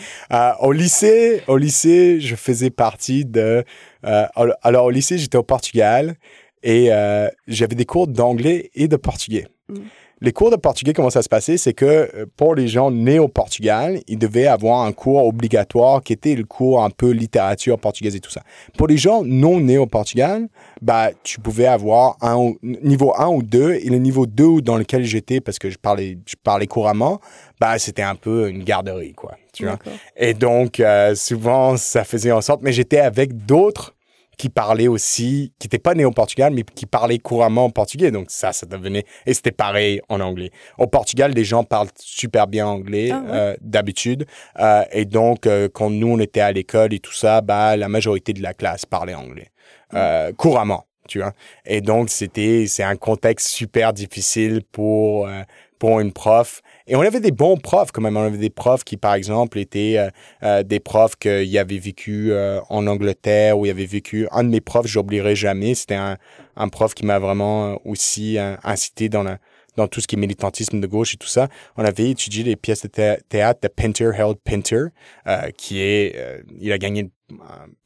au 0.60 0.72
lycée. 0.72 1.42
Au 1.48 1.58
lycée, 1.58 2.18
je 2.20 2.34
faisais 2.34 2.70
partie 2.70 3.24
de. 3.26 3.62
Euh, 4.04 4.26
alors 4.62 4.84
au 4.86 4.90
lycée, 4.90 5.18
j'étais 5.18 5.36
au 5.36 5.42
Portugal 5.42 6.16
et 6.62 6.92
euh, 6.92 7.28
j'avais 7.46 7.74
des 7.74 7.84
cours 7.84 8.08
d'anglais 8.08 8.70
et 8.74 8.88
de 8.88 8.96
portugais. 8.96 9.46
Mm. 9.68 9.74
Les 10.22 10.32
cours 10.32 10.50
de 10.50 10.56
portugais, 10.56 10.94
comment 10.94 11.10
ça 11.10 11.20
se 11.20 11.28
passait, 11.28 11.58
c'est 11.58 11.74
que 11.74 11.84
euh, 11.84 12.26
pour 12.38 12.54
les 12.54 12.68
gens 12.68 12.90
nés 12.90 13.18
au 13.18 13.28
Portugal, 13.28 14.00
ils 14.08 14.18
devaient 14.18 14.46
avoir 14.46 14.86
un 14.86 14.92
cours 14.92 15.26
obligatoire 15.26 16.02
qui 16.02 16.14
était 16.14 16.34
le 16.34 16.44
cours 16.44 16.82
un 16.82 16.88
peu 16.88 17.10
littérature 17.10 17.78
portugaise 17.78 18.16
et 18.16 18.20
tout 18.20 18.30
ça. 18.30 18.40
Pour 18.78 18.86
les 18.86 18.96
gens 18.96 19.22
non 19.24 19.60
nés 19.60 19.76
au 19.76 19.86
Portugal, 19.86 20.48
bah, 20.80 21.10
tu 21.22 21.38
pouvais 21.38 21.66
avoir 21.66 22.16
un 22.22 22.54
niveau 22.62 23.12
1 23.18 23.28
ou 23.28 23.42
2 23.42 23.74
et 23.74 23.90
le 23.90 23.98
niveau 23.98 24.24
2 24.24 24.62
dans 24.62 24.78
lequel 24.78 25.04
j'étais, 25.04 25.42
parce 25.42 25.58
que 25.58 25.68
je 25.68 25.76
parlais, 25.76 26.16
je 26.24 26.34
parlais 26.42 26.66
couramment, 26.66 27.20
bah, 27.60 27.78
c'était 27.78 28.02
un 28.02 28.14
peu 28.14 28.48
une 28.48 28.64
garderie, 28.64 29.12
quoi. 29.12 29.36
Tu 29.52 29.64
vois? 29.64 29.78
Et 30.16 30.32
donc, 30.32 30.80
euh, 30.80 31.14
souvent, 31.14 31.76
ça 31.76 32.04
faisait 32.04 32.32
en 32.32 32.40
sorte, 32.40 32.62
mais 32.62 32.72
j'étais 32.72 33.00
avec 33.00 33.44
d'autres 33.44 33.95
qui 34.36 34.48
parlait 34.48 34.88
aussi, 34.88 35.52
qui 35.58 35.66
n'était 35.66 35.78
pas 35.78 35.94
né 35.94 36.04
au 36.04 36.10
Portugal, 36.10 36.52
mais 36.52 36.62
qui 36.62 36.86
parlait 36.86 37.18
couramment 37.18 37.70
portugais. 37.70 38.10
Donc 38.10 38.30
ça, 38.30 38.52
ça 38.52 38.66
devenait... 38.66 39.04
Et 39.24 39.34
c'était 39.34 39.52
pareil 39.52 40.00
en 40.08 40.20
anglais. 40.20 40.50
Au 40.78 40.86
Portugal, 40.86 41.32
les 41.32 41.44
gens 41.44 41.64
parlent 41.64 41.88
super 41.98 42.46
bien 42.46 42.66
anglais 42.66 43.10
ah 43.12 43.22
euh, 43.28 43.56
d'habitude. 43.60 44.26
Euh, 44.58 44.84
et 44.92 45.04
donc, 45.04 45.46
euh, 45.46 45.68
quand 45.72 45.90
nous, 45.90 46.08
on 46.08 46.18
était 46.18 46.40
à 46.40 46.52
l'école 46.52 46.92
et 46.92 46.98
tout 46.98 47.14
ça, 47.14 47.40
bah, 47.40 47.76
la 47.76 47.88
majorité 47.88 48.32
de 48.32 48.42
la 48.42 48.54
classe 48.54 48.84
parlait 48.84 49.14
anglais. 49.14 49.50
Mm. 49.92 50.32
couramment, 50.36 50.84
tu 51.08 51.20
vois. 51.20 51.32
Et 51.64 51.80
donc, 51.80 52.10
c'était... 52.10 52.66
C'est 52.66 52.82
un 52.82 52.96
contexte 52.96 53.48
super 53.48 53.92
difficile 53.92 54.62
pour 54.70 55.28
pour 55.78 56.00
une 56.00 56.12
prof. 56.12 56.62
Et 56.88 56.94
on 56.94 57.00
avait 57.00 57.20
des 57.20 57.32
bons 57.32 57.56
profs 57.56 57.90
quand 57.90 58.00
même. 58.00 58.16
On 58.16 58.22
avait 58.22 58.38
des 58.38 58.50
profs 58.50 58.84
qui, 58.84 58.96
par 58.96 59.14
exemple, 59.14 59.58
étaient 59.58 59.98
euh, 59.98 60.10
euh, 60.42 60.62
des 60.62 60.78
profs 60.78 61.16
qui 61.16 61.58
avaient 61.58 61.78
vécu 61.78 62.32
euh, 62.32 62.60
en 62.68 62.86
Angleterre 62.86 63.58
ou 63.58 63.66
y 63.66 63.70
avaient 63.70 63.86
vécu. 63.86 64.28
Un 64.30 64.44
de 64.44 64.50
mes 64.50 64.60
profs, 64.60 64.86
j'oublierai 64.86 65.34
jamais, 65.34 65.74
c'était 65.74 65.96
un, 65.96 66.16
un 66.56 66.68
prof 66.68 66.94
qui 66.94 67.04
m'a 67.04 67.18
vraiment 67.18 67.80
aussi 67.84 68.38
incité 68.38 69.08
dans 69.08 69.22
la 69.22 69.38
dans 69.76 69.88
tout 69.88 70.00
ce 70.00 70.06
qui 70.06 70.16
est 70.16 70.18
militantisme 70.18 70.80
de 70.80 70.86
gauche 70.86 71.14
et 71.14 71.16
tout 71.16 71.28
ça, 71.28 71.48
on 71.76 71.84
avait 71.84 72.10
étudié 72.10 72.42
les 72.42 72.56
pièces 72.56 72.82
de 72.82 73.18
théâtre 73.28 73.60
de 73.62 73.68
Pinter, 73.68 74.10
Harold 74.18 74.38
Pinter, 74.42 74.86
euh, 75.26 75.50
qui 75.56 75.80
est, 75.80 76.14
euh, 76.16 76.42
il 76.60 76.72
a 76.72 76.78
gagné 76.78 77.10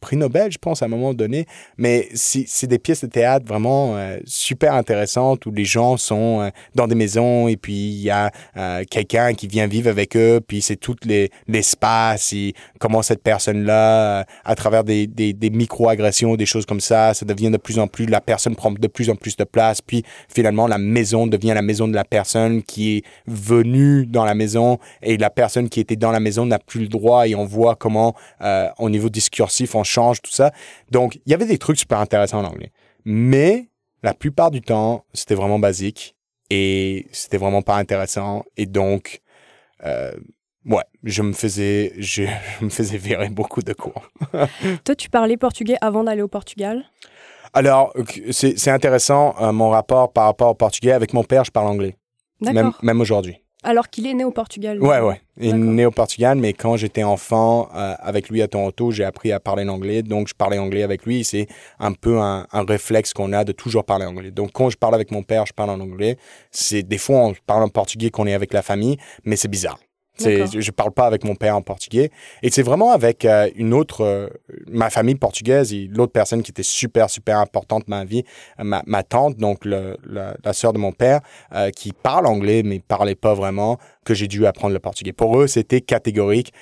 prix 0.00 0.16
Nobel, 0.16 0.53
je 0.53 0.59
pense, 0.59 0.83
à 0.83 0.87
un 0.87 0.88
moment 0.88 1.14
donné. 1.14 1.46
Mais 1.79 2.09
c'est 2.14 2.66
des 2.66 2.79
pièces 2.79 3.03
de 3.05 3.09
théâtre 3.09 3.46
vraiment 3.46 3.96
euh, 3.96 4.18
super 4.24 4.74
intéressantes 4.74 5.46
où 5.46 5.50
les 5.50 5.64
gens 5.64 5.96
sont 5.96 6.40
euh, 6.40 6.50
dans 6.74 6.87
des 6.87 6.94
maisons 6.94 7.48
et 7.48 7.57
puis 7.57 7.72
il 7.72 8.03
y 8.03 8.11
a 8.11 8.31
euh, 8.57 8.85
quelqu'un 8.90 9.35
qui 9.35 9.46
vient 9.46 9.66
vivre 9.66 9.88
avec 9.88 10.16
eux, 10.16 10.40
puis 10.46 10.62
c'est 10.62 10.76
tout 10.76 10.96
l'espace 11.48 12.33
et 12.33 12.55
comment 12.79 13.03
cette 13.03 13.22
personne-là, 13.22 14.26
à 14.44 14.55
travers 14.55 14.85
des, 14.85 15.07
des, 15.07 15.33
des 15.33 15.50
micro-agressions, 15.50 16.37
des 16.37 16.46
choses 16.46 16.66
comme 16.66 16.81
ça, 16.81 17.14
ça 17.14 17.24
devient 17.24 17.50
de 17.50 17.57
plus 17.57 17.79
en 17.79 17.87
plus, 17.87 18.07
la 18.07 18.20
personne 18.20 18.57
prend 18.57 18.70
de 18.70 18.88
plus 18.88 19.11
en 19.11 19.16
plus 19.16 19.37
de 19.37 19.44
place, 19.44 19.81
puis 19.81 20.05
finalement 20.29 20.66
la 20.66 20.79
maison 20.79 21.26
devient 21.26 21.53
la 21.55 21.62
maison 21.62 21.88
de 21.88 21.94
la 21.94 22.05
personne 22.05 22.62
qui 22.62 22.96
est 22.96 23.05
venue 23.26 24.07
dans 24.07 24.24
la 24.24 24.35
maison 24.35 24.79
et 25.03 25.16
la 25.16 25.31
personne 25.31 25.68
qui 25.68 25.81
était 25.81 25.96
dans 25.96 26.12
la 26.12 26.20
maison 26.20 26.46
n'a 26.46 26.59
plus 26.59 26.81
le 26.81 26.88
droit 26.88 27.26
et 27.26 27.35
on 27.35 27.44
voit 27.44 27.76
comment 27.76 28.14
au 28.79 28.90
niveau 28.90 29.09
du 29.09 29.20
discursif, 29.31 29.75
on 29.75 29.85
change, 29.85 30.21
tout 30.23 30.31
ça. 30.31 30.53
Donc, 30.90 31.21
il 31.27 31.31
y 31.31 31.35
avait 31.35 31.47
des 31.47 31.59
trucs 31.59 31.79
super 31.79 31.99
intéressants 31.99 32.40
en 32.40 32.45
anglais. 32.45 32.73
Mais 33.05 33.69
la 34.03 34.14
plupart 34.14 34.51
du 34.51 34.61
temps, 34.61 35.05
c'était 35.12 35.35
vraiment 35.35 35.59
basique 35.59 36.16
et 36.51 37.07
c'était 37.12 37.38
vraiment 37.38 37.62
pas 37.62 37.77
intéressant. 37.77 38.45
Et 38.57 38.66
donc, 38.66 39.21
euh, 39.85 40.12
ouais, 40.66 40.85
je 41.05 41.23
me 41.23 41.33
faisais, 41.33 41.93
je, 41.99 42.25
me 42.61 42.71
faisais 42.71 42.99
virer 42.99 43.29
beaucoup 43.29 43.62
de 43.62 43.73
cours. 43.73 44.11
Toi, 44.85 44.95
tu 44.95 45.09
parlais 45.09 45.37
portugais 45.37 45.77
avant 45.81 46.05
d'aller 46.05 46.23
au 46.23 46.29
Portugal? 46.29 46.85
Alors, 47.53 47.93
c'est 48.31 48.71
intéressant, 48.71 49.35
euh, 49.40 49.51
mon 49.51 49.71
rapport 49.71 50.12
par 50.12 50.27
rapport 50.27 50.51
au 50.51 50.55
portugais. 50.55 50.93
Avec 50.93 51.12
mon 51.12 51.25
père, 51.25 51.45
je 51.45 51.51
parle 51.51 51.66
anglais. 51.66 51.97
Même, 52.40 52.73
même 52.83 53.01
aujourd'hui. 53.01 53.43
Alors 53.62 53.90
qu'il 53.90 54.07
est 54.07 54.14
né 54.14 54.25
au 54.25 54.31
Portugal. 54.31 54.81
Ouais, 54.81 55.01
ouais. 55.01 55.20
Il 55.37 55.51
est 55.51 55.53
né 55.53 55.85
au 55.85 55.90
Portugal, 55.90 56.38
mais 56.38 56.55
quand 56.55 56.77
j'étais 56.77 57.03
enfant 57.03 57.68
euh, 57.75 57.94
avec 57.99 58.31
lui 58.31 58.40
à 58.40 58.49
Toronto, 58.49 58.90
j'ai 58.90 59.05
appris 59.05 59.33
à 59.33 59.40
parler 59.40 59.68
anglais. 59.68 60.03
Donc, 60.03 60.29
je 60.29 60.35
parlais 60.35 60.59
anglais 60.59 60.83
avec 60.83 61.05
lui. 61.05 61.25
C'est 61.25 61.46
un 61.79 61.92
peu 61.92 62.18
un, 62.20 62.46
un 62.53 62.64
réflexe 62.64 63.12
qu'on 63.12 63.33
a 63.33 63.44
de 63.44 63.53
toujours 63.53 63.85
parler 63.85 64.07
anglais. 64.07 64.31
Donc, 64.31 64.53
quand 64.53 64.70
je 64.70 64.79
parle 64.79 64.94
avec 64.94 65.11
mon 65.11 65.23
père, 65.23 65.44
je 65.46 65.53
parle 65.53 65.70
en 65.70 65.81
anglais. 65.81 66.16
C'est 66.51 66.83
des 66.83 66.99
fois, 66.99 67.18
on 67.18 67.35
parle 67.46 67.62
en 67.62 67.68
portugais 67.68 68.11
qu'on 68.11 68.27
est 68.27 68.35
avec 68.35 68.53
la 68.53 68.62
famille, 68.62 68.96
mais 69.25 69.37
c'est 69.37 69.49
bizarre. 69.49 69.79
Je, 70.20 70.70
parle 70.70 70.92
pas 70.92 71.06
avec 71.06 71.24
mon 71.24 71.35
père 71.35 71.56
en 71.56 71.62
portugais. 71.62 72.11
Et 72.42 72.50
c'est 72.50 72.62
vraiment 72.62 72.92
avec 72.92 73.24
euh, 73.24 73.48
une 73.56 73.74
autre, 73.74 74.02
euh, 74.02 74.28
ma 74.68 74.90
famille 74.90 75.14
portugaise 75.14 75.72
et 75.72 75.88
l'autre 75.90 76.12
personne 76.12 76.42
qui 76.42 76.50
était 76.50 76.62
super, 76.62 77.11
super 77.11 77.38
importante 77.38 77.85
dans 77.88 77.96
ma 77.96 78.04
vie, 78.04 78.24
ma, 78.59 78.83
ma 78.87 79.02
tante, 79.02 79.37
donc 79.37 79.64
le, 79.64 79.96
la, 80.06 80.37
la 80.44 80.52
sœur 80.52 80.72
de 80.72 80.78
mon 80.78 80.92
père, 80.92 81.20
euh, 81.54 81.70
qui 81.70 81.92
parle 81.92 82.26
anglais, 82.26 82.62
mais 82.62 82.80
parlait 82.80 83.14
pas 83.14 83.35
vraiment, 83.35 83.78
que 84.04 84.14
j'ai 84.14 84.26
dû 84.26 84.46
apprendre 84.46 84.74
le 84.74 84.80
portugais. 84.80 85.12
Pour 85.12 85.38
eux, 85.38 85.46
c'était 85.46 85.80
catégorique. 85.80 86.52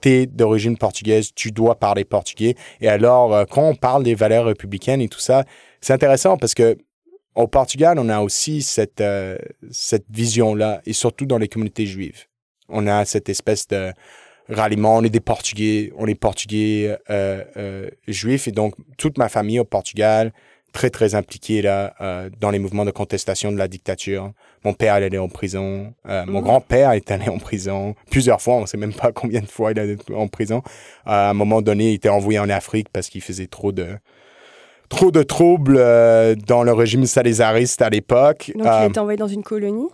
T'es 0.00 0.24
d'origine 0.24 0.78
portugaise, 0.78 1.30
tu 1.34 1.52
dois 1.52 1.74
parler 1.74 2.06
portugais. 2.06 2.54
Et 2.80 2.88
alors, 2.88 3.46
quand 3.50 3.68
on 3.68 3.74
parle 3.74 4.02
des 4.02 4.14
valeurs 4.14 4.46
républicaines 4.46 5.02
et 5.02 5.08
tout 5.08 5.20
ça, 5.20 5.44
c'est 5.82 5.92
intéressant 5.92 6.38
parce 6.38 6.54
que 6.54 6.78
au 7.34 7.46
Portugal, 7.46 7.98
on 7.98 8.08
a 8.08 8.20
aussi 8.20 8.62
cette, 8.62 9.04
cette 9.70 10.06
vision-là, 10.08 10.80
et 10.86 10.94
surtout 10.94 11.26
dans 11.26 11.36
les 11.36 11.48
communautés 11.48 11.84
juives. 11.84 12.29
On 12.70 12.86
a 12.86 13.04
cette 13.04 13.28
espèce 13.28 13.68
de 13.68 13.92
ralliement. 14.50 14.96
On 14.96 15.02
est 15.02 15.10
des 15.10 15.20
Portugais, 15.20 15.92
on 15.96 16.06
est 16.06 16.14
Portugais 16.14 16.96
euh, 17.10 17.44
euh, 17.56 17.90
juifs 18.08 18.48
et 18.48 18.52
donc 18.52 18.74
toute 18.98 19.18
ma 19.18 19.28
famille 19.28 19.58
au 19.58 19.64
Portugal 19.64 20.32
très 20.72 20.88
très 20.88 21.16
impliquée 21.16 21.62
là 21.62 21.94
euh, 22.00 22.30
dans 22.40 22.52
les 22.52 22.60
mouvements 22.60 22.84
de 22.84 22.92
contestation 22.92 23.50
de 23.50 23.58
la 23.58 23.66
dictature. 23.66 24.30
Mon 24.64 24.72
père 24.72 24.96
est 24.96 25.04
allé 25.04 25.18
en 25.18 25.28
prison, 25.28 25.92
mon 26.04 26.26
mhm. 26.26 26.40
grand-père 26.42 26.92
est 26.92 27.10
allé 27.10 27.28
en 27.28 27.38
prison 27.38 27.96
plusieurs 28.10 28.40
fois. 28.40 28.54
On 28.54 28.66
sait 28.66 28.76
même 28.76 28.92
pas 28.92 29.10
combien 29.14 29.40
de 29.40 29.46
fois 29.46 29.72
il 29.72 29.78
est 29.78 29.82
allé 29.82 29.96
en 30.14 30.28
prison. 30.28 30.62
à 31.04 31.30
un 31.30 31.34
moment 31.34 31.60
donné, 31.60 31.90
il 31.90 31.94
était 31.94 32.08
envoyé 32.08 32.38
en 32.38 32.48
Afrique 32.48 32.88
parce 32.92 33.08
qu'il 33.08 33.22
faisait 33.22 33.48
trop 33.48 33.72
de 33.72 33.96
trop 34.88 35.10
de 35.10 35.22
troubles 35.22 35.76
dans 36.46 36.62
le 36.62 36.72
régime 36.72 37.06
salésariste 37.06 37.82
à 37.82 37.90
l'époque. 37.90 38.52
Donc 38.54 38.68
il 38.80 38.90
était 38.90 38.98
envoyé 38.98 39.16
dans 39.16 39.28
une 39.28 39.42
colonie? 39.42 39.88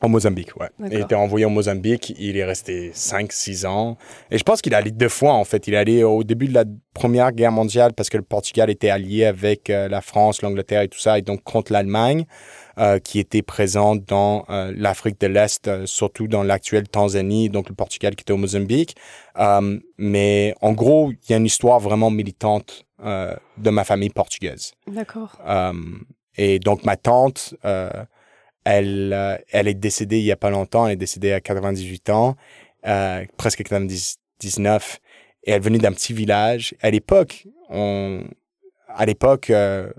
Au 0.00 0.06
Mozambique, 0.06 0.56
ouais. 0.60 0.68
Il 0.78 1.00
été 1.00 1.16
envoyé 1.16 1.44
au 1.44 1.50
Mozambique. 1.50 2.14
Il 2.20 2.36
est 2.36 2.44
resté 2.44 2.92
5-6 2.94 3.66
ans. 3.66 3.96
Et 4.30 4.38
je 4.38 4.44
pense 4.44 4.62
qu'il 4.62 4.72
est 4.72 4.76
allé 4.76 4.92
deux 4.92 5.08
fois, 5.08 5.32
en 5.32 5.44
fait. 5.44 5.66
Il 5.66 5.74
est 5.74 5.78
allé 5.78 6.04
au 6.04 6.22
début 6.22 6.46
de 6.46 6.54
la 6.54 6.64
Première 6.94 7.32
Guerre 7.32 7.50
mondiale 7.50 7.92
parce 7.94 8.08
que 8.08 8.16
le 8.16 8.22
Portugal 8.22 8.70
était 8.70 8.90
allié 8.90 9.24
avec 9.24 9.70
euh, 9.70 9.88
la 9.88 10.00
France, 10.00 10.40
l'Angleterre 10.42 10.82
et 10.82 10.88
tout 10.88 11.00
ça, 11.00 11.18
et 11.18 11.22
donc 11.22 11.42
contre 11.42 11.72
l'Allemagne, 11.72 12.26
euh, 12.78 13.00
qui 13.00 13.18
était 13.18 13.42
présente 13.42 14.04
dans 14.04 14.44
euh, 14.50 14.72
l'Afrique 14.76 15.20
de 15.20 15.26
l'Est, 15.26 15.86
surtout 15.86 16.28
dans 16.28 16.44
l'actuelle 16.44 16.88
Tanzanie, 16.88 17.50
donc 17.50 17.68
le 17.68 17.74
Portugal 17.74 18.14
qui 18.14 18.22
était 18.22 18.32
au 18.32 18.36
Mozambique. 18.36 18.94
mais 19.98 20.54
en 20.60 20.72
gros, 20.72 21.10
il 21.10 21.30
y 21.30 21.34
a 21.34 21.38
une 21.38 21.46
histoire 21.46 21.80
vraiment 21.80 22.10
militante 22.10 22.84
de 23.04 23.70
ma 23.70 23.84
famille 23.84 24.10
portugaise. 24.10 24.72
D'accord. 24.88 25.38
et 26.36 26.58
donc 26.58 26.84
ma 26.84 26.96
tante 26.96 27.54
elle, 28.68 29.12
euh, 29.14 29.36
elle 29.50 29.66
est 29.66 29.74
décédée 29.74 30.18
il 30.18 30.24
y 30.24 30.32
a 30.32 30.36
pas 30.36 30.50
longtemps. 30.50 30.86
Elle 30.86 30.94
est 30.94 30.96
décédée 30.96 31.32
à 31.32 31.40
98 31.40 32.10
ans, 32.10 32.36
euh, 32.86 33.24
presque 33.36 33.62
99. 33.62 35.00
Et 35.44 35.52
elle 35.52 35.62
venait 35.62 35.78
d'un 35.78 35.92
petit 35.92 36.12
village. 36.12 36.74
À 36.80 36.90
l'époque, 36.90 37.46
on, 37.70 38.24
à 38.88 39.06
l'époque, 39.06 39.50
euh, 39.50 39.90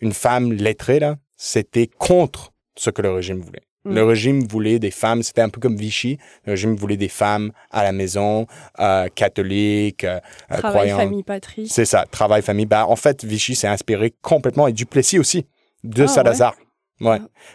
une 0.00 0.12
femme 0.12 0.52
lettrée 0.52 1.00
là, 1.00 1.16
c'était 1.36 1.86
contre 1.86 2.52
ce 2.76 2.90
que 2.90 3.00
le 3.00 3.12
régime 3.12 3.40
voulait. 3.40 3.62
Mm. 3.84 3.94
Le 3.94 4.04
régime 4.04 4.46
voulait 4.46 4.78
des 4.78 4.90
femmes, 4.90 5.22
c'était 5.22 5.40
un 5.40 5.48
peu 5.48 5.60
comme 5.60 5.76
Vichy. 5.76 6.18
Le 6.44 6.52
régime 6.52 6.76
voulait 6.76 6.98
des 6.98 7.08
femmes 7.08 7.52
à 7.70 7.82
la 7.82 7.92
maison, 7.92 8.46
euh, 8.78 9.08
catholiques, 9.14 10.04
euh, 10.04 10.20
travail, 10.50 10.90
famille, 10.90 11.22
patrie. 11.22 11.66
C'est 11.66 11.86
ça, 11.86 12.04
travail, 12.10 12.42
famille. 12.42 12.66
Bah, 12.66 12.86
en 12.86 12.96
fait, 12.96 13.24
Vichy 13.24 13.54
s'est 13.54 13.68
inspiré 13.68 14.12
complètement 14.20 14.68
et 14.68 14.72
Duplessis 14.72 15.18
aussi 15.18 15.46
de 15.82 16.04
ah, 16.04 16.08
Salazar. 16.08 16.54
Ouais, 16.58 16.67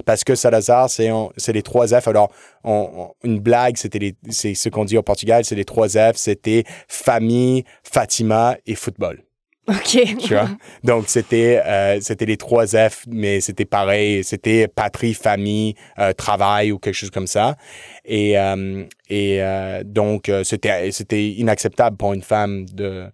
parce 0.06 0.23
que 0.23 0.36
Salazar, 0.36 0.89
c'est 0.89 1.10
c'est 1.38 1.53
les 1.53 1.63
trois 1.63 1.88
F. 1.88 2.08
Alors, 2.08 2.32
une 2.65 3.39
blague, 3.39 3.77
c'était 3.77 4.15
c'est 4.29 4.53
ce 4.53 4.69
qu'on 4.69 4.86
dit 4.86 4.97
au 4.97 5.03
Portugal, 5.03 5.45
c'est 5.45 5.56
les 5.56 5.65
trois 5.65 5.89
F, 5.89 6.15
c'était 6.15 6.63
famille, 6.88 7.63
Fatima 7.84 8.58
et 8.65 8.75
football. 8.75 9.23
Ok. 9.67 10.17
Tu 10.19 10.34
vois? 10.34 10.49
Donc, 10.84 11.06
c'était 11.08 11.62
euh, 11.65 11.99
c'était 12.01 12.25
les 12.25 12.36
trois 12.36 12.67
F, 12.67 13.06
mais 13.08 13.39
c'était 13.39 13.65
pareil. 13.65 14.23
C'était 14.23 14.67
patrie, 14.67 15.13
famille, 15.13 15.75
euh, 15.99 16.12
travail 16.12 16.73
ou 16.73 16.79
quelque 16.79 16.95
chose 16.95 17.12
comme 17.12 17.27
ça. 17.27 17.56
Et, 18.03 18.38
euh, 18.38 18.84
et 19.10 19.39
donc, 19.86 20.29
c'était 20.43 20.91
c'était 20.91 21.29
inacceptable 21.29 21.95
pour 21.95 22.13
une 22.13 22.23
femme 22.23 22.65
de 22.65 23.06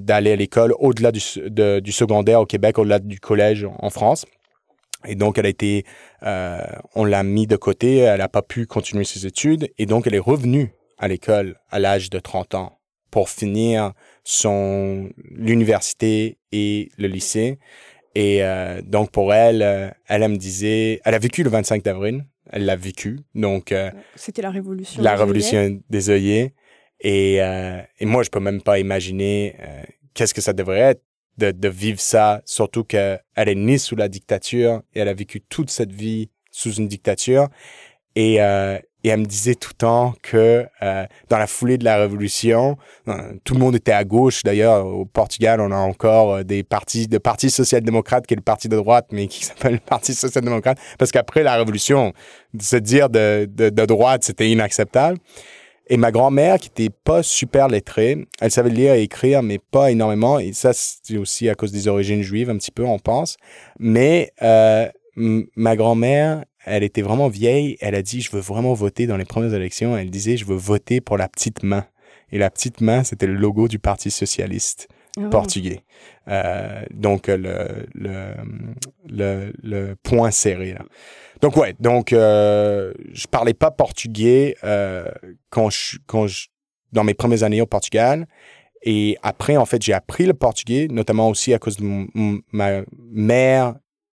d'aller 0.00 0.32
à 0.32 0.36
l'école 0.36 0.72
au-delà 0.78 1.12
du, 1.12 1.20
du 1.82 1.92
secondaire 1.92 2.40
au 2.40 2.46
Québec, 2.46 2.78
au-delà 2.78 2.98
du 2.98 3.20
collège 3.20 3.66
en 3.78 3.90
France. 3.90 4.24
Et 5.06 5.14
donc, 5.14 5.38
elle 5.38 5.46
a 5.46 5.50
été, 5.50 5.84
euh, 6.22 6.60
on 6.94 7.04
l'a 7.04 7.22
mis 7.22 7.46
de 7.46 7.56
côté, 7.56 7.98
elle 7.98 8.18
n'a 8.18 8.28
pas 8.28 8.42
pu 8.42 8.66
continuer 8.66 9.04
ses 9.04 9.26
études, 9.26 9.68
et 9.78 9.86
donc 9.86 10.06
elle 10.06 10.14
est 10.14 10.18
revenue 10.18 10.72
à 10.98 11.08
l'école 11.08 11.56
à 11.70 11.78
l'âge 11.78 12.10
de 12.10 12.18
30 12.18 12.54
ans 12.54 12.78
pour 13.10 13.30
finir 13.30 13.92
son 14.24 15.08
l'université 15.30 16.38
et 16.52 16.90
le 16.98 17.08
lycée. 17.08 17.58
Et 18.14 18.42
euh, 18.42 18.80
donc 18.82 19.10
pour 19.10 19.34
elle, 19.34 19.62
euh, 19.62 19.88
elle, 20.06 20.26
me 20.28 20.36
disait, 20.36 21.00
elle 21.04 21.14
a 21.14 21.18
vécu 21.18 21.42
le 21.42 21.50
25 21.50 21.82
d'avril, 21.82 22.24
elle 22.50 22.64
l'a 22.64 22.76
vécu, 22.76 23.20
donc 23.34 23.72
euh, 23.72 23.90
c'était 24.14 24.42
la 24.42 24.50
révolution. 24.50 25.02
La 25.02 25.16
révolution 25.16 25.80
des 25.90 26.10
œillets. 26.10 26.54
Et, 27.00 27.42
euh, 27.42 27.80
et 28.00 28.06
moi, 28.06 28.22
je 28.22 28.30
peux 28.30 28.40
même 28.40 28.62
pas 28.62 28.78
imaginer 28.78 29.54
qu'est-ce 30.14 30.32
que 30.32 30.40
ça 30.40 30.54
devrait 30.54 30.80
être 30.80 31.02
de, 31.38 31.50
de 31.50 31.68
vivre 31.68 32.00
ça, 32.00 32.42
surtout 32.44 32.84
qu'elle 32.84 33.20
est 33.36 33.54
née 33.54 33.78
sous 33.78 33.96
la 33.96 34.08
dictature 34.08 34.82
et 34.94 35.00
elle 35.00 35.08
a 35.08 35.14
vécu 35.14 35.40
toute 35.40 35.70
cette 35.70 35.92
vie 35.92 36.30
sous 36.50 36.72
une 36.74 36.88
dictature. 36.88 37.48
Et, 38.14 38.40
euh, 38.40 38.78
et 39.06 39.10
elle 39.10 39.20
me 39.20 39.24
disait 39.24 39.54
tout 39.54 39.70
le 39.72 39.76
temps 39.76 40.14
que 40.20 40.66
euh, 40.82 41.06
dans 41.28 41.38
la 41.38 41.46
foulée 41.46 41.78
de 41.78 41.84
la 41.84 41.96
révolution, 41.96 42.76
euh, 43.06 43.34
tout 43.44 43.54
le 43.54 43.60
monde 43.60 43.76
était 43.76 43.92
à 43.92 44.02
gauche. 44.02 44.42
D'ailleurs, 44.42 44.84
au 44.84 45.04
Portugal, 45.04 45.60
on 45.60 45.70
a 45.70 45.76
encore 45.76 46.34
euh, 46.34 46.42
des 46.42 46.64
partis, 46.64 47.06
de 47.06 47.18
parti 47.18 47.48
social-démocrate 47.48 48.26
qui 48.26 48.34
est 48.34 48.36
le 48.36 48.42
parti 48.42 48.68
de 48.68 48.74
droite, 48.74 49.06
mais 49.12 49.28
qui 49.28 49.44
s'appelle 49.44 49.74
le 49.74 49.78
parti 49.78 50.12
social-démocrate, 50.12 50.78
parce 50.98 51.12
qu'après 51.12 51.44
la 51.44 51.54
révolution, 51.54 52.14
se 52.58 52.74
dire 52.74 53.08
de, 53.08 53.48
de, 53.48 53.70
de 53.70 53.86
droite, 53.86 54.24
c'était 54.24 54.50
inacceptable. 54.50 55.18
Et 55.88 55.96
ma 55.96 56.10
grand-mère, 56.10 56.58
qui 56.58 56.68
était 56.68 56.90
pas 56.90 57.22
super 57.22 57.68
lettrée, 57.68 58.26
elle 58.40 58.50
savait 58.50 58.70
lire 58.70 58.94
et 58.94 59.02
écrire, 59.02 59.42
mais 59.42 59.58
pas 59.58 59.92
énormément. 59.92 60.38
Et 60.40 60.52
ça, 60.52 60.72
c'est 60.72 61.16
aussi 61.16 61.48
à 61.48 61.54
cause 61.54 61.70
des 61.70 61.86
origines 61.86 62.22
juives, 62.22 62.50
un 62.50 62.56
petit 62.56 62.72
peu, 62.72 62.84
on 62.84 62.98
pense. 62.98 63.36
Mais 63.78 64.32
euh, 64.42 64.88
ma 65.14 65.76
grand-mère, 65.76 66.44
elle 66.64 66.82
était 66.82 67.02
vraiment 67.02 67.28
vieille. 67.28 67.76
Elle 67.80 67.94
a 67.94 68.02
dit, 68.02 68.20
je 68.20 68.32
veux 68.32 68.40
vraiment 68.40 68.74
voter 68.74 69.06
dans 69.06 69.16
les 69.16 69.24
premières 69.24 69.54
élections. 69.54 69.96
Elle 69.96 70.10
disait, 70.10 70.36
je 70.36 70.44
veux 70.44 70.56
voter 70.56 71.00
pour 71.00 71.16
la 71.16 71.28
petite 71.28 71.62
main. 71.62 71.86
Et 72.32 72.38
la 72.38 72.50
petite 72.50 72.80
main, 72.80 73.04
c'était 73.04 73.28
le 73.28 73.34
logo 73.34 73.68
du 73.68 73.78
Parti 73.78 74.10
socialiste. 74.10 74.88
Oh. 75.18 75.30
portugais. 75.30 75.80
Euh, 76.28 76.84
donc, 76.90 77.28
le, 77.28 77.86
le, 77.94 78.34
le, 79.08 79.52
le 79.62 79.96
point 80.02 80.30
serré, 80.30 80.74
là. 80.74 80.84
Donc, 81.40 81.56
ouais, 81.56 81.74
donc, 81.80 82.12
euh, 82.12 82.92
je 83.12 83.26
parlais 83.26 83.54
pas 83.54 83.70
portugais 83.70 84.56
euh, 84.64 85.10
quand 85.50 85.70
je, 85.70 85.98
quand 86.06 86.26
je, 86.26 86.48
dans 86.92 87.04
mes 87.04 87.14
premières 87.14 87.42
années 87.42 87.60
au 87.60 87.66
Portugal. 87.66 88.26
Et 88.82 89.16
après, 89.22 89.56
en 89.56 89.66
fait, 89.66 89.82
j'ai 89.82 89.92
appris 89.92 90.26
le 90.26 90.34
portugais, 90.34 90.86
notamment 90.90 91.28
aussi 91.28 91.52
à 91.54 91.58
cause 91.58 91.76
de 91.78 92.42
ma 92.52 92.82
mère 93.10 93.74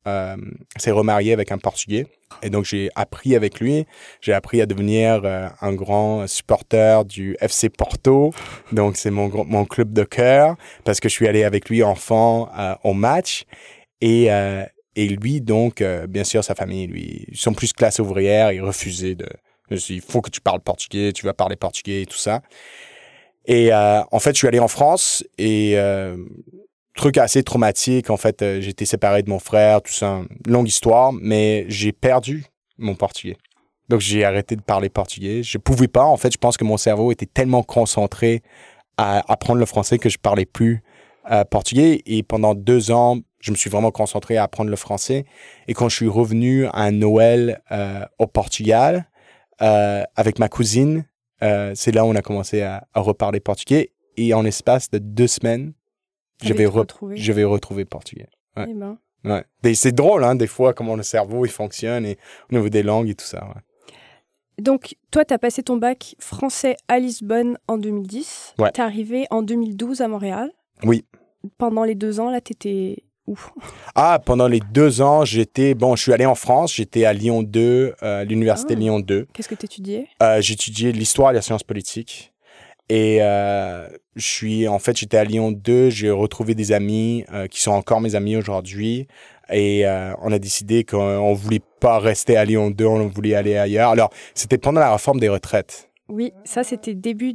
euh, 0.09 0.37
s'est 0.77 0.91
remariée 0.91 1.33
avec 1.33 1.53
un 1.53 1.59
portugais. 1.59 2.07
Et 2.43 2.51
donc, 2.51 2.65
j'ai 2.65 2.91
appris 2.95 3.37
avec 3.37 3.61
lui. 3.61 3.87
J'ai 4.21 4.33
appris 4.33 4.61
à 4.61 4.67
devenir 4.67 5.23
euh, 5.25 5.49
un 5.61 5.73
grand 5.73 6.27
supporter 6.27 7.05
du 7.05 7.37
FC 7.41 7.69
Porto. 7.69 8.33
Donc, 8.73 8.97
c'est 8.97 9.11
mon, 9.11 9.29
club 9.65 9.93
de 9.93 10.05
cœur 10.05 10.57
parce 10.85 11.01
que 11.01 11.09
je 11.09 11.15
suis 11.15 11.29
allé 11.29 11.45
avec 11.45 11.69
lui 11.69 11.83
enfant 11.83 12.49
euh, 12.59 12.75
au 12.85 12.93
match. 12.93 13.45
Et, 14.01 14.29
et 14.95 15.09
lui, 15.09 15.41
donc, 15.41 15.83
bien 16.09 16.23
sûr, 16.23 16.45
sa 16.45 16.55
famille, 16.55 16.87
lui, 16.87 17.25
ils 17.27 17.37
sont 17.37 17.53
plus 17.53 17.73
classe 17.73 17.99
ouvrière. 17.99 18.53
Ils 18.53 18.63
refusaient 18.63 19.17
de... 19.17 19.27
Il 19.71 20.01
faut 20.01 20.21
que 20.21 20.31
tu 20.31 20.41
parles 20.41 20.61
portugais, 20.61 21.13
tu 21.13 21.27
vas 21.27 21.35
parler 21.35 21.57
portugais 21.57 22.03
et 22.03 22.07
tout 22.07 22.17
ça. 22.17 22.43
Et 23.47 23.73
en 23.75 24.19
fait, 24.21 24.35
je 24.35 24.39
suis 24.39 24.47
allé 24.47 24.61
en 24.61 24.69
France 24.69 25.25
et 25.37 25.77
truc 26.99 27.17
assez 27.17 27.43
traumatique. 27.43 28.11
En 28.11 28.17
fait, 28.19 28.43
euh, 28.43 28.61
été 28.61 28.85
séparé 28.85 29.23
de 29.23 29.31
mon 29.31 29.39
frère, 29.39 29.81
tout 29.81 29.93
ça, 29.93 30.21
longue 30.47 30.69
histoire, 30.69 31.13
mais 31.13 31.65
j'ai 31.69 31.93
perdu 31.93 32.45
mon 32.77 32.95
portugais. 32.95 33.37
Donc, 33.89 34.01
j'ai 34.01 34.25
arrêté 34.25 34.55
de 34.55 34.61
parler 34.61 34.91
portugais. 34.91 35.43
Je 35.43 35.57
pouvais 35.57 35.89
pas. 35.89 36.05
En 36.05 36.19
fait, 36.19 36.31
je 36.31 36.37
pense 36.37 36.59
que 36.59 36.65
mon 36.65 36.77
cerveau 36.77 37.11
était 37.11 37.27
tellement 37.27 37.63
concentré 37.63 38.43
à 38.99 39.23
apprendre 39.33 39.61
le 39.61 39.67
français 39.67 39.99
que 39.99 40.11
je 40.11 40.19
parlais 40.19 40.45
plus 40.45 40.83
euh, 41.31 41.45
portugais. 41.45 42.03
Et 42.05 42.23
pendant 42.23 42.55
deux 42.55 42.91
ans, 42.91 43.19
je 43.41 43.51
me 43.51 43.57
suis 43.57 43.71
vraiment 43.71 43.91
concentré 43.91 44.37
à 44.37 44.43
apprendre 44.43 44.69
le 44.69 44.77
français. 44.77 45.25
Et 45.69 45.75
quand 45.75 45.89
je 45.89 45.97
suis 45.97 46.09
revenu 46.09 46.67
à 46.73 46.91
Noël 46.91 47.63
euh, 47.71 48.05
au 48.19 48.27
Portugal 48.27 49.09
euh, 49.63 50.03
avec 50.17 50.39
ma 50.39 50.49
cousine, 50.49 51.05
c'est 51.41 51.93
là 51.93 52.05
où 52.05 52.09
on 52.09 52.17
a 52.17 52.21
commencé 52.21 52.63
à, 52.63 52.89
à 52.95 53.01
reparler 53.01 53.39
portugais. 53.39 53.93
Et 54.17 54.35
en 54.35 54.45
espace 54.45 54.91
de 54.91 54.99
deux 54.99 55.29
semaines, 55.29 55.73
je 56.43 56.53
vais, 56.53 56.67
re- 56.67 57.15
je 57.17 57.33
vais 57.33 57.45
retrouver 57.45 57.85
portugais. 57.85 58.29
ouais. 58.57 58.67
Eh 58.69 58.75
ben. 58.75 58.99
Ouais. 59.25 59.75
C'est 59.75 59.93
drôle, 59.95 60.23
hein, 60.25 60.37
des 60.37 60.47
fois, 60.47 60.73
comment 60.75 60.95
le 60.97 61.03
cerveau 61.03 61.45
il 61.45 61.51
fonctionne 61.51 62.07
et 62.07 62.19
au 62.51 62.55
niveau 62.55 62.69
des 62.69 62.83
langues 62.85 63.09
et 63.09 63.15
tout 63.15 63.25
ça. 63.27 63.45
ouais. 63.49 63.61
Donc, 64.63 64.97
toi, 65.11 65.25
tu 65.25 65.33
as 65.35 65.39
passé 65.39 65.63
ton 65.63 65.77
bac 65.77 66.17
français 66.19 66.77
à 66.89 66.99
Lisbonne 66.99 67.59
en 67.69 67.79
2010. 67.79 68.55
Ouais. 68.59 68.71
Tu 68.73 68.81
es 68.81 68.85
arrivé 68.85 69.27
en 69.31 69.43
2012 69.43 70.01
à 70.01 70.09
Montréal. 70.09 70.51
Oui. 70.85 71.05
Pendant 71.59 71.85
les 71.85 71.95
deux 71.95 72.19
ans, 72.21 72.31
là, 72.31 72.41
tu 72.41 72.53
étais 72.53 73.05
où? 73.27 73.39
Ah, 73.95 74.21
pendant 74.25 74.49
les 74.49 74.61
deux 74.61 75.01
ans, 75.01 75.25
j'étais, 75.25 75.75
bon, 75.75 75.95
je 75.97 76.03
suis 76.03 76.13
allé 76.13 76.27
en 76.27 76.35
France, 76.35 76.75
j'étais 76.75 77.05
à 77.05 77.13
Lyon 77.13 77.43
2, 77.43 77.95
euh, 78.03 78.25
l'université 78.25 78.75
Ah. 78.77 78.81
Lyon 78.81 79.01
2. 79.01 79.27
Qu'est-ce 79.33 79.49
que 79.49 79.55
tu 79.55 79.67
étudiais 79.67 80.09
Euh, 80.23 80.41
J'étudiais 80.41 80.91
l'histoire 80.93 81.31
et 81.31 81.35
la 81.35 81.43
science 81.43 81.63
politique. 81.63 82.33
Et 82.89 83.19
euh, 83.21 83.87
je 84.17 84.27
suis, 84.27 84.69
en 84.69 84.79
fait, 84.79 84.97
j'étais 84.97 85.19
à 85.19 85.25
Lyon 85.25 85.53
2, 85.53 85.91
j'ai 85.91 86.11
retrouvé 86.11 86.55
des 86.55 86.73
amis 86.73 87.25
euh, 87.33 87.47
qui 87.47 87.61
sont 87.61 87.73
encore 87.73 88.01
mes 88.01 88.15
amis 88.15 88.37
aujourd'hui. 88.37 89.07
Et 89.51 89.87
euh, 89.87 90.13
on 90.23 90.33
a 90.33 90.39
décidé 90.39 90.85
qu'on 90.85 91.33
voulait 91.35 91.63
pas 91.81 91.99
rester 91.99 92.37
à 92.37 92.45
Lyon 92.45 92.71
2, 92.71 92.85
on 92.85 93.09
voulait 93.09 93.35
aller 93.35 93.57
ailleurs. 93.57 93.91
Alors, 93.91 94.11
c'était 94.35 94.59
pendant 94.59 94.81
la 94.81 94.93
réforme 94.93 95.21
des 95.21 95.29
retraites. 95.29 95.88
Oui, 96.09 96.33
ça, 96.45 96.65
c'était 96.65 96.95
début... 96.95 97.35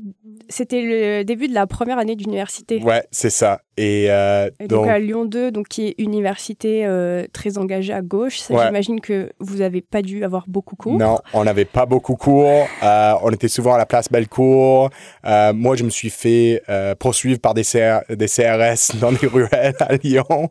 C'était 0.50 0.82
le 0.82 1.24
début 1.24 1.48
de 1.48 1.54
la 1.54 1.68
première 1.68 1.98
année 1.98 2.16
d'université. 2.16 2.82
Ouais, 2.84 3.04
c'est 3.12 3.30
ça. 3.30 3.62
Et, 3.78 4.08
euh, 4.10 4.50
Et 4.60 4.68
donc, 4.68 4.82
donc, 4.82 4.90
à 4.90 5.00
Lyon 5.00 5.26
2, 5.26 5.52
donc, 5.52 5.68
qui 5.68 5.88
est 5.88 5.96
université 6.00 6.86
euh, 6.86 7.26
très 7.32 7.58
engagée 7.58 7.94
à 7.94 8.02
gauche, 8.02 8.40
ça, 8.40 8.54
Ouais. 8.54 8.66
j'imagine 8.66 9.00
que 9.00 9.32
vous 9.40 9.58
n'avez 9.58 9.82
pas 9.82 10.02
dû 10.02 10.24
avoir 10.26 10.46
beaucoup 10.48 10.76
cours. 10.76 10.98
Non, 10.98 11.18
on 11.34 11.44
n'avait 11.44 11.66
pas 11.66 11.86
beaucoup 11.86 12.16
cours. 12.16 12.68
Euh, 12.84 13.14
on 13.24 13.30
était 13.32 13.48
souvent 13.48 13.74
à 13.76 13.78
la 13.78 13.86
place 13.86 14.12
Bellecour. 14.12 14.90
Moi, 15.24 15.76
je 15.76 15.84
me 15.84 15.90
suis 15.90 16.10
fait 16.10 16.62
poursuivre 17.00 17.40
par 17.40 17.54
des, 17.54 17.64
CR 17.64 18.02
des 18.10 18.28
CRS 18.28 18.96
dans 19.00 19.12
les 19.12 19.28
ruelles 19.28 19.76
à 19.80 19.96
Lyon. 19.96 20.50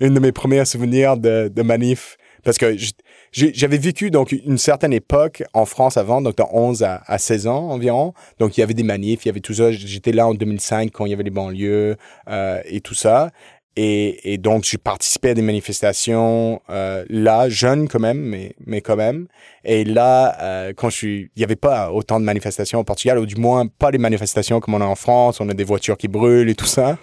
Une 0.00 0.14
de 0.14 0.20
mes 0.20 0.32
premiers 0.32 0.64
souvenirs 0.64 1.16
de, 1.16 1.48
de 1.54 1.62
manif. 1.62 2.16
Parce 2.42 2.56
que 2.56 2.74
j- 2.74 2.78
j'ai- 2.78 2.92
j'avais 3.32 3.78
vécu 3.78 4.10
donc 4.10 4.32
une 4.32 4.58
certaine 4.58 4.92
époque 4.92 5.42
en 5.52 5.64
France 5.64 5.96
avant, 5.96 6.20
donc 6.20 6.36
de 6.36 6.42
11 6.50 6.82
à, 6.82 7.02
à 7.06 7.18
16 7.18 7.46
ans 7.46 7.70
environ. 7.70 8.12
Donc 8.38 8.56
il 8.56 8.60
y 8.60 8.62
avait 8.62 8.74
des 8.74 8.82
manifs, 8.82 9.24
il 9.24 9.28
y 9.28 9.30
avait 9.30 9.40
tout 9.40 9.54
ça. 9.54 9.70
J'étais 9.72 10.12
là 10.12 10.26
en 10.26 10.34
2005 10.34 10.90
quand 10.92 11.06
il 11.06 11.10
y 11.10 11.14
avait 11.14 11.22
les 11.22 11.30
banlieues 11.30 11.96
euh, 12.28 12.60
et 12.64 12.80
tout 12.80 12.94
ça. 12.94 13.30
Et, 13.76 14.34
et 14.34 14.36
donc, 14.36 14.64
j'ai 14.64 14.78
participé 14.78 15.30
à 15.30 15.34
des 15.34 15.42
manifestations 15.42 16.60
euh, 16.70 17.04
là, 17.08 17.48
jeune 17.48 17.88
quand 17.88 18.00
même, 18.00 18.18
mais, 18.18 18.54
mais 18.66 18.80
quand 18.80 18.96
même. 18.96 19.28
Et 19.64 19.84
là, 19.84 20.36
euh, 20.42 20.72
quand 20.76 20.90
je 20.90 20.96
suis, 20.96 21.20
il 21.36 21.38
n'y 21.38 21.44
avait 21.44 21.56
pas 21.56 21.92
autant 21.92 22.18
de 22.18 22.24
manifestations 22.24 22.80
au 22.80 22.84
Portugal, 22.84 23.18
ou 23.18 23.26
du 23.26 23.36
moins 23.36 23.66
pas 23.68 23.92
des 23.92 23.98
manifestations 23.98 24.58
comme 24.58 24.74
on 24.74 24.80
a 24.80 24.84
en 24.84 24.96
France. 24.96 25.40
On 25.40 25.48
a 25.48 25.54
des 25.54 25.64
voitures 25.64 25.96
qui 25.96 26.08
brûlent 26.08 26.50
et 26.50 26.56
tout 26.56 26.66
ça. 26.66 26.98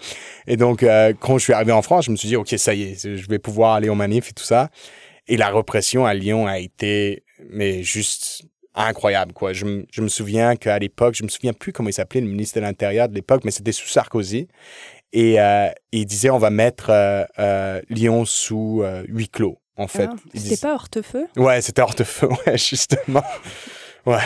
Et 0.45 0.57
donc, 0.57 0.84
euh, 0.84 1.13
quand 1.19 1.38
je 1.38 1.45
suis 1.45 1.53
arrivé 1.53 1.71
en 1.71 1.82
France, 1.82 2.05
je 2.05 2.11
me 2.11 2.17
suis 2.17 2.28
dit, 2.28 2.36
OK, 2.36 2.53
ça 2.57 2.73
y 2.73 2.84
est, 2.84 3.15
je 3.15 3.28
vais 3.30 3.39
pouvoir 3.39 3.73
aller 3.73 3.88
aux 3.88 3.95
manifs 3.95 4.30
et 4.30 4.34
tout 4.34 4.43
ça. 4.43 4.69
Et 5.28 5.38
la 5.38 5.49
répression 5.49 6.05
à 6.05 6.13
Lyon 6.13 6.47
a 6.47 6.59
été, 6.59 7.23
mais 7.49 7.84
juste 7.84 8.43
incroyable, 8.75 9.34
quoi. 9.34 9.53
Je, 9.53 9.65
me- 9.65 9.86
je 9.91 10.01
me 10.01 10.07
souviens 10.07 10.55
qu'à 10.55 10.78
l'époque, 10.80 11.15
je 11.15 11.23
me 11.23 11.30
souviens 11.30 11.53
plus 11.53 11.73
comment 11.73 11.89
il 11.89 11.93
s'appelait, 11.93 12.21
le 12.21 12.28
ministre 12.28 12.55
de 12.57 12.61
l'Intérieur 12.61 13.09
de 13.09 13.15
l'époque, 13.15 13.41
mais 13.43 13.51
c'était 13.51 13.71
sous 13.71 13.88
Sarkozy. 13.88 14.47
Et 15.13 15.39
euh, 15.39 15.69
il 15.91 16.05
disait, 16.05 16.30
on 16.30 16.38
va 16.38 16.49
mettre 16.49 16.89
euh, 16.91 17.23
euh, 17.39 17.82
Lyon 17.89 18.25
sous 18.25 18.82
euh, 18.84 19.03
huis 19.07 19.30
clos, 19.30 19.57
en 19.78 19.88
fait. 19.88 20.09
Ah, 20.11 20.15
C'était 20.34 20.49
dis- 20.55 20.61
pas 20.61 20.73
Hortefeux? 20.75 21.28
Ouais, 21.38 21.61
c'était 21.61 21.82
Hortefeux, 21.82 22.28
ouais, 22.45 22.57
justement. 22.57 23.23
Ouais. 24.05 24.19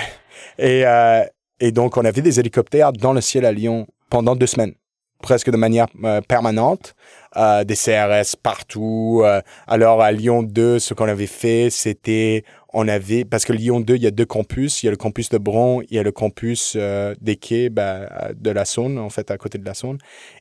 Et, 0.58 0.86
euh, 0.86 1.24
et 1.60 1.72
donc, 1.72 1.98
on 1.98 2.04
avait 2.06 2.22
des 2.22 2.40
hélicoptères 2.40 2.92
dans 2.94 3.14
le 3.14 3.22
ciel 3.22 3.46
à 3.46 3.52
Lyon 3.52 3.88
pendant 4.10 4.36
deux 4.36 4.48
semaines, 4.48 4.74
presque 5.22 5.50
de 5.50 5.58
manière 5.58 5.88
euh, 6.04 6.22
permanente. 6.22 6.96
Euh, 7.38 7.64
des 7.64 7.76
CRS 7.76 8.36
partout. 8.36 9.22
Euh, 9.24 9.42
alors, 9.66 10.02
à 10.02 10.12
Lyon 10.12 10.44
2, 10.44 10.80
ce 10.80 10.94
qu'on 10.94 11.08
avait 11.08 11.28
fait, 11.28 11.70
c'était, 11.70 12.44
on 12.74 12.90
avait, 12.90 13.24
parce 13.24 13.46
que 13.46 13.54
Lyon 13.54 13.80
2, 13.80 13.96
il 13.96 14.04
y 14.04 14.08
a 14.08 14.12
deux 14.12 14.26
campus. 14.26 14.84
Il 14.84 14.88
y 14.88 14.90
a 14.90 14.92
le 14.92 14.98
campus 14.98 15.30
de 15.30 15.38
Bron, 15.38 15.82
il 15.82 15.96
y 15.96 16.00
a 16.00 16.04
le 16.04 16.12
campus 16.12 16.76
des 16.76 17.36
quais 17.38 17.70
euh, 17.80 18.34
de 18.36 18.52
la 18.52 18.66
Saône, 18.66 18.98
en 18.98 19.10
fait, 19.10 19.32
à 19.32 19.38
côté 19.38 19.58
de 19.58 19.66
la 19.66 19.74
Saône. 19.74 19.98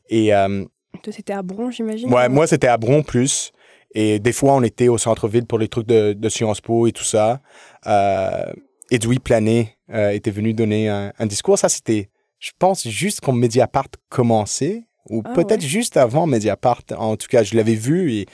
Et 0.09 0.31
Toi, 0.31 1.13
c'était 1.13 1.33
à 1.33 1.43
Bron, 1.43 1.71
j'imagine 1.71 2.13
Ouais, 2.13 2.29
moi, 2.29 2.49
c'était 2.49 2.67
à 2.67 2.77
Bron 2.77 3.03
plus. 3.03 3.53
Et 3.95 4.19
des 4.19 4.33
fois, 4.33 4.55
on 4.55 4.63
était 4.63 4.89
au 4.89 4.99
centre-ville 4.99 5.47
pour 5.47 5.59
les 5.59 5.69
trucs 5.69 5.87
de, 5.87 6.13
de 6.13 6.29
Sciences 6.29 6.61
Po 6.61 6.87
et 6.87 6.93
tout 6.93 7.05
ça. 7.05 7.41
Euh, 7.87 8.53
Edoui 8.91 9.19
Plané 9.19 9.77
euh, 9.93 10.11
était 10.11 10.31
venu 10.31 10.55
donner 10.55 10.89
un, 10.89 11.13
un 11.19 11.27
discours. 11.27 11.59
Ça, 11.59 11.69
c'était, 11.69 12.10
je 12.41 12.51
pense, 12.59 12.89
juste 12.89 13.21
quand 13.21 13.33
Mediapart 13.33 13.89
commençait, 14.09 14.85
ou 15.09 15.23
Ah, 15.25 15.33
peut-être 15.35 15.63
ouais. 15.63 15.69
juste 15.69 15.97
avant 15.97 16.27
Mediapart. 16.27 16.83
En 16.97 17.17
tout 17.17 17.29
cas, 17.29 17.43
je 17.43 17.55
l'avais 17.55 17.75
vu 17.75 18.13
et 18.13 18.27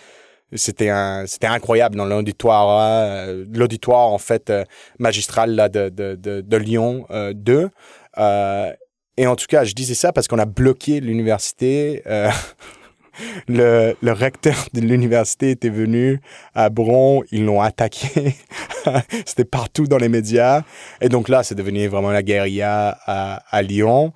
c'était 0.55 0.91
un, 0.91 1.27
c'était 1.27 1.47
incroyable 1.49 1.97
dans 1.97 2.05
l'auditoire, 2.05 2.81
euh, 2.81 3.45
l'auditoire 3.53 4.09
en 4.09 4.19
fait 4.19 4.49
euh, 4.49 4.65
magistral 4.99 5.51
là, 5.55 5.69
de, 5.69 5.89
de, 5.89 6.15
de, 6.15 6.41
de 6.41 6.57
Lyon 6.57 7.07
euh, 7.11 7.33
2. 7.35 7.69
Euh, 8.19 8.73
et 9.17 9.27
en 9.27 9.35
tout 9.35 9.47
cas, 9.49 9.65
je 9.65 9.73
disais 9.75 9.95
ça 9.95 10.13
parce 10.13 10.29
qu'on 10.29 10.39
a 10.39 10.45
bloqué 10.47 11.01
l'université. 11.01 12.03
euh, 13.51 13.95
le, 14.03 14.13
recteur 14.13 14.69
de 14.73 14.81
l'université 14.81 15.51
était 15.51 15.69
venu 15.69 16.21
à 16.55 16.69
Bron, 16.71 17.23
ils 17.31 17.45
l'ont 17.45 17.61
attaqué. 17.61 18.35
C'était 19.27 19.45
partout 19.45 19.87
dans 19.87 19.99
les 19.99 20.09
médias. 20.09 20.63
Et 21.01 21.09
donc 21.09 21.29
là, 21.29 21.43
c'est 21.43 21.55
devenu 21.55 21.87
vraiment 21.87 22.11
la 22.11 22.23
guérilla 22.23 22.99
à, 23.07 23.63
Lyon. 23.63 24.13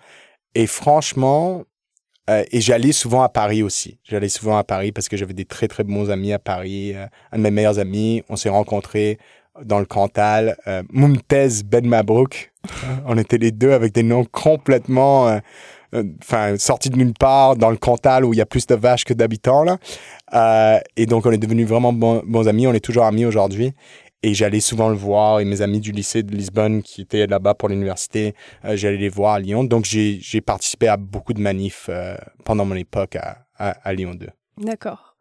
Et 0.55 0.67
franchement, 0.67 1.65
euh, 2.29 2.45
et 2.53 2.61
j'allais 2.61 2.93
souvent 2.93 3.23
à 3.23 3.29
Paris 3.29 3.63
aussi. 3.63 3.99
J'allais 4.05 4.29
souvent 4.29 4.57
à 4.57 4.65
Paris 4.65 4.93
parce 4.93 5.09
que 5.09 5.17
j'avais 5.17 5.35
des 5.35 5.45
très, 5.45 5.69
très 5.69 5.85
bons 5.85 6.11
amis 6.11 6.33
à 6.33 6.39
Paris. 6.39 6.93
Euh, 6.95 7.07
un 7.33 7.39
de 7.39 7.43
mes 7.43 7.51
meilleurs 7.51 7.79
amis, 7.79 8.23
on 8.29 8.37
s'est 8.37 8.49
rencontrés 8.49 9.19
dans 9.65 9.79
le 9.79 9.87
Cantal. 9.87 10.57
Euh, 10.67 10.83
Mumtaz 10.93 11.63
Ben 11.65 11.87
Mabrouk. 11.87 12.53
on 13.07 13.19
était 13.19 13.39
les 13.39 13.51
deux 13.51 13.73
avec 13.73 13.93
des 13.93 14.03
noms 14.03 14.25
complètement... 14.25 15.29
euh, 15.29 15.39
euh, 15.39 15.41
enfin 16.23 16.57
sortis 16.59 16.91
de 16.91 16.97
nulle 16.97 17.15
part 17.19 17.57
dans 17.57 17.71
le 17.71 17.77
Cantal 17.77 18.25
où 18.25 18.33
il 18.33 18.37
y 18.37 18.41
a 18.41 18.47
plus 18.47 18.67
de 18.67 18.75
vaches 18.75 19.05
que 19.05 19.15
d'habitants 19.15 19.65
là. 19.65 19.79
Euh, 20.35 20.79
et 20.97 21.07
donc 21.07 21.27
on 21.27 21.33
est 21.33 21.39
devenus 21.39 21.67
vraiment 21.69 21.93
bons, 21.93 22.23
bons 22.27 22.49
amis. 22.49 22.67
On 22.67 22.73
est 22.75 22.85
toujours 22.85 23.05
amis 23.05 23.25
aujourd'hui. 23.25 23.73
Et 24.23 24.35
j'allais 24.35 24.61
souvent 24.61 24.91
le 24.91 24.97
voir 24.97 25.41
et 25.41 25.47
mes 25.47 25.63
amis 25.63 25.81
du 25.81 25.93
lycée 25.93 26.23
de 26.23 26.35
Lisbonne 26.37 26.83
qui 26.83 27.01
étaient 27.01 27.27
là-bas 27.27 27.55
pour 27.55 27.71
l'université 27.71 28.35
euh, 28.67 28.77
j'allais 28.77 28.99
les 28.99 29.09
voir 29.09 29.35
à 29.35 29.41
Lyon. 29.41 29.65
Donc 29.65 29.87
j'ai 29.87 30.19
j'ai 30.21 30.41
participé 30.43 30.89
à 30.89 30.97
beaucoup 30.99 31.33
de 31.33 31.41
manifs 31.41 31.87
euh, 31.89 32.15
pendant 32.45 32.65
mon 32.67 32.75
époque 32.75 33.17
à, 33.17 33.39
à, 33.57 33.71
à 33.83 33.93
Lyon 33.95 34.15
2 34.15 34.29
D'accord. 34.59 35.17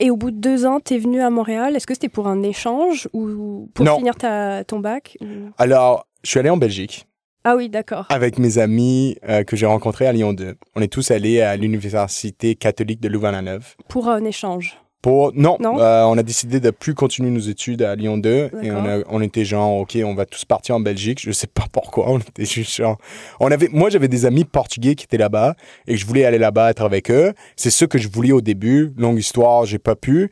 Et 0.00 0.10
au 0.10 0.16
bout 0.16 0.32
de 0.32 0.38
deux 0.40 0.66
ans, 0.66 0.80
tu 0.84 0.94
es 0.94 0.98
venu 0.98 1.20
à 1.22 1.30
Montréal. 1.30 1.76
Est-ce 1.76 1.86
que 1.86 1.94
c'était 1.94 2.08
pour 2.08 2.26
un 2.26 2.42
échange 2.42 3.08
ou 3.12 3.70
pour 3.72 3.84
Non. 3.84 3.98
finir 3.98 4.16
ta, 4.16 4.64
ton 4.64 4.80
bac 4.80 5.16
ou- 5.20 5.50
alors 5.56 6.08
je 6.24 6.30
suis 6.30 6.40
allé 6.40 6.50
en 6.50 6.56
Belgique 6.56 7.06
Ah 7.44 7.56
oui, 7.56 7.68
d'accord. 7.68 8.06
avec 8.08 8.38
mes 8.38 8.58
amis 8.58 9.16
euh, 9.28 9.44
que 9.44 9.54
j'ai 9.56 9.66
rencontrés 9.66 10.06
à 10.06 10.12
Lyon 10.12 10.32
2. 10.32 10.54
On 10.76 10.80
est 10.80 10.88
tous 10.92 11.10
allés 11.10 11.40
à 11.42 11.56
l'université 11.56 12.54
catholique 12.54 13.00
de 13.00 13.08
Louvain-la-Neuve. 13.08 13.74
Pour 13.88 14.08
un 14.08 14.24
échange. 14.24 14.78
Pour 15.02 15.32
non, 15.34 15.58
Non? 15.60 15.78
euh, 15.78 16.04
on 16.04 16.16
a 16.16 16.22
décidé 16.22 16.60
de 16.60 16.70
plus 16.70 16.94
continuer 16.94 17.28
nos 17.28 17.38
études 17.40 17.82
à 17.82 17.94
Lyon 17.94 18.16
2 18.16 18.50
et 18.62 18.70
on, 18.72 18.86
a- 18.86 19.02
on 19.10 19.20
était 19.20 19.44
genre 19.44 19.76
ok, 19.80 19.98
on 20.02 20.14
va 20.14 20.24
tous 20.24 20.46
partir 20.46 20.74
en 20.76 20.80
Belgique. 20.80 21.20
Je 21.22 21.30
sais 21.30 21.46
pas 21.46 21.66
pourquoi, 21.70 22.08
on 22.10 22.18
était 22.20 22.46
juste 22.46 22.74
genre 22.74 22.96
on 23.38 23.50
avait 23.50 23.68
moi 23.70 23.90
j'avais 23.90 24.08
des 24.08 24.24
amis 24.24 24.44
portugais 24.46 24.94
qui 24.94 25.04
étaient 25.04 25.18
là-bas 25.18 25.56
et 25.86 25.98
je 25.98 26.06
voulais 26.06 26.24
aller 26.24 26.38
là-bas 26.38 26.70
être 26.70 26.80
avec 26.82 27.10
eux. 27.10 27.34
C'est 27.56 27.68
ce 27.68 27.84
que 27.84 27.98
je 27.98 28.08
voulais 28.08 28.32
au 28.32 28.40
début. 28.40 28.94
Longue 28.96 29.18
histoire, 29.18 29.66
j'ai 29.66 29.78
pas 29.78 29.94
pu. 29.94 30.30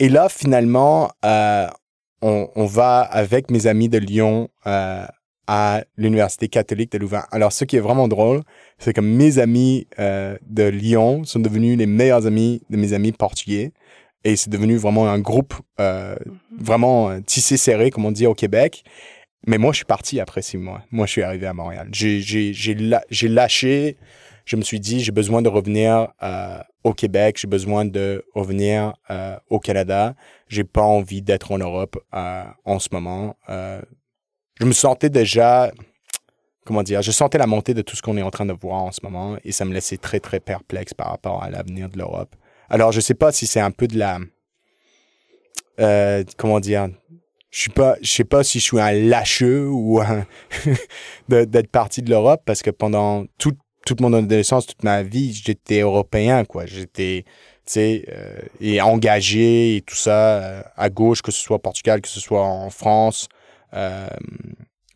Et 0.00 0.10
là 0.10 0.28
finalement 0.28 1.10
euh, 1.24 1.66
on, 2.20 2.48
on 2.54 2.66
va 2.66 2.98
avec 3.00 3.50
mes 3.50 3.66
amis 3.66 3.88
de 3.88 3.96
Lyon 3.96 4.48
euh, 4.66 5.06
à 5.52 5.82
l'université 5.96 6.46
catholique 6.46 6.92
de 6.92 6.98
Louvain. 6.98 7.24
Alors 7.32 7.52
ce 7.52 7.64
qui 7.64 7.74
est 7.74 7.80
vraiment 7.80 8.06
drôle, 8.06 8.42
c'est 8.78 8.92
que 8.92 9.00
mes 9.00 9.40
amis 9.40 9.88
euh, 9.98 10.38
de 10.46 10.62
Lyon 10.62 11.24
sont 11.24 11.40
devenus 11.40 11.76
les 11.76 11.86
meilleurs 11.86 12.24
amis 12.24 12.62
de 12.70 12.76
mes 12.76 12.92
amis 12.92 13.10
portugais. 13.10 13.72
Et 14.22 14.36
c'est 14.36 14.48
devenu 14.48 14.76
vraiment 14.76 15.08
un 15.08 15.18
groupe 15.18 15.54
euh, 15.80 16.14
vraiment 16.56 17.10
euh, 17.10 17.18
tissé 17.20 17.56
serré, 17.56 17.90
comme 17.90 18.04
on 18.04 18.12
dit 18.12 18.28
au 18.28 18.34
Québec. 18.34 18.84
Mais 19.44 19.58
moi, 19.58 19.72
je 19.72 19.78
suis 19.78 19.84
parti 19.84 20.20
après 20.20 20.40
six 20.40 20.56
mois. 20.56 20.82
Moi, 20.92 21.06
je 21.06 21.12
suis 21.12 21.22
arrivé 21.22 21.48
à 21.48 21.52
Montréal. 21.52 21.88
J'ai, 21.90 23.28
lâché. 23.28 23.96
Je 24.44 24.54
me 24.54 24.62
suis 24.62 24.78
dit, 24.78 25.00
j'ai 25.00 25.12
besoin 25.12 25.42
de 25.42 25.48
revenir 25.48 26.12
euh, 26.22 26.58
au 26.84 26.92
Québec. 26.92 27.38
J'ai 27.40 27.48
besoin 27.48 27.84
de 27.84 28.24
revenir 28.36 28.94
euh, 29.10 29.36
au 29.48 29.58
Canada. 29.58 30.14
J'ai 30.46 30.64
pas 30.64 30.82
envie 30.82 31.22
d'être 31.22 31.50
en 31.50 31.58
Europe 31.58 31.98
euh, 32.14 32.44
en 32.64 32.78
ce 32.78 32.88
moment. 32.92 33.34
Je 34.60 34.66
me 34.66 34.72
sentais 34.72 35.08
déjà, 35.08 35.72
comment 36.66 36.82
dire, 36.82 37.00
je 37.00 37.10
sentais 37.10 37.38
la 37.38 37.46
montée 37.46 37.72
de 37.72 37.80
tout 37.80 37.96
ce 37.96 38.02
qu'on 38.02 38.18
est 38.18 38.22
en 38.22 38.30
train 38.30 38.44
de 38.44 38.52
voir 38.52 38.82
en 38.82 38.92
ce 38.92 39.00
moment 39.02 39.38
et 39.42 39.52
ça 39.52 39.64
me 39.64 39.72
laissait 39.72 39.96
très, 39.96 40.20
très 40.20 40.38
perplexe 40.38 40.92
par 40.92 41.08
rapport 41.08 41.42
à 41.42 41.48
l'avenir 41.48 41.88
de 41.88 41.96
l'Europe. 41.96 42.36
Alors, 42.68 42.92
je 42.92 43.00
sais 43.00 43.14
pas 43.14 43.32
si 43.32 43.46
c'est 43.46 43.60
un 43.60 43.70
peu 43.70 43.88
de 43.88 43.98
la, 43.98 44.18
euh, 45.80 46.22
comment 46.36 46.60
dire, 46.60 46.88
je 47.50 47.58
suis 47.58 47.70
pas, 47.70 47.96
sais 48.02 48.24
pas 48.24 48.44
si 48.44 48.60
je 48.60 48.64
suis 48.64 48.80
un 48.80 48.92
lâcheux 48.92 49.66
ou 49.66 50.00
d'être 51.28 51.70
parti 51.70 52.02
de 52.02 52.10
l'Europe 52.10 52.42
parce 52.44 52.62
que 52.62 52.70
pendant 52.70 53.24
toute 53.38 53.58
toute 53.86 54.00
mon 54.00 54.12
adolescence, 54.12 54.66
toute 54.66 54.84
ma 54.84 55.02
vie, 55.02 55.32
j'étais 55.32 55.80
européen, 55.80 56.44
quoi. 56.44 56.66
J'étais, 56.66 57.24
tu 57.24 57.72
sais, 57.72 58.04
euh, 58.08 58.38
et 58.60 58.80
engagé 58.80 59.76
et 59.76 59.80
tout 59.80 59.96
ça 59.96 60.42
euh, 60.42 60.62
à 60.76 60.90
gauche, 60.90 61.22
que 61.22 61.32
ce 61.32 61.40
soit 61.40 61.56
au 61.56 61.60
Portugal, 61.60 62.00
que 62.00 62.08
ce 62.08 62.20
soit 62.20 62.42
en 62.42 62.70
France. 62.70 63.28
Euh, 63.74 64.08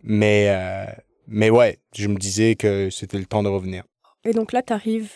mais, 0.03 0.47
euh, 0.49 0.87
mais 1.27 1.51
ouais, 1.51 1.79
je 1.95 2.09
me 2.09 2.17
disais 2.17 2.55
que 2.55 2.91
c'était 2.91 3.19
le 3.19 3.27
temps 3.27 3.43
de 3.43 3.49
revenir. 3.49 3.85
Et 4.25 4.33
donc 4.33 4.53
là, 4.53 4.63
tu 4.63 4.73
arrives 4.73 5.13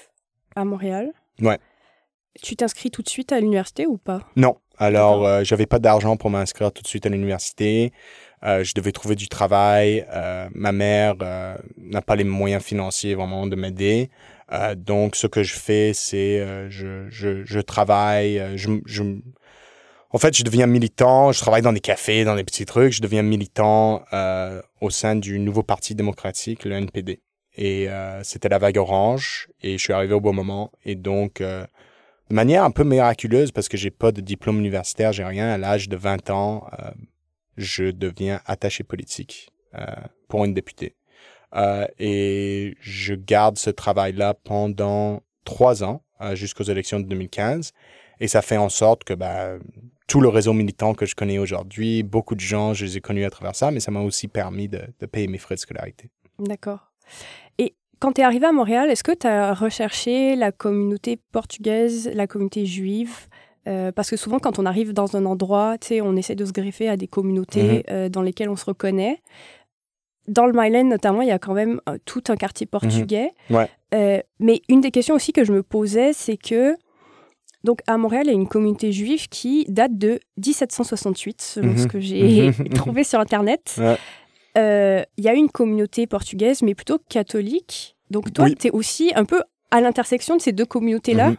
à 0.55 0.65
Montréal. 0.65 1.13
Ouais. 1.41 1.59
Tu 2.43 2.57
t'inscris 2.57 2.91
tout 2.91 3.03
de 3.03 3.09
suite 3.09 3.33
à 3.33 3.41
l'université 3.41 3.87
ou 3.87 3.97
pas? 3.97 4.21
Non. 4.37 4.57
Alors, 4.77 5.27
euh, 5.27 5.43
j'avais 5.43 5.67
pas 5.67 5.81
d'argent 5.81 6.17
pour 6.17 6.31
m'inscrire 6.31 6.71
tout 6.73 6.83
de 6.83 6.87
suite 6.87 7.05
à 7.05 7.09
l'université. 7.09 7.93
Euh, 8.45 8.63
je 8.63 8.75
devais 8.75 8.93
trouver 8.93 9.17
du 9.17 9.29
travail. 9.29 10.07
Euh, 10.13 10.49
ma 10.55 10.71
mère 10.71 11.17
n'a 11.17 12.03
pas 12.03 12.15
les 12.15 12.23
moyens 12.25 12.63
financiers 12.63 13.15
vraiment 13.17 13.47
de 13.47 13.57
m'aider. 13.57 14.11
Donc, 14.77 15.17
ce 15.17 15.27
que 15.27 15.43
je 15.43 15.55
fais, 15.55 15.93
c'est 15.93 16.71
je, 16.71 17.07
je, 17.11 17.45
je 17.45 17.61
travaille. 17.61 18.41
Je, 18.57 18.79
je, 18.87 19.03
en 20.11 20.19
fait, 20.19 20.37
je 20.37 20.43
deviens 20.43 20.67
militant. 20.67 21.33
Je 21.33 21.41
travaille 21.41 21.63
dans 21.63 21.73
des 21.73 21.81
cafés, 21.81 22.25
dans 22.25 22.37
des 22.37 22.45
petits 22.45 22.65
trucs. 22.65 22.93
Je 22.93 23.03
deviens 23.03 23.23
militant 23.23 24.05
euh, 24.13 24.63
au 24.81 24.91
sein 24.91 25.17
du 25.17 25.39
nouveau 25.39 25.63
parti 25.63 25.95
démocratique, 25.95 26.65
le 26.65 26.73
NPD. 26.73 27.21
Et 27.57 27.89
euh, 27.89 28.23
c'était 28.23 28.49
la 28.49 28.59
vague 28.59 28.79
orange. 28.79 29.49
Et 29.63 29.77
je 29.77 29.83
suis 29.83 29.93
arrivé 29.93 30.15
au 30.15 30.21
bon 30.21 30.33
moment. 30.33 30.73
Et 30.85 30.95
donc, 30.95 31.41
euh, 31.41 31.67
de 32.31 32.35
manière 32.35 32.65
un 32.65 32.71
peu 32.71 32.85
miraculeuse 32.85 33.53
parce 33.53 33.69
que 33.69 33.77
j'ai 33.77 33.91
pas 33.91 34.13
de 34.13 34.21
diplôme 34.21 34.59
universitaire, 34.59 35.13
j'ai 35.13 35.25
rien. 35.25 35.49
À 35.49 35.59
l'âge 35.59 35.89
de 35.89 35.97
20 35.97 36.31
ans, 36.31 36.67
euh, 36.79 36.91
je 37.57 37.85
deviens 37.85 38.41
attaché 38.47 38.85
politique 38.85 39.51
euh, 39.75 39.85
pour 40.29 40.45
une 40.45 40.55
députée. 40.55 40.95
Euh, 41.55 41.87
et 41.99 42.77
je 42.81 43.15
garde 43.15 43.57
ce 43.57 43.71
travail-là 43.71 44.35
pendant 44.35 45.23
trois 45.45 45.83
ans 45.83 46.03
jusqu'aux 46.35 46.65
élections 46.65 47.01
de 47.01 47.07
2015. 47.07 47.73
Et 48.21 48.29
ça 48.29 48.43
fait 48.43 48.57
en 48.57 48.69
sorte 48.69 49.05
que 49.05 49.15
bah, 49.15 49.57
tout 50.09 50.21
le 50.21 50.29
réseau 50.29 50.53
militant 50.53 50.95
que 50.95 51.07
je 51.07 51.15
connais 51.15 51.39
aujourd'hui, 51.39 52.03
beaucoup 52.03 52.35
de 52.35 52.41
gens, 52.41 52.75
je 52.75 52.85
les 52.85 52.97
ai 52.97 53.01
connus 53.01 53.25
à 53.25 53.31
travers 53.31 53.55
ça, 53.55 53.71
mais 53.71 53.79
ça 53.79 53.93
m'a 53.93 54.01
aussi 54.01 54.27
permis 54.27 54.67
de, 54.67 54.81
de 54.99 55.07
payer 55.07 55.29
mes 55.29 55.39
frais 55.39 55.55
de 55.55 55.61
scolarité. 55.61 56.11
D'accord. 56.39 56.91
Et 57.59 57.75
quand 58.01 58.13
tu 58.13 58.23
es 58.23 58.25
arrivé 58.25 58.47
à 58.47 58.53
Montréal, 58.53 58.91
est-ce 58.91 59.05
que 59.05 59.13
tu 59.13 59.27
as 59.27 59.55
recherché 59.55 60.35
la 60.35 60.51
communauté 60.51 61.21
portugaise, 61.31 62.11
la 62.15 62.27
communauté 62.27 62.65
juive? 62.65 63.29
Euh, 63.67 63.93
Parce 63.93 64.09
que 64.09 64.17
souvent, 64.17 64.39
quand 64.39 64.59
on 64.59 64.65
arrive 64.65 64.93
dans 64.93 65.15
un 65.15 65.27
endroit, 65.27 65.77
on 66.03 66.17
essaie 66.17 66.35
de 66.35 66.45
se 66.47 66.53
greffer 66.53 66.89
à 66.89 66.97
des 66.97 67.07
communautés 67.07 67.85
euh, 67.91 68.09
dans 68.09 68.23
lesquelles 68.23 68.49
on 68.49 68.57
se 68.57 68.65
reconnaît. 68.65 69.21
Dans 70.27 70.47
le 70.47 70.53
Myland, 70.55 70.85
notamment, 70.85 71.23
il 71.23 71.29
y 71.29 71.33
a 71.33 71.39
quand 71.39 71.55
même 71.55 71.81
euh, 71.89 71.99
tout 72.05 72.23
un 72.29 72.37
quartier 72.37 72.67
portugais. 72.67 73.33
Ouais. 73.51 73.69
Euh, 73.95 74.21
mais 74.39 74.63
une 74.69 74.81
des 74.81 74.91
questions 74.91 75.15
aussi 75.15 75.33
que 75.33 75.45
je 75.45 75.53
me 75.53 75.63
posais, 75.63 76.13
c'est 76.13 76.37
que 76.39 76.77
donc 77.65 77.81
à 77.87 77.97
Montréal, 77.99 78.25
il 78.27 78.29
y 78.29 78.31
a 78.31 78.35
une 78.35 78.49
communauté 78.49 78.93
juive 78.93 79.29
qui 79.29 79.65
date 79.69 79.97
de 79.99 80.21
1768, 80.37 81.41
selon 81.43 81.69
Mhm. 81.73 81.79
ce 81.79 81.87
que 81.87 82.01
j'ai 82.01 82.51
trouvé 82.75 83.05
sur 83.05 83.21
Internet. 83.21 83.75
Ouais. 83.79 83.97
Euh, 84.57 85.03
Il 85.17 85.25
y 85.25 85.29
a 85.29 85.35
une 85.35 85.49
communauté 85.51 86.07
portugaise, 86.07 86.63
mais 86.63 86.75
plutôt 86.75 86.99
catholique. 87.09 87.97
Donc 88.11 88.33
toi, 88.33 88.47
Oui. 88.47 88.55
tu 88.55 88.69
es 88.69 88.71
aussi 88.71 89.13
un 89.15 89.25
peu 89.25 89.43
à 89.71 89.81
l'intersection 89.81 90.37
de 90.37 90.41
ces 90.41 90.53
deux 90.53 90.65
communautés-là. 90.67 91.31
Mhm. 91.31 91.37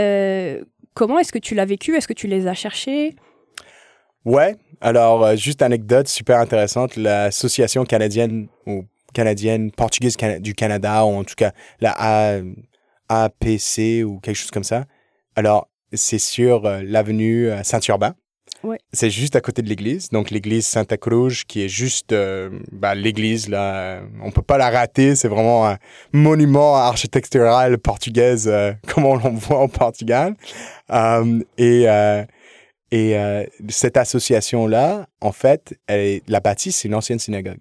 Euh, 0.00 0.64
comment 0.94 1.18
est-ce 1.18 1.32
que 1.32 1.38
tu 1.38 1.54
l'as 1.54 1.64
vécu? 1.66 1.94
Est-ce 1.96 2.08
que 2.08 2.12
tu 2.14 2.26
les 2.26 2.46
as 2.46 2.54
cherchées? 2.54 3.14
Ouais, 4.24 4.56
alors 4.80 5.24
euh, 5.24 5.36
juste 5.36 5.62
anecdote 5.62 6.08
super 6.08 6.38
intéressante, 6.40 6.96
l'association 6.96 7.84
canadienne 7.84 8.48
ou 8.66 8.84
canadienne 9.14 9.70
portugaise 9.70 10.16
cana- 10.16 10.38
du 10.40 10.54
Canada 10.54 11.04
ou 11.04 11.10
en 11.14 11.24
tout 11.24 11.34
cas 11.36 11.52
la 11.80 11.94
A- 11.96 12.40
APC 13.08 14.02
ou 14.04 14.18
quelque 14.20 14.36
chose 14.36 14.50
comme 14.50 14.64
ça. 14.64 14.84
Alors 15.36 15.68
c'est 15.92 16.18
sur 16.18 16.66
euh, 16.66 16.82
l'avenue 16.84 17.48
euh, 17.48 17.62
Saint-Urbain. 17.62 18.14
Ouais. 18.64 18.78
C'est 18.92 19.10
juste 19.10 19.36
à 19.36 19.40
côté 19.40 19.60
de 19.62 19.68
l'église, 19.68 20.08
donc 20.08 20.30
l'église 20.30 20.66
Santa 20.66 20.96
Cruz 20.96 21.42
qui 21.46 21.62
est 21.62 21.68
juste 21.68 22.12
euh, 22.12 22.50
bah, 22.72 22.94
l'église 22.94 23.48
là, 23.48 24.00
on 24.22 24.30
peut 24.30 24.42
pas 24.42 24.56
la 24.58 24.70
rater, 24.70 25.14
c'est 25.14 25.28
vraiment 25.28 25.68
un 25.68 25.78
monument 26.12 26.76
architectural 26.76 27.78
portugaise 27.78 28.48
euh, 28.48 28.72
comme 28.88 29.04
on 29.04 29.16
l'en 29.16 29.30
voit 29.32 29.62
au 29.62 29.68
Portugal. 29.68 30.34
Euh, 30.90 31.40
et 31.58 31.86
et 32.92 33.16
cette 33.68 33.96
association-là, 33.96 35.08
en 35.20 35.32
fait, 35.32 35.74
elle 35.88 36.00
est- 36.00 36.28
la 36.28 36.38
bâtisse, 36.38 36.76
c'est 36.78 36.88
une 36.88 36.94
ancienne 36.94 37.18
synagogue. 37.18 37.58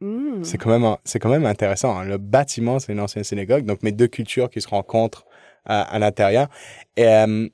Hmm. 0.00 0.42
C'est 0.42 0.58
quand 0.58 0.76
même, 0.76 0.96
c'est 1.04 1.20
quand 1.20 1.28
même 1.30 1.46
intéressant. 1.46 1.96
hein. 1.96 2.04
Le 2.04 2.18
bâtiment, 2.18 2.80
c'est 2.80 2.92
une 2.92 3.00
ancienne 3.00 3.22
synagogue. 3.24 3.64
Donc, 3.64 3.84
mes 3.84 3.92
deux 3.92 4.08
cultures 4.08 4.50
qui 4.50 4.60
se 4.60 4.68
rencontrent 4.68 5.24
à, 5.68 5.98
l'intérieur. 5.98 6.48
Et 6.96 7.06
euh, 7.06 7.48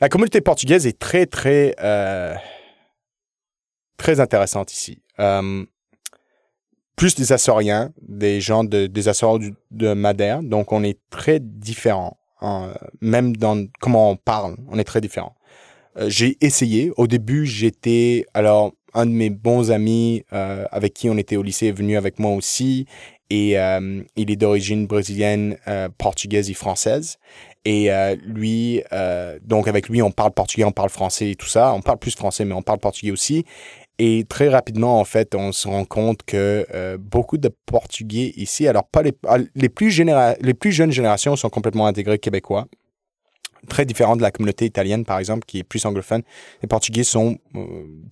la 0.00 0.08
communauté 0.08 0.40
portugaise 0.40 0.86
est 0.86 0.98
très, 0.98 1.26
très, 1.26 1.74
euh, 1.80 2.34
très 3.96 4.20
intéressante 4.20 4.72
ici. 4.72 5.02
Euh, 5.20 5.64
plus 6.96 7.14
des 7.14 7.32
Açoriens, 7.32 7.92
des 8.02 8.40
gens 8.40 8.64
de, 8.64 8.86
des 8.86 9.08
Açores 9.08 9.38
du- 9.38 9.54
de 9.70 9.92
Madère. 9.92 10.42
Donc, 10.42 10.72
on 10.72 10.82
est 10.82 10.98
très 11.10 11.40
différents. 11.40 12.18
hein. 12.40 12.72
même 13.00 13.36
dans 13.36 13.66
comment 13.80 14.10
on 14.10 14.16
parle, 14.16 14.56
on 14.68 14.78
est 14.78 14.84
très 14.84 15.00
différents. 15.00 15.36
J'ai 16.06 16.38
essayé. 16.40 16.92
Au 16.96 17.06
début, 17.06 17.46
j'étais 17.46 18.24
alors 18.32 18.72
un 18.94 19.06
de 19.06 19.10
mes 19.10 19.28
bons 19.28 19.70
amis 19.70 20.24
avec 20.30 20.94
qui 20.94 21.10
on 21.10 21.18
était 21.18 21.36
au 21.36 21.42
lycée 21.42 21.66
est 21.66 21.72
venu 21.72 21.96
avec 21.96 22.18
moi 22.18 22.30
aussi 22.32 22.86
et 23.30 23.56
euh, 23.58 24.02
il 24.16 24.30
est 24.30 24.36
d'origine 24.36 24.86
brésilienne, 24.86 25.56
euh, 25.68 25.88
portugaise 25.96 26.50
et 26.50 26.54
française. 26.54 27.18
Et 27.64 27.92
euh, 27.92 28.16
lui, 28.24 28.82
donc 29.42 29.68
avec 29.68 29.88
lui, 29.88 30.02
on 30.02 30.10
parle 30.10 30.32
portugais, 30.32 30.64
on 30.64 30.72
parle 30.72 30.90
français 30.90 31.30
et 31.30 31.36
tout 31.36 31.46
ça. 31.46 31.72
On 31.72 31.80
parle 31.80 31.98
plus 31.98 32.16
français, 32.16 32.44
mais 32.44 32.54
on 32.54 32.62
parle 32.62 32.80
portugais 32.80 33.12
aussi. 33.12 33.44
Et 33.98 34.24
très 34.26 34.48
rapidement, 34.48 34.98
en 34.98 35.04
fait, 35.04 35.34
on 35.34 35.52
se 35.52 35.68
rend 35.68 35.84
compte 35.84 36.22
que 36.24 36.96
beaucoup 36.96 37.36
de 37.36 37.50
Portugais 37.66 38.32
ici, 38.36 38.66
alors 38.66 38.84
pas 38.84 39.02
les, 39.02 39.12
ah, 39.28 39.36
les, 39.54 39.68
plus 39.68 40.02
les 40.40 40.54
plus 40.54 40.72
jeunes 40.72 40.90
générations 40.90 41.36
sont 41.36 41.50
complètement 41.50 41.86
intégrés 41.86 42.18
québécois 42.18 42.66
très 43.68 43.84
différent 43.84 44.16
de 44.16 44.22
la 44.22 44.30
communauté 44.30 44.64
italienne, 44.64 45.04
par 45.04 45.18
exemple, 45.18 45.44
qui 45.46 45.58
est 45.58 45.64
plus 45.64 45.84
anglophone. 45.84 46.22
Les 46.62 46.66
Portugais 46.66 47.02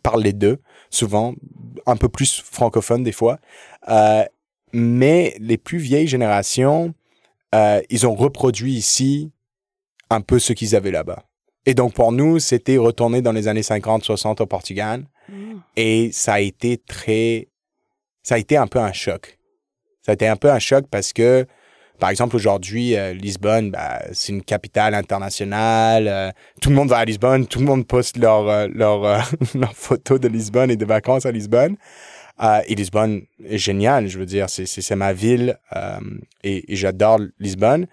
parlent 0.02 0.22
les 0.22 0.34
deux, 0.34 0.58
souvent, 0.90 1.34
un 1.86 1.96
peu 1.96 2.10
plus 2.10 2.42
francophones 2.44 3.02
des 3.02 3.12
fois. 3.12 3.38
Mais 4.72 5.34
les 5.40 5.58
plus 5.58 5.78
vieilles 5.78 6.06
générations, 6.06 6.94
euh, 7.54 7.80
ils 7.90 8.06
ont 8.06 8.14
reproduit 8.14 8.74
ici 8.74 9.30
un 10.10 10.20
peu 10.20 10.38
ce 10.38 10.52
qu'ils 10.52 10.76
avaient 10.76 10.90
là-bas. 10.90 11.24
Et 11.66 11.74
donc, 11.74 11.94
pour 11.94 12.12
nous, 12.12 12.38
c'était 12.38 12.78
retourner 12.78 13.20
dans 13.20 13.32
les 13.32 13.48
années 13.48 13.62
50-60 13.62 14.42
au 14.42 14.46
Portugal. 14.46 15.04
Hmm. 15.28 15.58
Et 15.76 16.10
ça 16.12 16.34
a 16.34 16.40
été 16.40 16.78
très... 16.78 17.48
Ça 18.22 18.36
a 18.36 18.38
été 18.38 18.56
un 18.56 18.66
peu 18.66 18.78
un 18.78 18.92
choc. 18.92 19.38
Ça 20.02 20.12
a 20.12 20.14
été 20.14 20.26
un 20.26 20.36
peu 20.36 20.50
un 20.50 20.58
choc 20.58 20.86
parce 20.90 21.12
que, 21.12 21.46
par 21.98 22.10
exemple, 22.10 22.36
aujourd'hui, 22.36 22.96
euh, 22.96 23.12
Lisbonne, 23.12 23.70
bah, 23.70 24.00
c'est 24.12 24.32
une 24.32 24.42
capitale 24.42 24.94
internationale. 24.94 26.08
euh, 26.08 26.30
tout 26.62 26.70
le 26.70 26.74
monde 26.74 26.88
va 26.88 26.98
à 26.98 27.04
Lisbonne, 27.04 27.46
tout 27.46 27.58
le 27.58 27.66
monde 27.66 27.86
poste 27.86 28.16
leur, 28.16 28.48
euh, 28.48 28.68
leur, 28.72 29.04
euh, 29.04 29.18
leur 29.54 29.74
photo 29.74 30.18
de 30.18 30.28
Lisbonne 30.28 30.70
et 30.70 30.76
de 30.76 30.84
vacances 30.84 31.26
à 31.26 31.32
Lisbonne. 31.32 31.76
Euh, 32.40 32.60
et 32.66 32.74
Lisbonne 32.74 33.22
est 33.44 33.58
génial, 33.58 34.06
je 34.06 34.18
veux 34.18 34.26
dire, 34.26 34.48
c'est 34.48 34.96
ma 34.96 35.12
ville 35.12 35.58
euh, 35.74 35.98
et, 36.44 36.72
et 36.72 36.76
j'adore 36.76 37.18
Lisbonne, 37.40 37.86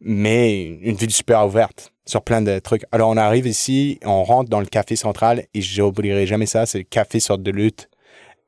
mais 0.00 0.64
une 0.64 0.96
ville 0.96 1.12
super 1.12 1.46
ouverte 1.46 1.92
sur 2.06 2.22
plein 2.22 2.42
de 2.42 2.58
trucs. 2.58 2.84
Alors 2.92 3.10
on 3.10 3.16
arrive 3.16 3.46
ici, 3.46 3.98
on 4.04 4.24
rentre 4.24 4.50
dans 4.50 4.60
le 4.60 4.66
café 4.66 4.96
central 4.96 5.46
et 5.54 5.60
j'oublierai 5.60 6.26
jamais 6.26 6.46
ça, 6.46 6.66
c'est 6.66 6.78
le 6.78 6.84
café 6.84 7.20
sur 7.20 7.38
de 7.38 7.50
lutte. 7.50 7.88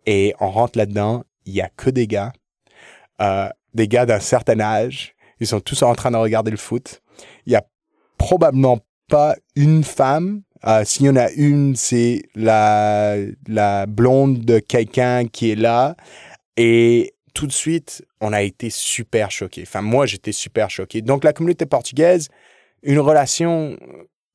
Et 0.06 0.34
on 0.40 0.50
rentre 0.50 0.78
là-dedans, 0.78 1.24
il 1.46 1.54
y 1.54 1.60
a 1.60 1.68
que 1.76 1.90
des 1.90 2.06
gars, 2.06 2.32
euh, 3.20 3.48
des 3.74 3.88
gars 3.88 4.06
d'un 4.06 4.20
certain 4.20 4.60
âge, 4.60 5.14
ils 5.40 5.46
sont 5.46 5.60
tous 5.60 5.82
en 5.82 5.94
train 5.94 6.10
de 6.10 6.16
regarder 6.16 6.50
le 6.50 6.56
foot. 6.56 7.02
Il 7.46 7.52
y 7.52 7.56
a 7.56 7.66
probablement 8.18 8.78
pas 9.08 9.36
une 9.54 9.84
femme. 9.84 10.42
Euh, 10.64 10.84
S'il 10.84 11.06
y 11.06 11.08
en 11.10 11.16
a 11.16 11.30
une, 11.32 11.76
c'est 11.76 12.22
la, 12.34 13.16
la 13.46 13.86
blonde 13.86 14.44
de 14.44 14.58
quelqu'un 14.58 15.26
qui 15.26 15.50
est 15.50 15.56
là. 15.56 15.96
Et 16.56 17.14
tout 17.34 17.46
de 17.46 17.52
suite, 17.52 18.04
on 18.20 18.32
a 18.32 18.42
été 18.42 18.70
super 18.70 19.30
choqués. 19.30 19.62
Enfin, 19.62 19.82
moi, 19.82 20.06
j'étais 20.06 20.32
super 20.32 20.70
choqué. 20.70 21.02
Donc, 21.02 21.22
la 21.24 21.32
communauté 21.32 21.66
portugaise, 21.66 22.28
une 22.82 22.98
relation 22.98 23.76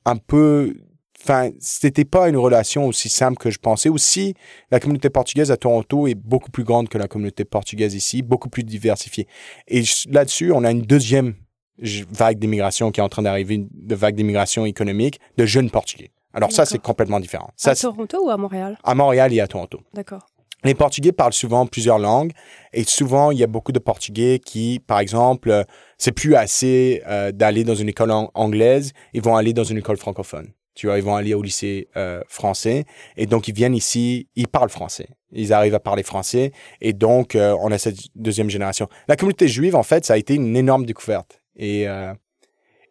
un 0.06 0.18
peu... 0.18 0.76
Enfin, 1.24 1.52
c'était 1.60 2.06
pas 2.06 2.30
une 2.30 2.38
relation 2.38 2.88
aussi 2.88 3.08
simple 3.08 3.38
que 3.38 3.52
je 3.52 3.60
pensais. 3.60 3.90
Aussi, 3.90 4.34
la 4.72 4.80
communauté 4.80 5.12
portugaise 5.12 5.52
à 5.52 5.58
Toronto 5.58 6.08
est 6.08 6.16
beaucoup 6.16 6.50
plus 6.50 6.64
grande 6.64 6.90
que 6.90 6.98
la 6.98 7.08
communauté 7.08 7.46
portugaise 7.46 7.94
ici, 7.94 8.24
beaucoup 8.24 8.50
plus 8.50 8.64
diversifiée. 8.64 9.28
Et 9.68 9.84
là-dessus, 10.10 10.52
on 10.52 10.64
a 10.64 10.72
une 10.72 10.82
deuxième 10.82 11.36
vague 11.80 12.40
d'immigration 12.40 12.92
qui 12.92 13.00
est 13.00 13.04
en 13.04 13.10
train 13.10 13.22
d'arriver, 13.22 13.66
de 13.72 13.96
vague 13.96 14.16
d'immigration 14.16 14.66
économique 14.66 15.20
de 15.38 15.46
jeunes 15.46 15.70
Portugais. 15.70 16.12
Alors 16.34 16.52
ça, 16.52 16.66
c'est 16.66 16.80
complètement 16.80 17.20
différent. 17.20 17.50
Ça, 17.56 17.72
à 17.72 17.76
Toronto 17.76 18.26
ou 18.26 18.30
à 18.30 18.38
Montréal? 18.38 18.78
À 18.84 18.96
Montréal 18.96 19.34
et 19.34 19.42
à 19.42 19.48
Toronto. 19.48 19.82
D'accord. 19.94 20.26
Les 20.64 20.76
Portugais 20.76 21.12
parlent 21.12 21.34
souvent 21.34 21.66
plusieurs 21.66 21.98
langues 21.98 22.32
et 22.72 22.84
souvent 22.84 23.32
il 23.32 23.40
y 23.40 23.44
a 23.44 23.48
beaucoup 23.48 23.72
de 23.72 23.80
Portugais 23.80 24.40
qui, 24.40 24.80
par 24.86 25.00
exemple, 25.00 25.50
euh, 25.50 25.64
c'est 25.98 26.12
plus 26.12 26.36
assez 26.36 27.02
euh, 27.08 27.32
d'aller 27.32 27.64
dans 27.64 27.74
une 27.74 27.90
école 27.90 28.12
ang 28.12 28.30
anglaise, 28.36 28.94
ils 29.14 29.24
vont 29.24 29.36
aller 29.36 29.54
dans 29.54 29.64
une 29.64 29.80
école 29.80 29.98
francophone. 29.98 30.52
Tu 30.76 30.86
vois, 30.88 30.98
ils 30.98 31.04
vont 31.04 31.16
aller 31.16 31.34
au 31.34 31.42
lycée 31.42 31.90
euh, 31.98 32.22
français 32.28 32.86
et 33.18 33.26
donc 33.26 33.48
ils 33.48 33.56
viennent 33.56 33.76
ici, 33.76 34.30
ils 34.36 34.48
parlent 34.48 34.70
français. 34.70 35.10
Ils 35.32 35.52
arrivent 35.52 35.76
à 35.76 35.80
parler 35.80 36.04
français 36.04 36.52
et 36.80 36.94
donc 36.94 37.36
euh, 37.36 37.58
on 37.60 37.72
a 37.72 37.80
cette 37.80 37.98
deuxième 38.16 38.50
génération. 38.50 38.88
La 39.08 39.16
communauté 39.16 39.48
juive, 39.48 39.76
en 39.76 39.84
fait, 39.84 40.06
ça 40.06 40.14
a 40.14 40.18
été 40.18 40.36
une 40.36 40.56
énorme 40.56 40.86
découverte 40.86 41.41
et 41.56 41.88
euh, 41.88 42.14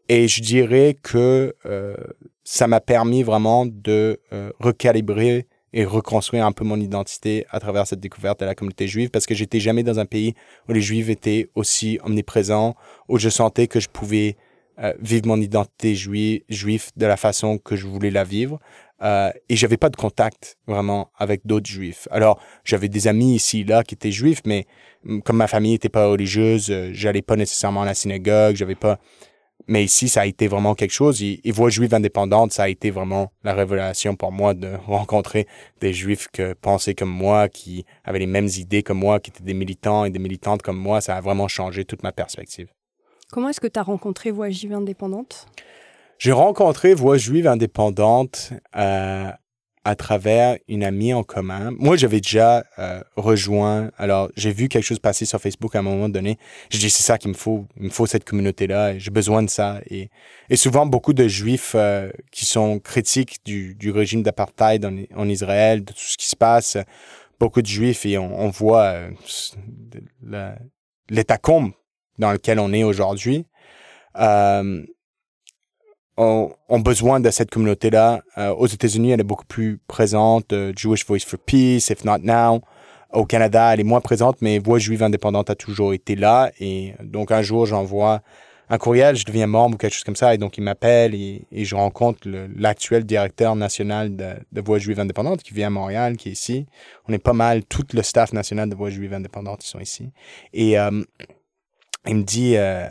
et 0.08 0.26
je 0.26 0.42
dirais 0.42 0.96
que 1.00 1.54
euh, 1.66 1.94
ça 2.42 2.66
m'a 2.66 2.80
permis 2.80 3.22
vraiment 3.22 3.64
de 3.66 4.20
euh, 4.32 4.50
recalibrer 4.58 5.46
et 5.72 5.84
reconstruire 5.84 6.44
un 6.46 6.52
peu 6.52 6.64
mon 6.64 6.80
identité 6.80 7.46
à 7.50 7.60
travers 7.60 7.86
cette 7.86 8.00
découverte 8.00 8.40
de 8.40 8.44
la 8.44 8.56
communauté 8.56 8.88
juive 8.88 9.10
parce 9.10 9.24
que 9.24 9.36
j'étais 9.36 9.60
jamais 9.60 9.84
dans 9.84 10.00
un 10.00 10.06
pays 10.06 10.34
où 10.68 10.72
les 10.72 10.80
juifs 10.80 11.08
étaient 11.10 11.48
aussi 11.54 12.00
omniprésents, 12.02 12.74
où 13.08 13.18
je 13.18 13.28
sentais 13.28 13.68
que 13.68 13.78
je 13.78 13.88
pouvais 13.88 14.36
vivre 14.98 15.26
mon 15.26 15.40
identité 15.40 15.94
juive, 15.94 16.90
de 16.96 17.06
la 17.06 17.18
façon 17.18 17.58
que 17.58 17.76
je 17.76 17.86
voulais 17.86 18.10
la 18.10 18.24
vivre. 18.24 18.58
Euh, 19.02 19.30
et 19.48 19.56
j'avais 19.56 19.76
pas 19.76 19.88
de 19.88 19.96
contact 19.96 20.58
vraiment 20.66 21.10
avec 21.18 21.46
d'autres 21.46 21.68
juifs. 21.68 22.06
Alors, 22.10 22.40
j'avais 22.64 22.88
des 22.88 23.08
amis 23.08 23.34
ici 23.34 23.64
là 23.64 23.82
qui 23.82 23.94
étaient 23.94 24.12
juifs, 24.12 24.42
mais 24.44 24.66
comme 25.24 25.36
ma 25.36 25.46
famille 25.46 25.74
était 25.74 25.88
pas 25.88 26.06
religieuse, 26.06 26.70
euh, 26.70 26.90
j'allais 26.92 27.22
pas 27.22 27.36
nécessairement 27.36 27.82
à 27.82 27.86
la 27.86 27.94
synagogue, 27.94 28.56
j'avais 28.56 28.74
pas 28.74 28.98
mais 29.66 29.84
ici, 29.84 30.08
ça 30.08 30.22
a 30.22 30.26
été 30.26 30.48
vraiment 30.48 30.74
quelque 30.74 30.92
chose. 30.92 31.22
Et, 31.22 31.40
et 31.44 31.52
Voix 31.52 31.70
juive 31.70 31.94
indépendante, 31.94 32.52
ça 32.52 32.64
a 32.64 32.68
été 32.68 32.90
vraiment 32.90 33.30
la 33.44 33.54
révélation 33.54 34.16
pour 34.16 34.32
moi 34.32 34.52
de 34.54 34.74
rencontrer 34.86 35.46
des 35.80 35.92
juifs 35.92 36.28
qui 36.32 36.42
pensaient 36.60 36.94
comme 36.94 37.10
moi, 37.10 37.48
qui 37.48 37.84
avaient 38.04 38.18
les 38.18 38.26
mêmes 38.26 38.48
idées 38.48 38.82
que 38.82 38.92
moi, 38.92 39.20
qui 39.20 39.30
étaient 39.30 39.44
des 39.44 39.54
militants 39.54 40.04
et 40.04 40.10
des 40.10 40.18
militantes 40.18 40.62
comme 40.62 40.78
moi. 40.78 41.00
Ça 41.00 41.16
a 41.16 41.20
vraiment 41.20 41.46
changé 41.46 41.84
toute 41.84 42.02
ma 42.02 42.10
perspective. 42.10 42.68
Comment 43.30 43.50
est-ce 43.50 43.60
que 43.60 43.68
tu 43.68 43.78
as 43.78 43.84
rencontré 43.84 44.32
Voix 44.32 44.50
juive 44.50 44.72
indépendante? 44.72 45.46
J'ai 46.20 46.32
rencontré 46.32 46.92
Voix 46.92 47.16
juive 47.16 47.46
indépendante 47.46 48.52
euh, 48.76 49.30
à 49.84 49.94
travers 49.94 50.58
une 50.68 50.84
amie 50.84 51.14
en 51.14 51.22
commun. 51.22 51.72
Moi, 51.78 51.96
j'avais 51.96 52.20
déjà 52.20 52.62
euh, 52.78 53.00
rejoint. 53.16 53.90
Alors, 53.96 54.28
j'ai 54.36 54.52
vu 54.52 54.68
quelque 54.68 54.84
chose 54.84 54.98
passer 54.98 55.24
sur 55.24 55.40
Facebook 55.40 55.74
à 55.74 55.78
un 55.78 55.82
moment 55.82 56.10
donné. 56.10 56.36
Je 56.68 56.76
dis 56.76 56.90
c'est 56.90 57.02
ça 57.02 57.16
qu'il 57.16 57.30
me 57.30 57.34
faut. 57.34 57.64
Il 57.78 57.84
me 57.84 57.88
faut 57.88 58.04
cette 58.04 58.24
communauté-là. 58.24 58.98
J'ai 58.98 59.10
besoin 59.10 59.42
de 59.42 59.48
ça. 59.48 59.80
Et, 59.88 60.10
et 60.50 60.56
souvent, 60.56 60.84
beaucoup 60.84 61.14
de 61.14 61.26
Juifs 61.26 61.72
euh, 61.74 62.10
qui 62.30 62.44
sont 62.44 62.80
critiques 62.80 63.38
du, 63.46 63.74
du 63.74 63.90
régime 63.90 64.22
d'apartheid 64.22 64.84
en, 64.84 64.94
en, 65.16 65.26
Israël, 65.26 65.82
de 65.82 65.92
tout 65.94 65.98
ce 66.00 66.18
qui 66.18 66.28
se 66.28 66.36
passe. 66.36 66.76
Beaucoup 67.38 67.62
de 67.62 67.66
Juifs 67.66 68.04
et 68.04 68.18
on, 68.18 68.38
on 68.38 68.50
voit 68.50 69.08
euh, 70.34 70.54
l'état 71.08 71.38
comble 71.38 71.72
dans 72.18 72.30
lequel 72.30 72.60
on 72.60 72.74
est 72.74 72.84
aujourd'hui. 72.84 73.46
Euh, 74.16 74.84
ont, 76.20 76.52
ont, 76.68 76.80
besoin 76.80 77.20
de 77.20 77.30
cette 77.30 77.50
communauté-là. 77.50 78.22
Euh, 78.38 78.50
aux 78.50 78.66
États-Unis, 78.66 79.12
elle 79.12 79.20
est 79.20 79.24
beaucoup 79.24 79.46
plus 79.46 79.80
présente. 79.86 80.52
Euh, 80.52 80.72
Jewish 80.76 81.06
Voice 81.06 81.20
for 81.26 81.38
Peace, 81.38 81.90
If 81.90 82.04
Not 82.04 82.18
Now. 82.18 82.60
Au 83.12 83.24
Canada, 83.24 83.72
elle 83.72 83.80
est 83.80 83.84
moins 83.84 84.00
présente, 84.00 84.40
mais 84.40 84.58
Voix 84.58 84.78
juive 84.78 85.02
indépendante 85.02 85.50
a 85.50 85.56
toujours 85.56 85.92
été 85.94 86.14
là. 86.14 86.52
Et 86.60 86.94
donc, 87.02 87.32
un 87.32 87.42
jour, 87.42 87.66
j'envoie 87.66 88.22
un 88.68 88.78
courriel, 88.78 89.16
je 89.16 89.24
deviens 89.24 89.48
membre 89.48 89.74
ou 89.74 89.78
quelque 89.78 89.94
chose 89.94 90.04
comme 90.04 90.14
ça, 90.14 90.32
et 90.32 90.38
donc 90.38 90.56
il 90.56 90.60
m'appelle 90.62 91.12
et, 91.12 91.44
et, 91.50 91.64
je 91.64 91.74
rencontre 91.74 92.28
l'actuel 92.56 93.02
directeur 93.02 93.56
national 93.56 94.14
de, 94.14 94.34
de 94.52 94.60
Voix 94.60 94.78
juive 94.78 95.00
indépendante 95.00 95.42
qui 95.42 95.52
vient 95.54 95.66
à 95.66 95.70
Montréal, 95.70 96.16
qui 96.16 96.28
est 96.28 96.32
ici. 96.32 96.66
On 97.08 97.12
est 97.12 97.18
pas 97.18 97.32
mal, 97.32 97.64
tout 97.64 97.84
le 97.92 98.02
staff 98.02 98.32
national 98.32 98.68
de 98.68 98.76
Voix 98.76 98.90
juive 98.90 99.12
indépendante, 99.12 99.64
ils 99.64 99.68
sont 99.68 99.80
ici. 99.80 100.12
Et 100.52 100.78
euh, 100.78 101.02
il 102.06 102.14
me 102.14 102.22
dit... 102.22 102.56
Euh, 102.56 102.88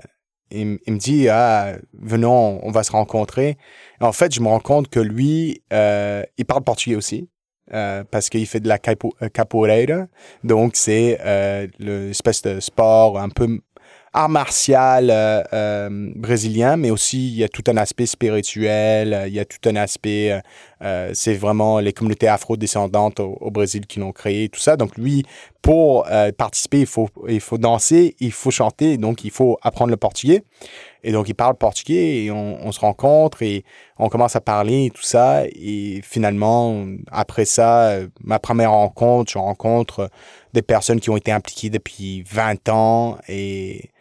il, 0.51 0.79
me 0.87 0.97
dit 0.97 1.29
ah 1.29 1.73
venons 1.93 2.59
on 2.63 2.71
va 2.71 2.83
se 2.83 2.91
rencontrer 2.91 3.57
en 4.01 4.11
fait 4.11 4.33
je 4.33 4.41
me 4.41 4.47
rends 4.47 4.59
compte 4.59 4.89
que 4.89 4.99
lui 4.99 5.61
euh, 5.73 6.23
il 6.37 6.45
parle 6.45 6.63
portugais 6.63 6.95
aussi 6.95 7.29
euh, 7.71 8.03
parce 8.09 8.29
qu'il 8.29 8.47
fait 8.47 8.59
de 8.59 8.67
la 8.67 8.79
capo, 8.79 9.13
capoeira. 9.31 10.07
Donc 10.43 10.71
c'est 10.75 11.19
euh, 11.23 11.67
l'espèce 11.77 12.41
de 12.41 12.59
sport 12.59 13.19
un 13.19 13.29
peu 13.29 13.59
art 14.14 14.30
martial 14.30 15.10
euh, 15.12 15.43
euh, 15.53 16.12
brésilien, 16.16 16.78
mais 16.78 16.91
aussi 16.91 17.28
il 17.28 17.36
y 17.36 17.43
a 17.43 17.47
tout 17.47 17.64
un 17.68 17.78
aspect 17.78 18.05
spirituel, 18.05 19.26
il 19.28 19.34
y 19.34 19.39
a 19.39 19.45
tout 19.45 19.70
un 19.70 19.76
aspect, 19.76 20.41
euh, 20.82 21.12
c'est 21.14 21.36
vraiment 21.36 21.80
les 21.80 21.93
communautés 21.93 22.28
afro-descendantes 22.28 23.20
au, 23.20 23.38
au, 23.39 23.51
Brésil 23.51 23.86
qui 23.86 23.99
l'ont 23.99 24.12
créé, 24.12 24.49
tout 24.49 24.60
ça. 24.60 24.78
Donc 24.78 24.97
lui, 24.97 25.26
pour 25.62 26.07
euh, 26.10 26.32
participer, 26.32 26.80
il 26.82 26.86
faut, 26.86 27.10
il 27.28 27.41
faut 27.41 27.57
danser, 27.57 28.16
il 28.20 28.32
faut 28.32 28.51
chanter, 28.51 28.97
donc 28.97 29.24
il 29.24 29.32
faut 29.32 29.57
apprendre 29.62 29.91
le 29.91 29.97
portugais. 29.97 30.43
Et 31.03 31.12
donc 31.12 31.30
il 31.30 31.34
parle 31.36 31.55
portugais 31.55 32.24
et 32.24 32.32
on, 32.32 32.66
on 32.66 32.72
se 32.72 32.80
rencontre 32.80 33.41
et 33.41 33.64
on 33.97 34.10
commence 34.10 34.36
à 34.36 34.41
parler 34.41 34.86
et 34.86 34.89
tout 34.89 35.03
ça. 35.03 35.43
Et 35.47 36.01
finalement, 36.03 36.86
après 37.12 37.45
ça, 37.45 37.99
ma 38.22 38.39
première 38.39 38.72
rencontre, 38.72 39.32
je 39.32 39.38
rencontre 39.38 40.10
des 40.53 40.62
personnes 40.62 40.99
qui 40.99 41.10
ont 41.10 41.18
été 41.18 41.32
impliquées 41.32 41.70
depuis 41.70 42.24
20 42.30 42.70
ans 42.70 43.18
et 43.28 43.91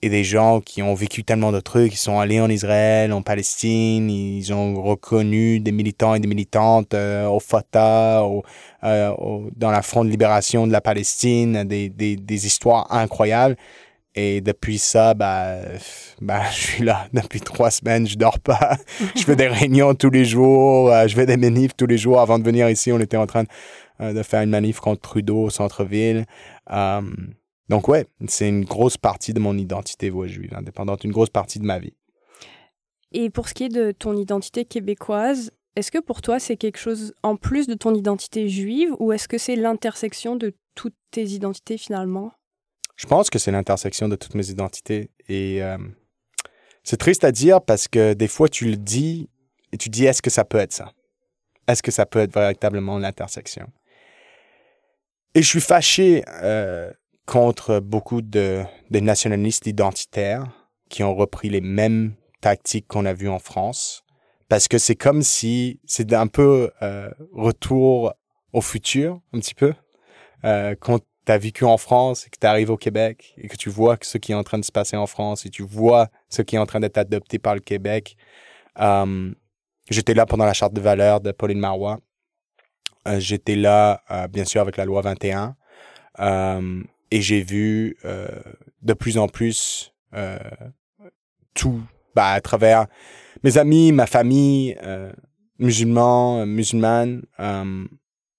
et 0.00 0.08
des 0.08 0.22
gens 0.22 0.60
qui 0.60 0.82
ont 0.82 0.94
vécu 0.94 1.24
tellement 1.24 1.50
de 1.50 1.58
trucs, 1.60 1.92
qui 1.92 1.96
sont 1.98 2.20
allés 2.20 2.40
en 2.40 2.48
Israël, 2.48 3.12
en 3.12 3.22
Palestine, 3.22 4.08
ils 4.08 4.52
ont 4.52 4.80
reconnu 4.80 5.58
des 5.58 5.72
militants 5.72 6.14
et 6.14 6.20
des 6.20 6.28
militantes 6.28 6.94
euh, 6.94 7.26
au 7.26 7.40
Fatah, 7.40 8.22
au, 8.22 8.44
euh, 8.84 9.10
au, 9.18 9.50
dans 9.56 9.72
la 9.72 9.82
Front 9.82 10.04
de 10.04 10.10
libération 10.10 10.66
de 10.68 10.72
la 10.72 10.80
Palestine, 10.80 11.64
des, 11.64 11.88
des, 11.88 12.14
des 12.16 12.46
histoires 12.46 12.92
incroyables. 12.92 13.56
Et 14.14 14.40
depuis 14.40 14.78
ça, 14.78 15.14
bah, 15.14 15.56
bah, 16.20 16.42
je 16.52 16.56
suis 16.56 16.84
là 16.84 17.08
depuis 17.12 17.40
trois 17.40 17.70
semaines, 17.72 18.06
je 18.06 18.16
dors 18.16 18.38
pas. 18.38 18.76
je 19.16 19.22
fais 19.22 19.36
des 19.36 19.48
réunions 19.48 19.94
tous 19.94 20.10
les 20.10 20.24
jours, 20.24 20.92
euh, 20.92 21.08
je 21.08 21.14
fais 21.16 21.26
des 21.26 21.36
manifs 21.36 21.76
tous 21.76 21.86
les 21.86 21.98
jours. 21.98 22.20
Avant 22.20 22.38
de 22.38 22.44
venir 22.44 22.70
ici, 22.70 22.92
on 22.92 23.00
était 23.00 23.16
en 23.16 23.26
train 23.26 23.42
de, 23.98 24.12
de 24.12 24.22
faire 24.22 24.42
une 24.42 24.50
manif 24.50 24.78
contre 24.78 25.00
Trudeau 25.00 25.44
au 25.44 25.50
centre-ville. 25.50 26.24
Donc 27.68 27.88
ouais, 27.88 28.06
c'est 28.28 28.48
une 28.48 28.64
grosse 28.64 28.96
partie 28.96 29.32
de 29.32 29.40
mon 29.40 29.56
identité 29.56 30.10
voix 30.10 30.26
juive 30.26 30.54
indépendante, 30.54 31.04
une 31.04 31.12
grosse 31.12 31.30
partie 31.30 31.58
de 31.58 31.64
ma 31.64 31.78
vie. 31.78 31.94
Et 33.12 33.30
pour 33.30 33.48
ce 33.48 33.54
qui 33.54 33.64
est 33.64 33.68
de 33.68 33.92
ton 33.92 34.16
identité 34.16 34.64
québécoise, 34.64 35.50
est-ce 35.76 35.90
que 35.90 35.98
pour 35.98 36.22
toi 36.22 36.38
c'est 36.38 36.56
quelque 36.56 36.78
chose 36.78 37.14
en 37.22 37.36
plus 37.36 37.66
de 37.66 37.74
ton 37.74 37.94
identité 37.94 38.48
juive 38.48 38.94
ou 38.98 39.12
est-ce 39.12 39.28
que 39.28 39.38
c'est 39.38 39.56
l'intersection 39.56 40.36
de 40.36 40.54
toutes 40.74 40.96
tes 41.10 41.24
identités 41.24 41.78
finalement? 41.78 42.32
Je 42.96 43.06
pense 43.06 43.30
que 43.30 43.38
c'est 43.38 43.52
l'intersection 43.52 44.08
de 44.08 44.16
toutes 44.16 44.34
mes 44.34 44.50
identités 44.50 45.10
et 45.28 45.62
euh, 45.62 45.78
c'est 46.82 46.96
triste 46.96 47.22
à 47.24 47.32
dire 47.32 47.62
parce 47.62 47.86
que 47.86 48.14
des 48.14 48.28
fois 48.28 48.48
tu 48.48 48.66
le 48.66 48.76
dis 48.76 49.28
et 49.72 49.76
tu 49.76 49.88
dis 49.88 50.04
est-ce 50.04 50.22
que 50.22 50.30
ça 50.30 50.44
peut 50.44 50.58
être 50.58 50.72
ça? 50.72 50.92
Est-ce 51.68 51.82
que 51.82 51.90
ça 51.90 52.06
peut 52.06 52.20
être 52.20 52.34
véritablement 52.34 52.98
l'intersection? 52.98 53.70
Et 55.34 55.42
je 55.42 55.46
suis 55.46 55.60
fâché 55.60 56.24
euh, 56.42 56.90
contre 57.28 57.80
beaucoup 57.80 58.22
de, 58.22 58.64
de 58.90 59.00
nationalistes 59.00 59.66
identitaires 59.66 60.46
qui 60.88 61.04
ont 61.04 61.14
repris 61.14 61.50
les 61.50 61.60
mêmes 61.60 62.14
tactiques 62.40 62.86
qu'on 62.88 63.04
a 63.04 63.12
vues 63.12 63.28
en 63.28 63.38
France. 63.38 64.02
Parce 64.48 64.66
que 64.66 64.78
c'est 64.78 64.96
comme 64.96 65.22
si 65.22 65.78
c'est 65.84 66.10
un 66.14 66.26
peu 66.26 66.70
euh, 66.80 67.10
retour 67.34 68.14
au 68.54 68.62
futur, 68.62 69.20
un 69.34 69.40
petit 69.40 69.54
peu. 69.54 69.74
Euh, 70.44 70.74
quand 70.80 71.00
tu 71.26 71.32
as 71.32 71.36
vécu 71.36 71.64
en 71.66 71.76
France 71.76 72.26
et 72.26 72.30
que 72.30 72.38
tu 72.40 72.46
arrives 72.46 72.70
au 72.70 72.78
Québec 72.78 73.34
et 73.36 73.48
que 73.48 73.56
tu 73.56 73.68
vois 73.68 73.98
ce 74.00 74.16
qui 74.16 74.32
est 74.32 74.34
en 74.34 74.42
train 74.44 74.58
de 74.58 74.64
se 74.64 74.72
passer 74.72 74.96
en 74.96 75.06
France 75.06 75.44
et 75.44 75.50
tu 75.50 75.62
vois 75.62 76.08
ce 76.30 76.40
qui 76.40 76.56
est 76.56 76.58
en 76.58 76.64
train 76.64 76.80
d'être 76.80 76.96
adopté 76.96 77.38
par 77.38 77.54
le 77.54 77.60
Québec. 77.60 78.16
Euh, 78.80 79.30
j'étais 79.90 80.14
là 80.14 80.24
pendant 80.24 80.46
la 80.46 80.54
charte 80.54 80.72
de 80.72 80.80
valeurs 80.80 81.20
de 81.20 81.32
Pauline 81.32 81.60
Marois. 81.60 81.98
Euh, 83.06 83.20
j'étais 83.20 83.56
là, 83.56 84.02
euh, 84.10 84.28
bien 84.28 84.46
sûr, 84.46 84.62
avec 84.62 84.78
la 84.78 84.86
loi 84.86 85.02
21. 85.02 85.56
Euh, 87.08 87.16
et 87.16 87.20
j'ai 87.20 87.42
vu 87.42 87.96
euh, 88.04 88.28
de 88.82 88.92
plus 88.94 89.18
en 89.18 89.28
plus 89.28 89.92
euh, 90.14 90.38
tout 91.54 91.82
bah, 92.14 92.32
à 92.32 92.40
travers 92.40 92.86
mes 93.44 93.58
amis, 93.58 93.92
ma 93.92 94.06
famille, 94.06 94.76
euh, 94.82 95.12
musulmans, 95.58 96.46
musulmanes. 96.46 97.22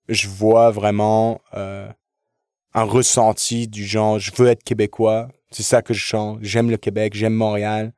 je 0.07 0.27
vois 0.27 0.71
vraiment 0.71 1.41
un 1.53 2.83
ressenti 2.83 3.67
du 3.67 3.85
genre, 3.85 4.19
je 4.19 4.31
veux 4.35 4.47
être 4.47 4.63
québécois, 4.63 5.29
c'est 5.51 5.63
ça 5.63 5.81
que 5.81 5.93
je 5.93 5.99
chante, 5.99 6.39
j'aime 6.41 6.69
le 6.69 6.77
Québec, 6.77 7.13
j'aime 7.15 7.33
Montréal, 7.33 7.93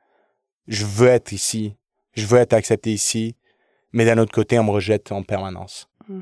je 0.68 0.86
veux 0.86 1.08
être 1.08 1.34
ici, 1.34 1.76
je 2.14 2.26
veux 2.26 2.40
être 2.40 2.54
accepté 2.54 2.92
ici, 2.94 3.36
mais 3.92 4.06
d'un 4.06 4.18
autre 4.18 4.32
côté, 4.32 4.58
on 4.60 4.64
me 4.64 4.72
rejette 4.72 5.12
en 5.12 5.24
permanence. 5.24 5.90
Mm. 6.08 6.22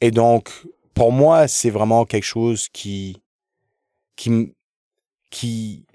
Et 0.00 0.10
donc, 0.10 0.50
pour 0.94 1.12
moi, 1.12 1.48
c'est 1.48 1.70
vraiment 1.70 2.04
quelque 2.04 2.24
chose 2.24 2.68
qui, 2.68 3.21
qui, 4.16 4.54
qui, 5.30 5.86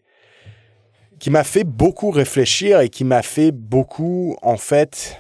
qui 1.20 1.30
m'a 1.30 1.43
fait 1.43 1.63
beaucoup 1.63 2.11
réfléchir 2.11 2.80
et 2.82 2.89
qui 2.89 3.03
m'a 3.03 3.22
fait 3.22 3.51
beaucoup, 3.51 4.38
en 4.41 4.57
fait, 4.57 5.20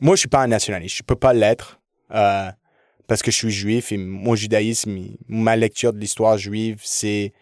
moi, 0.00 0.16
je 0.16 0.20
suis 0.20 0.28
pas 0.28 0.42
un 0.42 0.48
nationaliste, 0.48 0.96
je 0.96 1.02
peux 1.02 1.16
pas 1.16 1.32
l'être. 1.32 1.80
Euh, 2.12 2.50
parce 3.06 3.22
que 3.22 3.30
je 3.30 3.36
suis 3.36 3.50
juif 3.50 3.92
et 3.92 3.98
mon 3.98 4.34
judaïsme, 4.34 4.98
ma 5.28 5.56
lecture 5.56 5.92
de 5.92 5.98
l'histoire 5.98 6.38
juive, 6.38 6.80
c'est, 6.82 7.32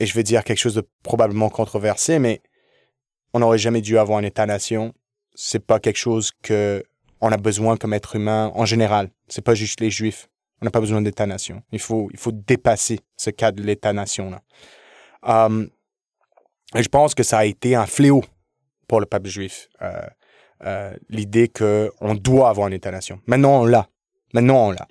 et 0.00 0.06
je 0.06 0.14
vais 0.14 0.22
dire 0.22 0.44
quelque 0.44 0.58
chose 0.58 0.74
de 0.74 0.88
probablement 1.02 1.50
controversé, 1.50 2.18
mais 2.18 2.40
on 3.34 3.40
n'aurait 3.40 3.58
jamais 3.58 3.80
dû 3.82 3.98
avoir 3.98 4.18
un 4.18 4.22
État-nation. 4.22 4.94
C'est 5.34 5.64
pas 5.64 5.80
quelque 5.80 5.98
chose 5.98 6.32
que 6.42 6.82
on 7.20 7.30
a 7.30 7.36
besoin 7.36 7.76
comme 7.76 7.92
être 7.92 8.16
humain 8.16 8.52
en 8.54 8.64
général. 8.64 9.10
C'est 9.28 9.44
pas 9.44 9.54
juste 9.54 9.80
les 9.80 9.90
juifs. 9.90 10.28
On 10.60 10.64
n'a 10.64 10.70
pas 10.70 10.80
besoin 10.80 11.02
d'État-nation. 11.02 11.62
Il 11.72 11.80
faut, 11.80 12.08
il 12.12 12.18
faut 12.18 12.32
dépasser 12.32 13.00
ce 13.16 13.30
cas 13.30 13.52
de 13.52 13.62
l'État-nation 13.62 14.30
là. 14.30 14.42
Um, 15.22 15.70
je 16.74 16.88
pense 16.88 17.14
que 17.14 17.22
ça 17.22 17.38
a 17.38 17.44
été 17.44 17.74
un 17.74 17.86
fléau 17.86 18.22
pour 18.88 19.00
le 19.00 19.06
peuple 19.06 19.28
juif. 19.28 19.68
Euh, 19.82 20.06
euh, 20.64 20.96
l'idée 21.08 21.48
qu'on 21.48 22.14
doit 22.14 22.48
avoir 22.48 22.66
un 22.66 22.70
État-nation. 22.70 23.20
Maintenant, 23.26 23.62
on 23.62 23.64
l'a. 23.64 23.88
Maintenant, 24.32 24.68
on 24.68 24.70
l'a. 24.70 24.88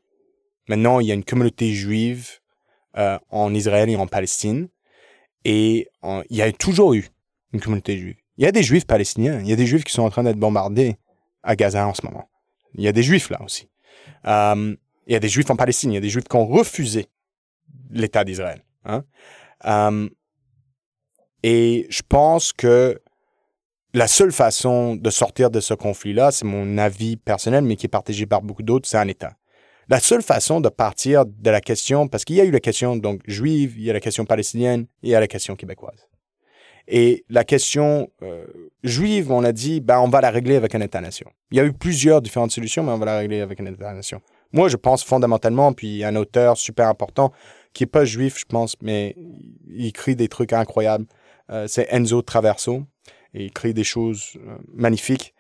Maintenant, 0.68 1.00
il 1.00 1.08
y 1.08 1.12
a 1.12 1.14
une 1.14 1.24
communauté 1.24 1.74
juive 1.74 2.30
euh, 2.98 3.18
en 3.30 3.54
Israël 3.54 3.90
et 3.90 3.96
en 3.96 4.08
Palestine. 4.08 4.70
Et 5.44 5.88
il 6.04 6.38
y 6.38 6.42
a 6.42 6.52
toujours 6.52 6.94
eu 6.94 7.08
une 7.54 7.62
communauté 7.62 7.98
juive. 7.98 8.16
Il 8.38 8.44
y 8.44 8.48
a 8.48 8.52
des 8.52 8.64
juifs 8.64 8.86
palestiniens. 8.86 9.40
Il 9.40 9.48
y 9.48 9.54
a 9.54 9.56
des 9.56 9.68
juifs 9.68 9.84
qui 9.84 9.94
sont 9.94 10.02
en 10.02 10.10
train 10.10 10.24
d'être 10.24 10.40
bombardés 10.40 10.98
à 11.44 11.56
Gaza 11.56 11.88
en 11.88 11.94
ce 11.94 12.06
moment. 12.06 12.30
Il 12.74 12.84
y 12.84 12.88
a 12.88 12.92
des 12.92 13.04
juifs 13.04 13.30
là 13.30 13.42
aussi. 13.44 13.70
Euh, 14.26 14.76
il 15.08 15.14
y 15.14 15.16
a 15.16 15.20
des 15.20 15.30
juifs 15.30 15.50
en 15.50 15.56
Palestine. 15.56 15.92
Il 15.92 15.96
y 15.96 15.98
a 15.98 16.02
des 16.02 16.10
juifs 16.10 16.26
qui 16.26 16.36
ont 16.36 16.48
refusé 16.48 17.08
l'État 17.92 18.24
d'Israël. 18.24 18.64
Hein. 18.86 19.04
Euh, 19.66 20.10
et 21.44 21.88
je 21.90 22.02
pense 22.08 22.54
que 22.54 23.02
la 23.94 24.08
seule 24.08 24.32
façon 24.32 24.96
de 24.96 25.10
sortir 25.10 25.50
de 25.50 25.60
ce 25.60 25.74
conflit-là, 25.74 26.32
c'est 26.32 26.46
mon 26.46 26.78
avis 26.78 27.18
personnel, 27.18 27.64
mais 27.64 27.76
qui 27.76 27.86
est 27.86 27.90
partagé 27.90 28.26
par 28.26 28.42
beaucoup 28.42 28.64
d'autres, 28.64 28.88
c'est 28.88 28.98
un 28.98 29.08
État. 29.08 29.38
La 29.88 30.00
seule 30.00 30.24
façon 30.24 30.60
de 30.60 30.70
partir 30.70 31.26
de 31.26 31.50
la 31.50 31.62
question, 31.62 32.08
parce 32.08 32.26
qu'il 32.26 32.36
y 32.36 32.42
a 32.42 32.44
eu 32.44 32.52
la 32.52 32.60
question 32.60 32.96
donc 32.96 33.22
juive, 33.28 33.76
il 33.78 33.84
y 33.84 33.90
a 33.90 33.94
la 33.94 34.00
question 34.00 34.26
palestinienne, 34.26 34.88
il 35.04 35.10
y 35.10 35.16
a 35.16 35.20
la 35.20 35.28
question 35.28 35.56
québécoise. 35.56 36.08
Et 36.88 37.26
la 37.30 37.44
question 37.44 38.10
euh, 38.22 38.46
juive, 38.84 39.32
on 39.32 39.44
a 39.44 39.52
dit, 39.52 39.82
ben, 39.82 40.00
on 40.00 40.10
va 40.10 40.22
la 40.22 40.30
régler 40.30 40.56
avec 40.56 40.76
un 40.76 40.82
État-nation. 40.82 41.30
Il 41.52 41.58
y 41.58 41.60
a 41.60 41.66
eu 41.66 41.74
plusieurs 41.74 42.22
différentes 42.22 42.52
solutions, 42.52 42.84
mais 42.84 42.92
on 42.92 42.98
va 42.98 43.06
la 43.06 43.18
régler 43.20 43.42
avec 43.42 43.60
un 43.60 43.66
État-nation. 43.66 44.22
Moi, 44.56 44.70
je 44.70 44.78
pense 44.78 45.04
fondamentalement, 45.04 45.74
puis 45.74 46.06
un 46.06 46.16
auteur 46.16 46.58
super 46.58 46.88
important, 46.88 47.34
qui 47.74 47.84
est 47.84 47.88
pas 47.88 48.06
juif, 48.06 48.40
je 48.40 48.46
pense, 48.46 48.78
mais 48.82 49.14
il 49.68 49.86
écrit 49.86 50.16
des 50.16 50.30
trucs 50.30 50.54
incroyables. 50.54 51.06
Euh, 51.50 51.68
c'est 51.68 51.88
Enzo 51.92 52.22
Traverso 52.22 52.84
et 53.34 53.48
écrit 53.48 53.74
des 53.74 53.84
choses 53.84 54.38
euh, 54.38 54.56
magnifiques. 54.74 55.34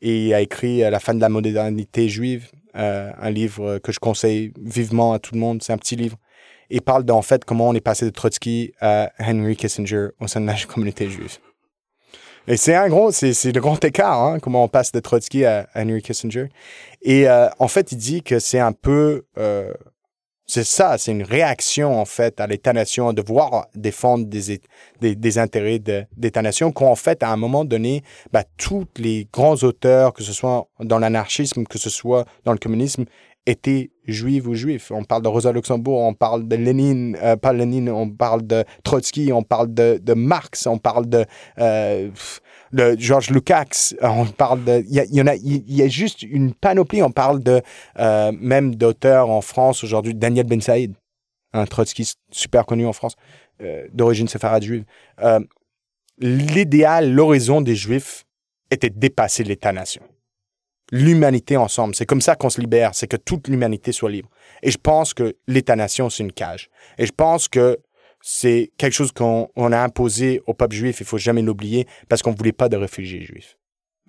Et 0.00 0.28
il 0.28 0.34
a 0.34 0.40
écrit 0.40 0.78
La 0.78 1.00
fin 1.00 1.12
de 1.12 1.20
la 1.20 1.28
modernité 1.28 2.08
juive, 2.08 2.50
euh, 2.74 3.12
un 3.20 3.30
livre 3.30 3.76
que 3.78 3.92
je 3.92 4.00
conseille 4.00 4.54
vivement 4.58 5.12
à 5.12 5.18
tout 5.18 5.34
le 5.34 5.40
monde. 5.40 5.62
C'est 5.62 5.74
un 5.74 5.78
petit 5.78 5.94
livre. 5.94 6.16
Il 6.70 6.80
parle 6.80 7.04
d'en 7.04 7.20
fait 7.20 7.44
comment 7.44 7.68
on 7.68 7.74
est 7.74 7.82
passé 7.82 8.06
de 8.06 8.10
Trotsky 8.10 8.72
à 8.80 9.12
Henry 9.20 9.54
Kissinger 9.54 10.08
au 10.18 10.28
sein 10.28 10.40
de 10.40 10.46
la 10.46 10.56
communauté 10.66 11.10
juive. 11.10 11.38
Et 12.48 12.56
c'est 12.56 12.74
un 12.74 12.88
gros, 12.88 13.12
c'est 13.12 13.52
le 13.52 13.60
grand 13.60 13.82
écart, 13.84 14.20
hein, 14.20 14.38
comment 14.40 14.64
on 14.64 14.68
passe 14.68 14.92
de 14.92 15.00
Trotsky 15.00 15.44
à 15.44 15.68
Henry 15.76 16.02
Kissinger. 16.02 16.48
Et 17.02 17.28
euh, 17.28 17.48
en 17.58 17.68
fait, 17.68 17.92
il 17.92 17.98
dit 17.98 18.22
que 18.22 18.38
c'est 18.38 18.58
un 18.58 18.72
peu 18.72 19.24
euh, 19.38 19.72
c'est 20.46 20.64
ça, 20.64 20.98
c'est 20.98 21.12
une 21.12 21.22
réaction 21.22 21.98
en 21.98 22.04
fait 22.04 22.40
à 22.40 22.46
l'État-nation 22.46 23.12
de 23.12 23.22
devoir 23.22 23.68
défendre 23.74 24.26
des, 24.26 24.60
des, 25.00 25.14
des 25.14 25.38
intérêts 25.38 25.78
d'État-nation 25.78 26.72
qu'en 26.72 26.94
fait, 26.94 27.22
à 27.22 27.30
un 27.30 27.36
moment 27.36 27.64
donné, 27.64 28.02
bah, 28.32 28.44
tous 28.58 28.86
les 28.98 29.28
grands 29.32 29.54
auteurs, 29.62 30.12
que 30.12 30.22
ce 30.22 30.32
soit 30.32 30.68
dans 30.80 30.98
l'anarchisme, 30.98 31.64
que 31.64 31.78
ce 31.78 31.88
soit 31.88 32.26
dans 32.44 32.52
le 32.52 32.58
communisme, 32.58 33.04
étaient 33.46 33.90
juifs 34.06 34.46
ou 34.46 34.54
juifs. 34.54 34.90
On 34.90 35.04
parle 35.04 35.22
de 35.22 35.28
Rosa 35.28 35.52
Luxembourg, 35.52 36.00
on 36.00 36.14
parle 36.14 36.46
de 36.46 36.56
Lénine, 36.56 37.16
euh, 37.22 37.36
pas 37.36 37.52
Lénine, 37.52 37.90
on 37.90 38.08
parle 38.10 38.46
de 38.46 38.64
Trotsky, 38.84 39.32
on 39.32 39.42
parle 39.42 39.72
de, 39.74 40.00
de 40.02 40.14
Marx, 40.14 40.66
on 40.66 40.78
parle 40.78 41.08
de... 41.08 41.24
Euh, 41.58 42.10
de 42.72 42.96
Georges 42.98 43.28
Lukács, 43.28 43.94
euh, 44.02 44.08
on 44.08 44.24
parle 44.24 44.64
de, 44.64 44.82
il 44.88 45.14
y, 45.14 45.20
en 45.20 45.26
a, 45.26 45.34
il 45.34 45.70
y 45.70 45.82
a 45.82 45.88
juste 45.88 46.22
une 46.22 46.54
panoplie. 46.54 47.02
On 47.02 47.10
parle 47.10 47.42
de 47.42 47.60
euh, 47.98 48.32
même 48.40 48.74
d'auteurs 48.76 49.28
en 49.28 49.42
France 49.42 49.84
aujourd'hui, 49.84 50.14
Daniel 50.14 50.46
Ben 50.46 50.60
Saïd, 50.60 50.94
un 51.52 51.66
trotskiste 51.66 52.18
super 52.30 52.64
connu 52.64 52.86
en 52.86 52.94
France, 52.94 53.16
euh, 53.60 53.86
d'origine 53.92 54.26
séfarade 54.26 54.62
juive. 54.62 54.84
Euh, 55.22 55.40
L'idéal, 56.18 57.12
l'horizon 57.12 57.60
des 57.60 57.74
Juifs 57.74 58.24
était 58.70 58.90
dépasser 58.90 59.44
l'État-nation. 59.44 60.02
L'humanité 60.94 61.56
ensemble, 61.56 61.94
c'est 61.94 62.04
comme 62.04 62.20
ça 62.20 62.36
qu'on 62.36 62.50
se 62.50 62.60
libère, 62.60 62.94
c'est 62.94 63.06
que 63.06 63.16
toute 63.16 63.48
l'humanité 63.48 63.92
soit 63.92 64.10
libre. 64.10 64.28
Et 64.62 64.70
je 64.70 64.76
pense 64.76 65.14
que 65.14 65.34
l'État-nation, 65.46 66.10
c'est 66.10 66.22
une 66.22 66.32
cage. 66.32 66.68
Et 66.98 67.06
je 67.06 67.12
pense 67.12 67.48
que 67.48 67.78
c'est 68.20 68.70
quelque 68.76 68.92
chose 68.92 69.10
qu'on 69.10 69.48
a 69.56 69.82
imposé 69.82 70.42
au 70.46 70.52
peuple 70.52 70.76
juif, 70.76 71.00
il 71.00 71.06
faut 71.06 71.16
jamais 71.16 71.40
l'oublier, 71.40 71.86
parce 72.10 72.20
qu'on 72.20 72.32
voulait 72.32 72.52
pas 72.52 72.68
de 72.68 72.76
réfugiés 72.76 73.22
juifs. 73.22 73.56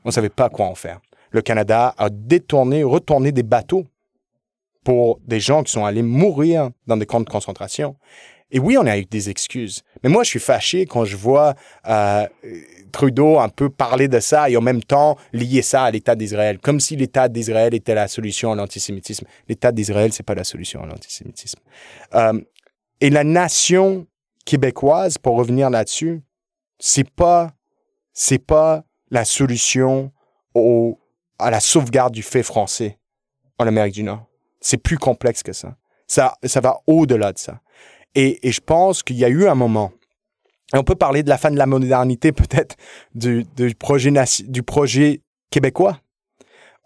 On 0.04 0.12
savait 0.12 0.28
pas 0.30 0.50
quoi 0.50 0.66
en 0.66 0.76
faire. 0.76 1.00
Le 1.32 1.42
Canada 1.42 1.96
a 1.98 2.10
détourné, 2.10 2.84
retourné 2.84 3.32
des 3.32 3.44
bateaux 3.44 3.86
pour 4.84 5.22
des 5.26 5.40
gens 5.40 5.64
qui 5.64 5.72
sont 5.72 5.86
allés 5.86 6.04
mourir 6.04 6.70
dans 6.86 6.98
des 6.98 7.06
camps 7.06 7.22
de 7.22 7.30
concentration. 7.30 7.96
Et 8.52 8.60
oui, 8.60 8.78
on 8.78 8.86
a 8.86 8.98
eu 8.98 9.06
des 9.06 9.30
excuses. 9.30 9.84
Mais 10.04 10.10
moi, 10.10 10.24
je 10.24 10.30
suis 10.30 10.40
fâché 10.40 10.86
quand 10.86 11.06
je 11.06 11.16
vois 11.16 11.56
euh, 11.88 12.28
Trudeau 12.94 13.40
un 13.40 13.50
peu 13.50 13.70
parler 13.70 14.08
de 14.08 14.22
ça 14.22 14.50
et 14.50 14.56
en 14.56 14.62
même 14.62 14.82
temps 14.84 15.18
lier 15.34 15.62
ça 15.62 15.84
à 15.84 15.92
l'État 15.92 16.16
d'Israël, 16.16 16.60
comme 16.60 16.80
si 16.80 16.96
l'État 16.96 17.28
d'Israël 17.28 17.74
était 17.74 17.96
la 17.96 18.08
solution 18.08 18.54
à 18.54 18.56
l'antisémitisme. 18.56 19.26
L'État 19.50 19.74
d'Israël, 19.74 20.14
c'est 20.14 20.24
pas 20.24 20.36
la 20.36 20.46
solution 20.46 20.82
à 20.84 20.86
l'antisémitisme. 20.86 21.60
Euh, 22.14 22.40
et 23.02 23.10
la 23.10 23.26
nation 23.26 24.08
québécoise, 24.46 25.18
pour 25.18 25.36
revenir 25.36 25.70
là-dessus, 25.70 26.22
c'est 26.80 27.10
pas, 27.10 27.52
c'est 28.14 28.40
pas 28.40 28.84
la 29.10 29.26
solution 29.26 30.12
au, 30.54 31.00
à 31.40 31.52
la 31.52 31.60
sauvegarde 31.60 32.14
du 32.14 32.24
fait 32.24 32.44
français 32.44 33.00
en 33.58 33.68
Amérique 33.68 33.96
du 33.96 34.04
Nord. 34.04 34.26
C'est 34.62 34.78
plus 34.78 34.98
complexe 34.98 35.44
que 35.44 35.54
ça. 35.54 35.76
Ça, 36.08 36.38
ça 36.44 36.62
va 36.62 36.80
au-delà 36.88 37.34
de 37.34 37.40
ça. 37.40 37.60
Et, 38.16 38.48
et 38.48 38.52
je 38.52 38.62
pense 38.62 39.02
qu'il 39.04 39.18
y 39.18 39.26
a 39.26 39.30
eu 39.30 39.48
un 39.48 39.56
moment, 39.56 39.92
et 40.74 40.78
on 40.78 40.84
peut 40.84 40.96
parler 40.96 41.24
de 41.24 41.30
la 41.30 41.38
fin 41.38 41.52
de 41.52 41.58
la 41.58 41.66
modernité 41.66 42.32
peut-être 42.32 42.76
du, 43.14 43.46
projet, 43.78 44.12
du 44.48 44.64
projet 44.64 45.22
québécois, 45.50 46.00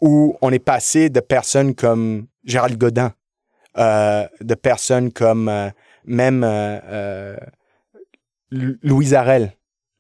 où 0.02 0.36
on 0.42 0.52
est 0.52 0.60
passé 0.60 1.10
de 1.10 1.20
personnes 1.20 1.74
comme 1.74 2.28
Gérald 2.44 2.78
Godin, 2.78 3.14
euh, 3.78 4.26
de 4.42 4.56
personnes 4.56 5.12
comme 5.12 5.50
euh, 5.50 5.70
même 6.06 6.44
euh, 6.44 6.80
euh, 6.90 7.38
Louise 8.52 9.14
Arel, 9.14 9.54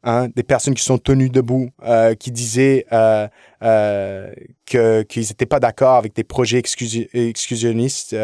hein, 0.03 0.29
des 0.35 0.43
personnes 0.43 0.73
qui 0.73 0.83
sont 0.83 0.97
tenues 0.97 1.29
debout, 1.29 1.69
qui 2.19 2.31
disaient 2.31 2.85
qu'ils 4.65 5.21
n'étaient 5.21 5.45
pas 5.45 5.59
d'accord 5.59 5.95
avec 5.95 6.15
des 6.15 6.23
projets 6.23 6.57
exclusionnistes, 6.57 8.15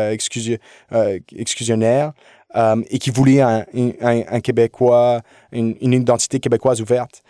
exclusionnaires. 1.36 2.14
Euh, 2.56 2.82
et 2.90 3.00
qui 3.00 3.10
voulaient 3.10 3.42
un, 3.42 4.40
Québécois, 4.42 5.22
une, 5.52 5.76
identité 5.82 6.40
québécoise 6.40 6.82
ouverte. 6.82 7.24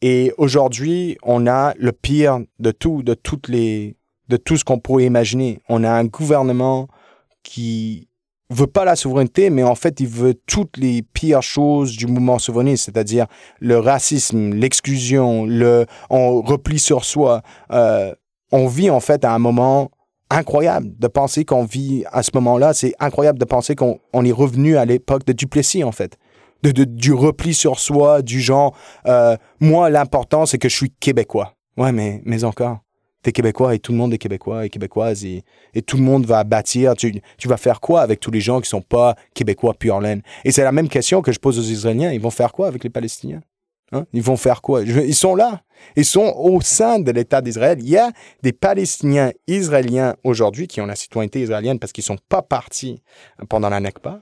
Et 0.00 0.32
aujourd'hui, 0.38 1.18
on 1.22 1.46
a 1.46 1.74
le 1.76 1.92
pire 1.92 2.40
de 2.60 2.70
tout, 2.70 3.02
de 3.02 3.14
toutes 3.14 3.48
les, 3.48 3.96
de 4.28 4.36
tout 4.36 4.56
ce 4.56 4.64
qu'on 4.64 4.78
pourrait 4.78 5.04
imaginer. 5.04 5.60
On 5.68 5.82
a 5.82 5.90
un 5.90 6.04
gouvernement 6.04 6.88
qui 7.42 8.08
veut 8.50 8.66
pas 8.66 8.84
la 8.84 8.96
souveraineté, 8.96 9.50
mais 9.50 9.62
en 9.62 9.74
fait, 9.74 10.00
il 10.00 10.06
veut 10.06 10.34
toutes 10.46 10.76
les 10.76 11.02
pires 11.02 11.42
choses 11.42 11.96
du 11.96 12.06
mouvement 12.06 12.38
souverainiste, 12.38 12.86
c'est-à-dire 12.86 13.26
le 13.60 13.78
racisme, 13.78 14.54
l'exclusion, 14.54 15.44
le 15.44 15.86
on 16.08 16.40
replie 16.40 16.78
sur 16.78 17.04
soi. 17.04 17.42
Euh, 17.72 18.14
on 18.50 18.66
vit 18.66 18.90
en 18.90 19.00
fait 19.00 19.24
à 19.24 19.32
un 19.32 19.38
moment 19.38 19.90
incroyable 20.30 20.90
de 20.98 21.06
penser 21.06 21.44
qu'on 21.44 21.64
vit 21.64 22.04
à 22.12 22.22
ce 22.22 22.30
moment-là. 22.34 22.74
C'est 22.74 22.94
incroyable 23.00 23.38
de 23.38 23.44
penser 23.44 23.74
qu'on 23.74 23.98
on 24.12 24.24
est 24.24 24.32
revenu 24.32 24.76
à 24.76 24.84
l'époque 24.84 25.24
de 25.24 25.32
Duplessis 25.32 25.84
en 25.84 25.92
fait. 25.92 26.18
De, 26.62 26.72
de, 26.72 26.84
du 26.84 27.12
repli 27.12 27.54
sur 27.54 27.78
soi, 27.78 28.20
du 28.20 28.40
genre, 28.40 28.76
euh, 29.06 29.36
moi, 29.60 29.90
l'important, 29.90 30.44
c'est 30.44 30.58
que 30.58 30.68
je 30.68 30.74
suis 30.74 30.90
québécois. 30.90 31.54
Ouais, 31.76 31.92
mais, 31.92 32.20
mais 32.24 32.42
encore 32.42 32.78
t'es 33.22 33.32
québécois 33.32 33.74
et 33.74 33.78
tout 33.78 33.92
le 33.92 33.98
monde 33.98 34.12
est 34.12 34.18
québécois 34.18 34.64
et 34.64 34.68
québécoise 34.68 35.24
et, 35.24 35.42
et 35.74 35.82
tout 35.82 35.96
le 35.96 36.02
monde 36.02 36.24
va 36.24 36.44
bâtir. 36.44 36.94
Tu, 36.94 37.20
tu, 37.36 37.48
vas 37.48 37.56
faire 37.56 37.80
quoi 37.80 38.00
avec 38.00 38.20
tous 38.20 38.30
les 38.30 38.40
gens 38.40 38.60
qui 38.60 38.68
sont 38.68 38.80
pas 38.80 39.16
québécois 39.34 39.74
pur 39.74 40.00
laine? 40.00 40.22
Et 40.44 40.52
c'est 40.52 40.62
la 40.62 40.72
même 40.72 40.88
question 40.88 41.22
que 41.22 41.32
je 41.32 41.38
pose 41.38 41.58
aux 41.58 41.62
Israéliens. 41.62 42.12
Ils 42.12 42.20
vont 42.20 42.30
faire 42.30 42.52
quoi 42.52 42.68
avec 42.68 42.84
les 42.84 42.90
Palestiniens? 42.90 43.40
Hein? 43.92 44.04
Ils 44.12 44.22
vont 44.22 44.36
faire 44.36 44.60
quoi? 44.60 44.82
ils 44.82 45.14
sont 45.14 45.34
là. 45.34 45.62
Ils 45.96 46.04
sont 46.04 46.34
au 46.36 46.60
sein 46.60 46.98
de 46.98 47.10
l'État 47.10 47.40
d'Israël. 47.40 47.78
Il 47.80 47.88
y 47.88 47.96
a 47.96 48.10
des 48.42 48.52
Palestiniens 48.52 49.32
israéliens 49.46 50.16
aujourd'hui 50.24 50.66
qui 50.66 50.80
ont 50.80 50.86
la 50.86 50.96
citoyenneté 50.96 51.40
israélienne 51.40 51.78
parce 51.78 51.92
qu'ils 51.92 52.04
sont 52.04 52.18
pas 52.28 52.42
partis 52.42 53.02
pendant 53.48 53.68
la 53.68 53.80
Nakba, 53.80 54.20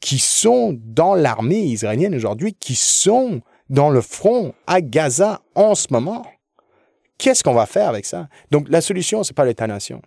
qui 0.00 0.18
sont 0.18 0.78
dans 0.80 1.14
l'armée 1.14 1.60
israélienne 1.60 2.14
aujourd'hui, 2.14 2.54
qui 2.54 2.74
sont 2.74 3.40
dans 3.68 3.90
le 3.90 4.00
front 4.00 4.54
à 4.66 4.80
Gaza 4.80 5.40
en 5.54 5.74
ce 5.74 5.88
moment. 5.90 6.26
Qu'est-ce 7.18 7.42
qu'on 7.42 7.54
va 7.54 7.66
faire 7.66 7.88
avec 7.88 8.04
ça? 8.06 8.28
Donc, 8.50 8.66
la 8.68 8.80
solution, 8.80 9.22
c'est 9.22 9.34
pas 9.34 9.44
l'État-nation. 9.44 10.02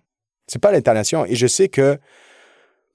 C'est 0.47 0.59
pas 0.59 0.71
l'État-nation. 0.71 1.25
Et 1.25 1.35
je 1.35 1.47
sais 1.47 1.69
que 1.69 1.97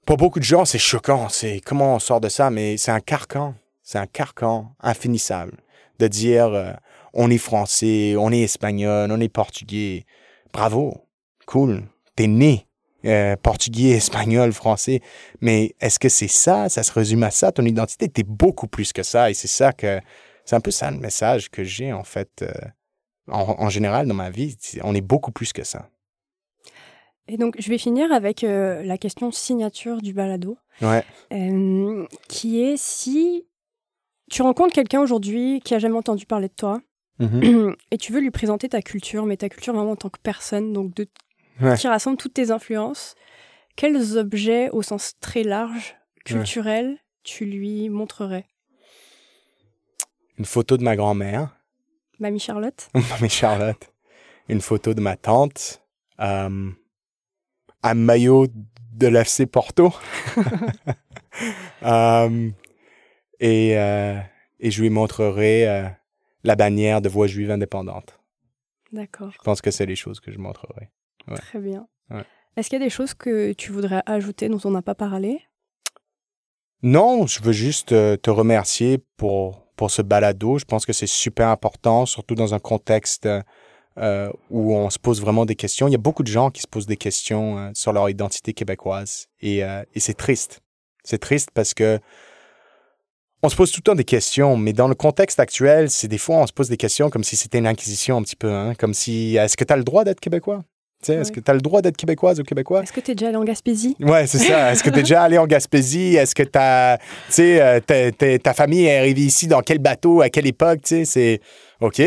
pour 0.05 0.17
beaucoup 0.17 0.39
de 0.39 0.45
gens, 0.45 0.65
c'est 0.65 0.79
choquant. 0.79 1.29
C'est 1.29 1.59
comment 1.59 1.95
on 1.95 1.99
sort 1.99 2.21
de 2.21 2.29
ça, 2.29 2.49
mais 2.49 2.77
c'est 2.77 2.91
un 2.91 2.99
carcan. 2.99 3.55
C'est 3.83 3.97
un 3.97 4.05
carcan 4.05 4.73
infinissable 4.79 5.57
de 6.01 6.07
dire 6.07 6.47
euh, 6.47 6.73
on 7.13 7.29
est 7.29 7.37
français, 7.37 8.15
on 8.17 8.31
est 8.31 8.41
espagnol, 8.41 9.11
on 9.11 9.19
est 9.19 9.29
portugais. 9.29 10.05
Bravo. 10.53 11.05
Cool. 11.45 11.83
T'es 12.15 12.27
né 12.27 12.67
euh, 13.05 13.35
portugais, 13.35 13.91
espagnol, 13.91 14.53
français. 14.53 15.01
Mais 15.41 15.75
est-ce 15.79 15.99
que 15.99 16.09
c'est 16.09 16.27
ça? 16.27 16.69
Ça 16.69 16.83
se 16.83 16.91
résume 16.91 17.23
à 17.23 17.31
ça, 17.31 17.51
ton 17.51 17.65
identité? 17.65 18.09
T'es 18.09 18.23
beaucoup 18.23 18.67
plus 18.67 18.93
que 18.93 19.03
ça. 19.03 19.29
Et 19.29 19.33
c'est 19.33 19.47
ça 19.47 19.73
que, 19.73 19.99
c'est 20.45 20.55
un 20.55 20.59
peu 20.59 20.71
ça 20.71 20.91
le 20.91 20.97
message 20.97 21.49
que 21.49 21.63
j'ai, 21.63 21.93
en 21.93 22.03
fait, 22.03 22.43
euh, 22.43 22.51
en, 23.27 23.69
général, 23.69 24.07
dans 24.07 24.13
ma 24.13 24.29
vie, 24.29 24.57
on 24.83 24.95
est 24.95 25.01
beaucoup 25.01 25.31
plus 25.31 25.53
que 25.53 25.63
ça. 25.63 25.89
Et 27.27 27.37
donc, 27.37 27.55
je 27.59 27.69
vais 27.69 27.77
finir 27.77 28.11
avec 28.11 28.43
euh, 28.43 28.83
la 28.83 28.97
question 28.97 29.31
signature 29.31 30.01
du 30.01 30.13
balado. 30.13 30.57
Ouais. 30.81 31.03
Qui 32.27 32.61
est 32.61 32.77
si 32.77 33.45
tu 34.31 34.41
rencontres 34.41 34.73
quelqu'un 34.73 35.01
aujourd'hui 35.01 35.59
qui 35.59 35.75
a 35.75 35.79
jamais 35.79 35.97
entendu 35.97 36.25
parler 36.25 36.47
de 36.47 36.53
toi 36.53 36.81
mm-hmm. 37.19 37.75
et 37.91 37.97
tu 37.97 38.13
veux 38.13 38.21
lui 38.21 38.31
présenter 38.31 38.69
ta 38.69 38.81
culture, 38.81 39.25
mais 39.25 39.37
ta 39.37 39.49
culture 39.49 39.73
vraiment 39.73 39.91
en 39.91 39.95
tant 39.97 40.09
que 40.09 40.19
personne, 40.23 40.73
donc 40.73 40.95
de, 40.95 41.07
qui 41.77 41.87
rassemble 41.87 42.17
toutes 42.17 42.33
tes 42.33 42.49
influences, 42.49 43.15
quels 43.75 44.17
objets 44.17 44.69
au 44.69 44.81
sens 44.81 45.13
très 45.19 45.43
large, 45.43 45.97
culturel, 46.25 46.97
tu 47.23 47.45
lui 47.45 47.89
montrerais? 47.89 48.45
Une 50.37 50.45
photo 50.45 50.77
de 50.77 50.83
ma 50.83 50.95
grand-mère. 50.95 51.55
Mamie 52.19 52.39
Charlotte? 52.39 52.89
Mamie 52.93 53.29
Charlotte. 53.29 53.93
Une 54.47 54.61
photo 54.61 54.93
de 54.93 55.01
ma 55.01 55.17
tante. 55.17 55.83
Euh, 56.19 56.71
un 57.83 57.93
maillot 57.93 58.47
de 58.93 59.07
l'FC 59.07 59.45
Porto. 59.45 59.93
euh, 61.83 62.51
et, 63.41 63.77
euh, 63.77 64.17
et 64.61 64.71
je 64.71 64.81
lui 64.81 64.89
montrerai 64.89 65.67
euh, 65.67 65.89
la 66.45 66.55
bannière 66.55 67.01
de 67.01 67.09
Voix 67.09 67.27
juive 67.27 67.51
indépendante. 67.51 68.17
D'accord. 68.93 69.31
Je 69.31 69.37
pense 69.43 69.61
que 69.61 69.71
c'est 69.71 69.85
les 69.85 69.97
choses 69.97 70.21
que 70.21 70.31
je 70.31 70.37
montrerai. 70.37 70.89
Très 71.35 71.59
bien. 71.59 71.87
Est-ce 72.55 72.69
qu'il 72.69 72.79
y 72.79 72.81
a 72.81 72.85
des 72.85 72.89
choses 72.89 73.13
que 73.13 73.53
tu 73.53 73.71
voudrais 73.71 74.01
ajouter 74.05 74.47
dont 74.49 74.59
on 74.63 74.71
n'a 74.71 74.81
pas 74.81 74.95
parlé? 74.95 75.41
Non, 76.83 77.27
je 77.27 77.41
veux 77.41 77.51
juste 77.51 77.91
euh, 77.91 78.17
te 78.17 78.29
remercier 78.29 78.97
pour 79.17 79.67
pour 79.75 79.91
ce 79.91 80.01
balado. 80.01 80.57
Je 80.57 80.65
pense 80.65 80.85
que 80.85 80.93
c'est 80.93 81.07
super 81.07 81.47
important, 81.47 82.05
surtout 82.05 82.35
dans 82.35 82.53
un 82.53 82.59
contexte 82.59 83.27
euh, 83.97 84.31
où 84.49 84.73
on 84.73 84.89
se 84.89 84.97
pose 84.97 85.19
vraiment 85.19 85.45
des 85.45 85.55
questions. 85.55 85.87
Il 85.87 85.91
y 85.91 85.95
a 85.95 85.97
beaucoup 85.99 86.23
de 86.23 86.31
gens 86.31 86.49
qui 86.49 86.61
se 86.61 86.67
posent 86.67 86.85
des 86.85 86.95
questions 86.95 87.57
euh, 87.57 87.71
sur 87.73 87.91
leur 87.91 88.09
identité 88.09 88.53
québécoise 88.53 89.27
et, 89.41 89.65
euh, 89.65 89.83
et 89.93 89.99
c'est 89.99 90.13
triste. 90.13 90.61
C'est 91.03 91.17
triste 91.17 91.49
parce 91.53 91.73
que 91.73 91.99
on 93.43 93.49
se 93.49 93.55
pose 93.55 93.71
tout 93.71 93.79
le 93.79 93.83
temps 93.83 93.95
des 93.95 94.03
questions, 94.03 94.55
mais 94.57 94.73
dans 94.73 94.87
le 94.87 94.95
contexte 94.95 95.39
actuel, 95.39 95.89
c'est 95.89 96.07
des 96.07 96.17
fois 96.17 96.37
on 96.37 96.47
se 96.47 96.53
pose 96.53 96.69
des 96.69 96.77
questions 96.77 97.09
comme 97.09 97.23
si 97.23 97.35
c'était 97.35 97.57
une 97.57 97.67
inquisition 97.67 98.17
un 98.17 98.23
petit 98.23 98.35
peu, 98.35 98.51
hein? 98.51 98.73
comme 98.75 98.93
si 98.93 99.35
est-ce 99.35 99.57
que 99.57 99.63
tu 99.63 99.73
as 99.73 99.77
le 99.77 99.83
droit 99.83 100.03
d'être 100.03 100.19
québécois? 100.19 100.63
Est-ce 101.09 101.31
que 101.31 101.39
tu 101.39 101.49
as 101.49 101.53
le 101.53 101.61
droit 101.61 101.81
d'être 101.81 101.97
québécoise 101.97 102.39
ou 102.39 102.43
québécois? 102.43 102.83
Est-ce 102.83 102.93
que 102.93 102.99
tu 102.99 103.11
es 103.11 103.15
déjà 103.15 103.29
allé 103.29 103.37
en 103.37 103.43
Gaspésie? 103.43 103.95
Ouais, 103.99 104.27
c'est 104.27 104.37
ça. 104.37 104.71
Est-ce 104.71 104.83
que 104.83 104.89
tu 104.89 104.99
es 104.99 105.01
déjà 105.01 105.23
allé 105.23 105.37
en 105.37 105.47
Gaspésie? 105.47 106.15
Est-ce 106.15 106.35
que 106.35 106.43
as, 106.53 106.99
euh, 107.39 108.37
ta 108.37 108.53
famille 108.53 108.85
est 108.85 108.97
arrivée 108.97 109.21
ici 109.21 109.47
dans 109.47 109.61
quel 109.61 109.79
bateau, 109.79 110.21
à 110.21 110.29
quelle 110.29 110.47
époque? 110.47 110.79
C'est 110.83 111.41
OK. 111.79 112.01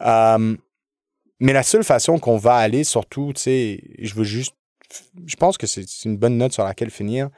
Um, 0.00 0.58
mais 1.40 1.52
la 1.52 1.62
seule 1.62 1.84
façon 1.84 2.18
qu'on 2.18 2.36
va 2.36 2.56
aller, 2.56 2.84
surtout, 2.84 3.32
je 3.36 4.14
veux 4.14 4.24
juste. 4.24 4.54
Je 5.26 5.36
pense 5.36 5.56
que 5.56 5.66
c'est 5.66 5.84
une 6.04 6.16
bonne 6.16 6.36
note 6.36 6.52
sur 6.52 6.64
laquelle 6.64 6.90
finir. 6.90 7.30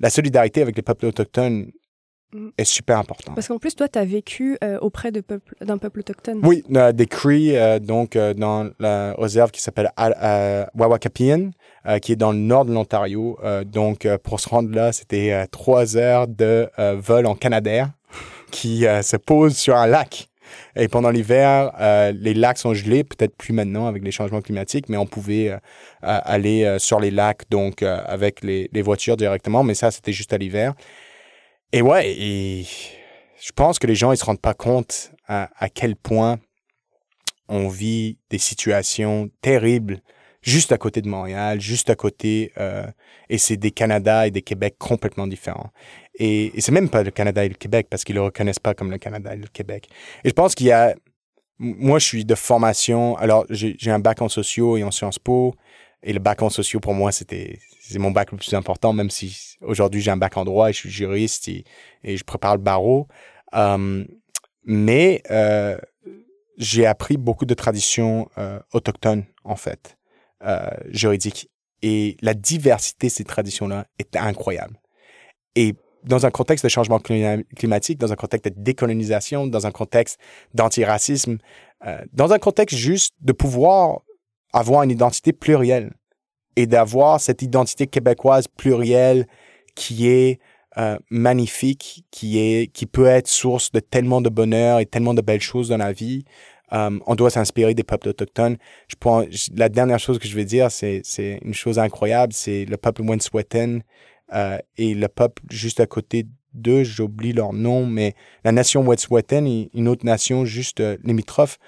La 0.00 0.10
solidarité 0.10 0.62
avec 0.62 0.76
les 0.76 0.82
peuples 0.82 1.06
autochtones. 1.06 1.70
Est 2.58 2.64
super 2.64 2.98
important. 2.98 3.32
Parce 3.34 3.48
qu'en 3.48 3.58
plus, 3.58 3.74
toi, 3.74 3.88
tu 3.88 3.98
as 3.98 4.04
vécu 4.04 4.58
euh, 4.62 4.78
auprès 4.80 5.10
d'un 5.10 5.22
peuple, 5.22 5.54
peuple 5.80 6.00
autochtone. 6.00 6.40
Oui, 6.42 6.62
euh, 6.74 6.92
des 6.92 7.06
Cree, 7.06 7.56
euh, 7.56 7.78
donc 7.78 8.16
dans 8.16 8.70
la 8.78 9.14
réserve 9.18 9.50
qui 9.50 9.62
s'appelle 9.62 9.90
Wawakapian, 10.74 11.50
qui 12.02 12.12
est 12.12 12.16
dans 12.16 12.32
le 12.32 12.38
nord 12.38 12.64
de 12.64 12.72
l'Ontario. 12.72 13.38
donc, 13.64 14.06
pour 14.22 14.40
se 14.40 14.48
rendre 14.48 14.74
là, 14.74 14.92
c'était 14.92 15.46
trois 15.50 15.96
heures 15.96 16.28
de 16.28 16.68
vol 16.96 17.26
en 17.26 17.34
Canadair 17.34 17.90
qui 18.50 18.80
se 18.80 19.16
pose 19.16 19.56
sur 19.56 19.76
un 19.76 19.86
lac. 19.86 20.28
Et 20.76 20.88
pendant 20.88 21.10
l'hiver, 21.10 21.72
les 22.14 22.34
lacs 22.34 22.58
sont 22.58 22.74
gelés, 22.74 23.04
peut-être 23.04 23.36
plus 23.36 23.52
maintenant 23.52 23.86
avec 23.86 24.02
les 24.02 24.10
changements 24.10 24.40
climatiques, 24.42 24.88
mais 24.88 24.96
on 24.96 25.06
pouvait 25.06 25.58
aller 26.02 26.76
sur 26.78 27.00
les 27.00 27.10
lacs 27.10 27.48
donc 27.50 27.82
avec 27.82 28.42
les, 28.42 28.68
les 28.72 28.82
voitures 28.82 29.16
directement, 29.16 29.62
mais 29.62 29.74
ça, 29.74 29.90
c'était 29.90 30.12
juste 30.12 30.32
à 30.32 30.38
l'hiver. 30.38 30.74
Et 31.72 31.82
ouais, 31.82 32.10
et 32.10 32.66
je 33.40 33.52
pense 33.54 33.78
que 33.78 33.86
les 33.86 33.94
gens 33.94 34.12
ils 34.12 34.16
se 34.16 34.24
rendent 34.24 34.40
pas 34.40 34.54
compte 34.54 35.12
à, 35.26 35.68
quel 35.74 35.96
point 35.96 36.38
on 37.48 37.68
vit 37.68 38.16
des 38.30 38.38
situations 38.38 39.30
terribles 39.42 40.00
juste 40.40 40.72
à 40.72 40.78
côté 40.78 41.02
de 41.02 41.08
Montréal, 41.08 41.60
juste 41.60 41.90
à 41.90 41.94
côté, 41.94 42.52
euh, 42.56 42.86
et 43.28 43.36
c'est 43.36 43.58
des 43.58 43.70
Canada 43.70 44.26
et 44.26 44.30
des 44.30 44.40
Québec 44.40 44.76
complètement 44.78 45.26
différents. 45.26 45.70
Et, 46.14 46.56
et 46.56 46.62
c'est 46.62 46.72
même 46.72 46.88
pas 46.88 47.02
le 47.02 47.10
Canada 47.10 47.44
et 47.44 47.48
le 47.50 47.54
Québec 47.54 47.88
parce 47.90 48.04
qu'ils 48.04 48.14
le 48.14 48.22
reconnaissent 48.22 48.58
pas 48.58 48.72
comme 48.72 48.90
le 48.90 48.96
Canada 48.96 49.34
et 49.34 49.36
le 49.36 49.48
Québec. 49.48 49.88
Et 50.24 50.30
je 50.30 50.34
pense 50.34 50.54
qu'il 50.54 50.68
y 50.68 50.72
a, 50.72 50.94
moi 51.58 51.98
je 51.98 52.06
suis 52.06 52.24
de 52.24 52.34
formation, 52.34 53.14
alors 53.18 53.44
j'ai 53.50 53.90
un 53.90 53.98
bac 53.98 54.22
en 54.22 54.30
sociaux 54.30 54.78
et 54.78 54.84
en 54.84 54.90
Sciences 54.90 55.18
Po, 55.18 55.54
et 56.02 56.12
le 56.12 56.20
bac 56.20 56.42
en 56.42 56.50
sociaux, 56.50 56.80
pour 56.80 56.94
moi, 56.94 57.12
c'était 57.12 57.58
c'est 57.80 57.98
mon 57.98 58.10
bac 58.10 58.30
le 58.32 58.38
plus 58.38 58.54
important, 58.54 58.92
même 58.92 59.10
si 59.10 59.56
aujourd'hui 59.62 60.00
j'ai 60.00 60.10
un 60.10 60.16
bac 60.16 60.36
en 60.36 60.44
droit 60.44 60.68
et 60.68 60.72
je 60.72 60.78
suis 60.78 60.90
juriste 60.90 61.48
et, 61.48 61.64
je 62.04 62.22
prépare 62.24 62.56
le 62.56 62.62
barreau. 62.62 63.08
Euh, 63.54 64.04
mais 64.64 65.22
euh, 65.30 65.78
j'ai 66.58 66.86
appris 66.86 67.16
beaucoup 67.16 67.46
de 67.46 67.54
traditions 67.54 68.28
euh, 68.36 68.58
autochtones, 68.72 69.24
en 69.44 69.56
fait, 69.56 69.96
euh, 70.44 70.68
juridiques. 70.88 71.48
Et 71.82 72.16
la 72.20 72.34
diversité 72.34 73.06
de 73.06 73.12
ces 73.12 73.24
traditions-là 73.24 73.86
est 73.98 74.16
incroyable. 74.16 74.80
Et 75.54 75.76
dans 76.04 76.26
un 76.26 76.30
contexte 76.30 76.64
de 76.64 76.68
changement 76.68 76.98
climatique, 76.98 77.98
dans 77.98 78.12
un 78.12 78.16
contexte 78.16 78.52
de 78.52 78.60
décolonisation, 78.60 79.46
dans 79.46 79.66
un 79.66 79.70
contexte 79.70 80.18
d'antiracisme, 80.54 81.38
euh, 81.86 82.04
dans 82.12 82.32
un 82.32 82.38
contexte 82.38 82.76
juste 82.76 83.14
de 83.20 83.32
pouvoir 83.32 84.00
avoir 84.52 84.82
une 84.82 84.90
identité 84.90 85.32
plurielle 85.32 85.92
et 86.56 86.66
d'avoir 86.66 87.20
cette 87.20 87.42
identité 87.42 87.86
québécoise 87.86 88.48
plurielle 88.48 89.26
qui 89.74 90.08
est 90.08 90.40
euh, 90.76 90.98
magnifique, 91.10 92.04
qui 92.10 92.38
est 92.38 92.72
qui 92.72 92.86
peut 92.86 93.06
être 93.06 93.28
source 93.28 93.72
de 93.72 93.80
tellement 93.80 94.20
de 94.20 94.28
bonheur 94.28 94.80
et 94.80 94.86
tellement 94.86 95.14
de 95.14 95.22
belles 95.22 95.40
choses 95.40 95.68
dans 95.68 95.76
la 95.76 95.92
vie. 95.92 96.24
Euh, 96.72 96.98
on 97.06 97.14
doit 97.14 97.30
s'inspirer 97.30 97.74
des 97.74 97.84
peuples 97.84 98.08
autochtones. 98.08 98.56
Je 98.88 98.96
prends, 98.98 99.24
la 99.54 99.68
dernière 99.68 99.98
chose 99.98 100.18
que 100.18 100.28
je 100.28 100.34
vais 100.34 100.44
dire, 100.44 100.70
c'est 100.70 101.02
une 101.42 101.54
chose 101.54 101.78
incroyable, 101.78 102.32
c'est 102.32 102.64
le 102.64 102.76
peuple 102.76 103.02
Wet'suwet'en 103.02 103.80
euh, 104.34 104.58
et 104.76 104.94
le 104.94 105.08
peuple 105.08 105.42
juste 105.50 105.80
à 105.80 105.86
côté 105.86 106.26
deux, 106.54 106.82
j'oublie 106.82 107.32
leur 107.32 107.52
nom, 107.52 107.86
mais 107.86 108.14
la 108.44 108.52
nation 108.52 108.86
Wet'suwet'en 108.86 109.46
et 109.46 109.70
une 109.74 109.88
autre 109.88 110.04
nation 110.04 110.44
juste 110.44 110.80
euh, 110.80 110.96
limitrophe, 111.04 111.58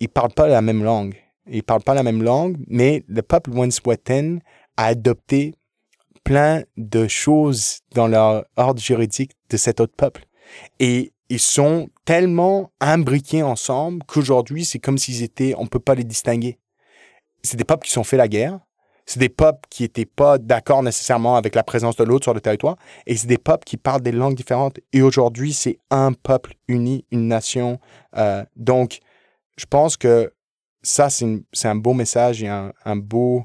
ils 0.00 0.08
parlent 0.08 0.32
pas 0.34 0.48
la 0.48 0.60
même 0.60 0.82
langue. 0.82 1.21
Ils 1.48 1.62
parlent 1.62 1.82
pas 1.82 1.94
la 1.94 2.02
même 2.02 2.22
langue, 2.22 2.56
mais 2.68 3.04
le 3.08 3.22
peuple 3.22 3.50
Wet'suwet'en 3.50 4.38
a 4.76 4.86
adopté 4.86 5.54
plein 6.24 6.62
de 6.76 7.08
choses 7.08 7.80
dans 7.94 8.06
leur 8.06 8.44
ordre 8.56 8.80
juridique 8.80 9.32
de 9.50 9.56
cet 9.56 9.80
autre 9.80 9.94
peuple. 9.96 10.24
Et 10.78 11.12
ils 11.28 11.40
sont 11.40 11.88
tellement 12.04 12.70
imbriqués 12.80 13.42
ensemble 13.42 14.02
qu'aujourd'hui, 14.06 14.64
c'est 14.64 14.78
comme 14.78 14.98
s'ils 14.98 15.22
étaient, 15.22 15.54
on 15.56 15.66
peut 15.66 15.80
pas 15.80 15.94
les 15.94 16.04
distinguer. 16.04 16.58
C'est 17.42 17.56
des 17.56 17.64
peuples 17.64 17.86
qui 17.86 17.92
sont 17.92 18.04
fait 18.04 18.16
la 18.16 18.28
guerre. 18.28 18.60
C'est 19.04 19.18
des 19.18 19.28
peuples 19.28 19.66
qui 19.68 19.82
étaient 19.82 20.06
pas 20.06 20.38
d'accord 20.38 20.82
nécessairement 20.82 21.36
avec 21.36 21.56
la 21.56 21.64
présence 21.64 21.96
de 21.96 22.04
l'autre 22.04 22.24
sur 22.24 22.34
le 22.34 22.40
territoire. 22.40 22.76
Et 23.06 23.16
c'est 23.16 23.26
des 23.26 23.38
peuples 23.38 23.64
qui 23.64 23.76
parlent 23.76 24.02
des 24.02 24.12
langues 24.12 24.36
différentes. 24.36 24.78
Et 24.92 25.02
aujourd'hui, 25.02 25.52
c'est 25.52 25.78
un 25.90 26.12
peuple 26.12 26.54
uni, 26.68 27.04
une 27.10 27.26
nation. 27.26 27.80
Euh, 28.16 28.44
donc, 28.54 29.00
je 29.56 29.66
pense 29.66 29.96
que 29.96 30.32
ça, 30.82 31.08
c'est 31.10 31.68
un 31.68 31.74
beau 31.74 31.94
message 31.94 32.42
et 32.42 32.48
un, 32.48 32.72
un 32.84 32.96
beau, 32.96 33.44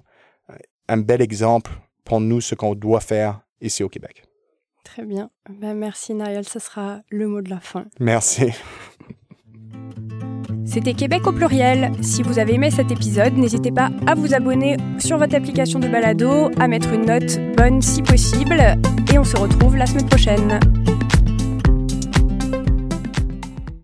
un 0.87 0.97
bel 0.97 1.21
exemple 1.21 1.71
pour 2.03 2.19
nous 2.21 2.41
ce 2.41 2.55
qu'on 2.55 2.75
doit 2.75 3.01
faire 3.01 3.41
ici 3.61 3.83
au 3.83 3.89
Québec. 3.89 4.23
Très 4.83 5.03
bien. 5.03 5.29
Ben, 5.49 5.73
merci 5.75 6.13
Nariel, 6.13 6.47
ce 6.47 6.59
sera 6.59 7.01
le 7.09 7.27
mot 7.27 7.41
de 7.41 7.49
la 7.49 7.59
fin. 7.59 7.85
Merci. 7.99 8.51
C'était 10.65 10.93
Québec 10.93 11.25
au 11.27 11.31
pluriel. 11.31 11.91
Si 12.01 12.23
vous 12.23 12.39
avez 12.39 12.55
aimé 12.55 12.71
cet 12.71 12.91
épisode, 12.91 13.33
n'hésitez 13.37 13.71
pas 13.71 13.89
à 14.05 14.15
vous 14.15 14.33
abonner 14.33 14.77
sur 14.99 15.17
votre 15.17 15.35
application 15.35 15.79
de 15.79 15.87
balado, 15.87 16.49
à 16.59 16.67
mettre 16.67 16.93
une 16.93 17.05
note 17.05 17.39
bonne 17.55 17.81
si 17.81 18.01
possible, 18.01 18.61
et 19.11 19.17
on 19.17 19.23
se 19.23 19.37
retrouve 19.37 19.75
la 19.77 19.85
semaine 19.85 20.07
prochaine. 20.07 20.59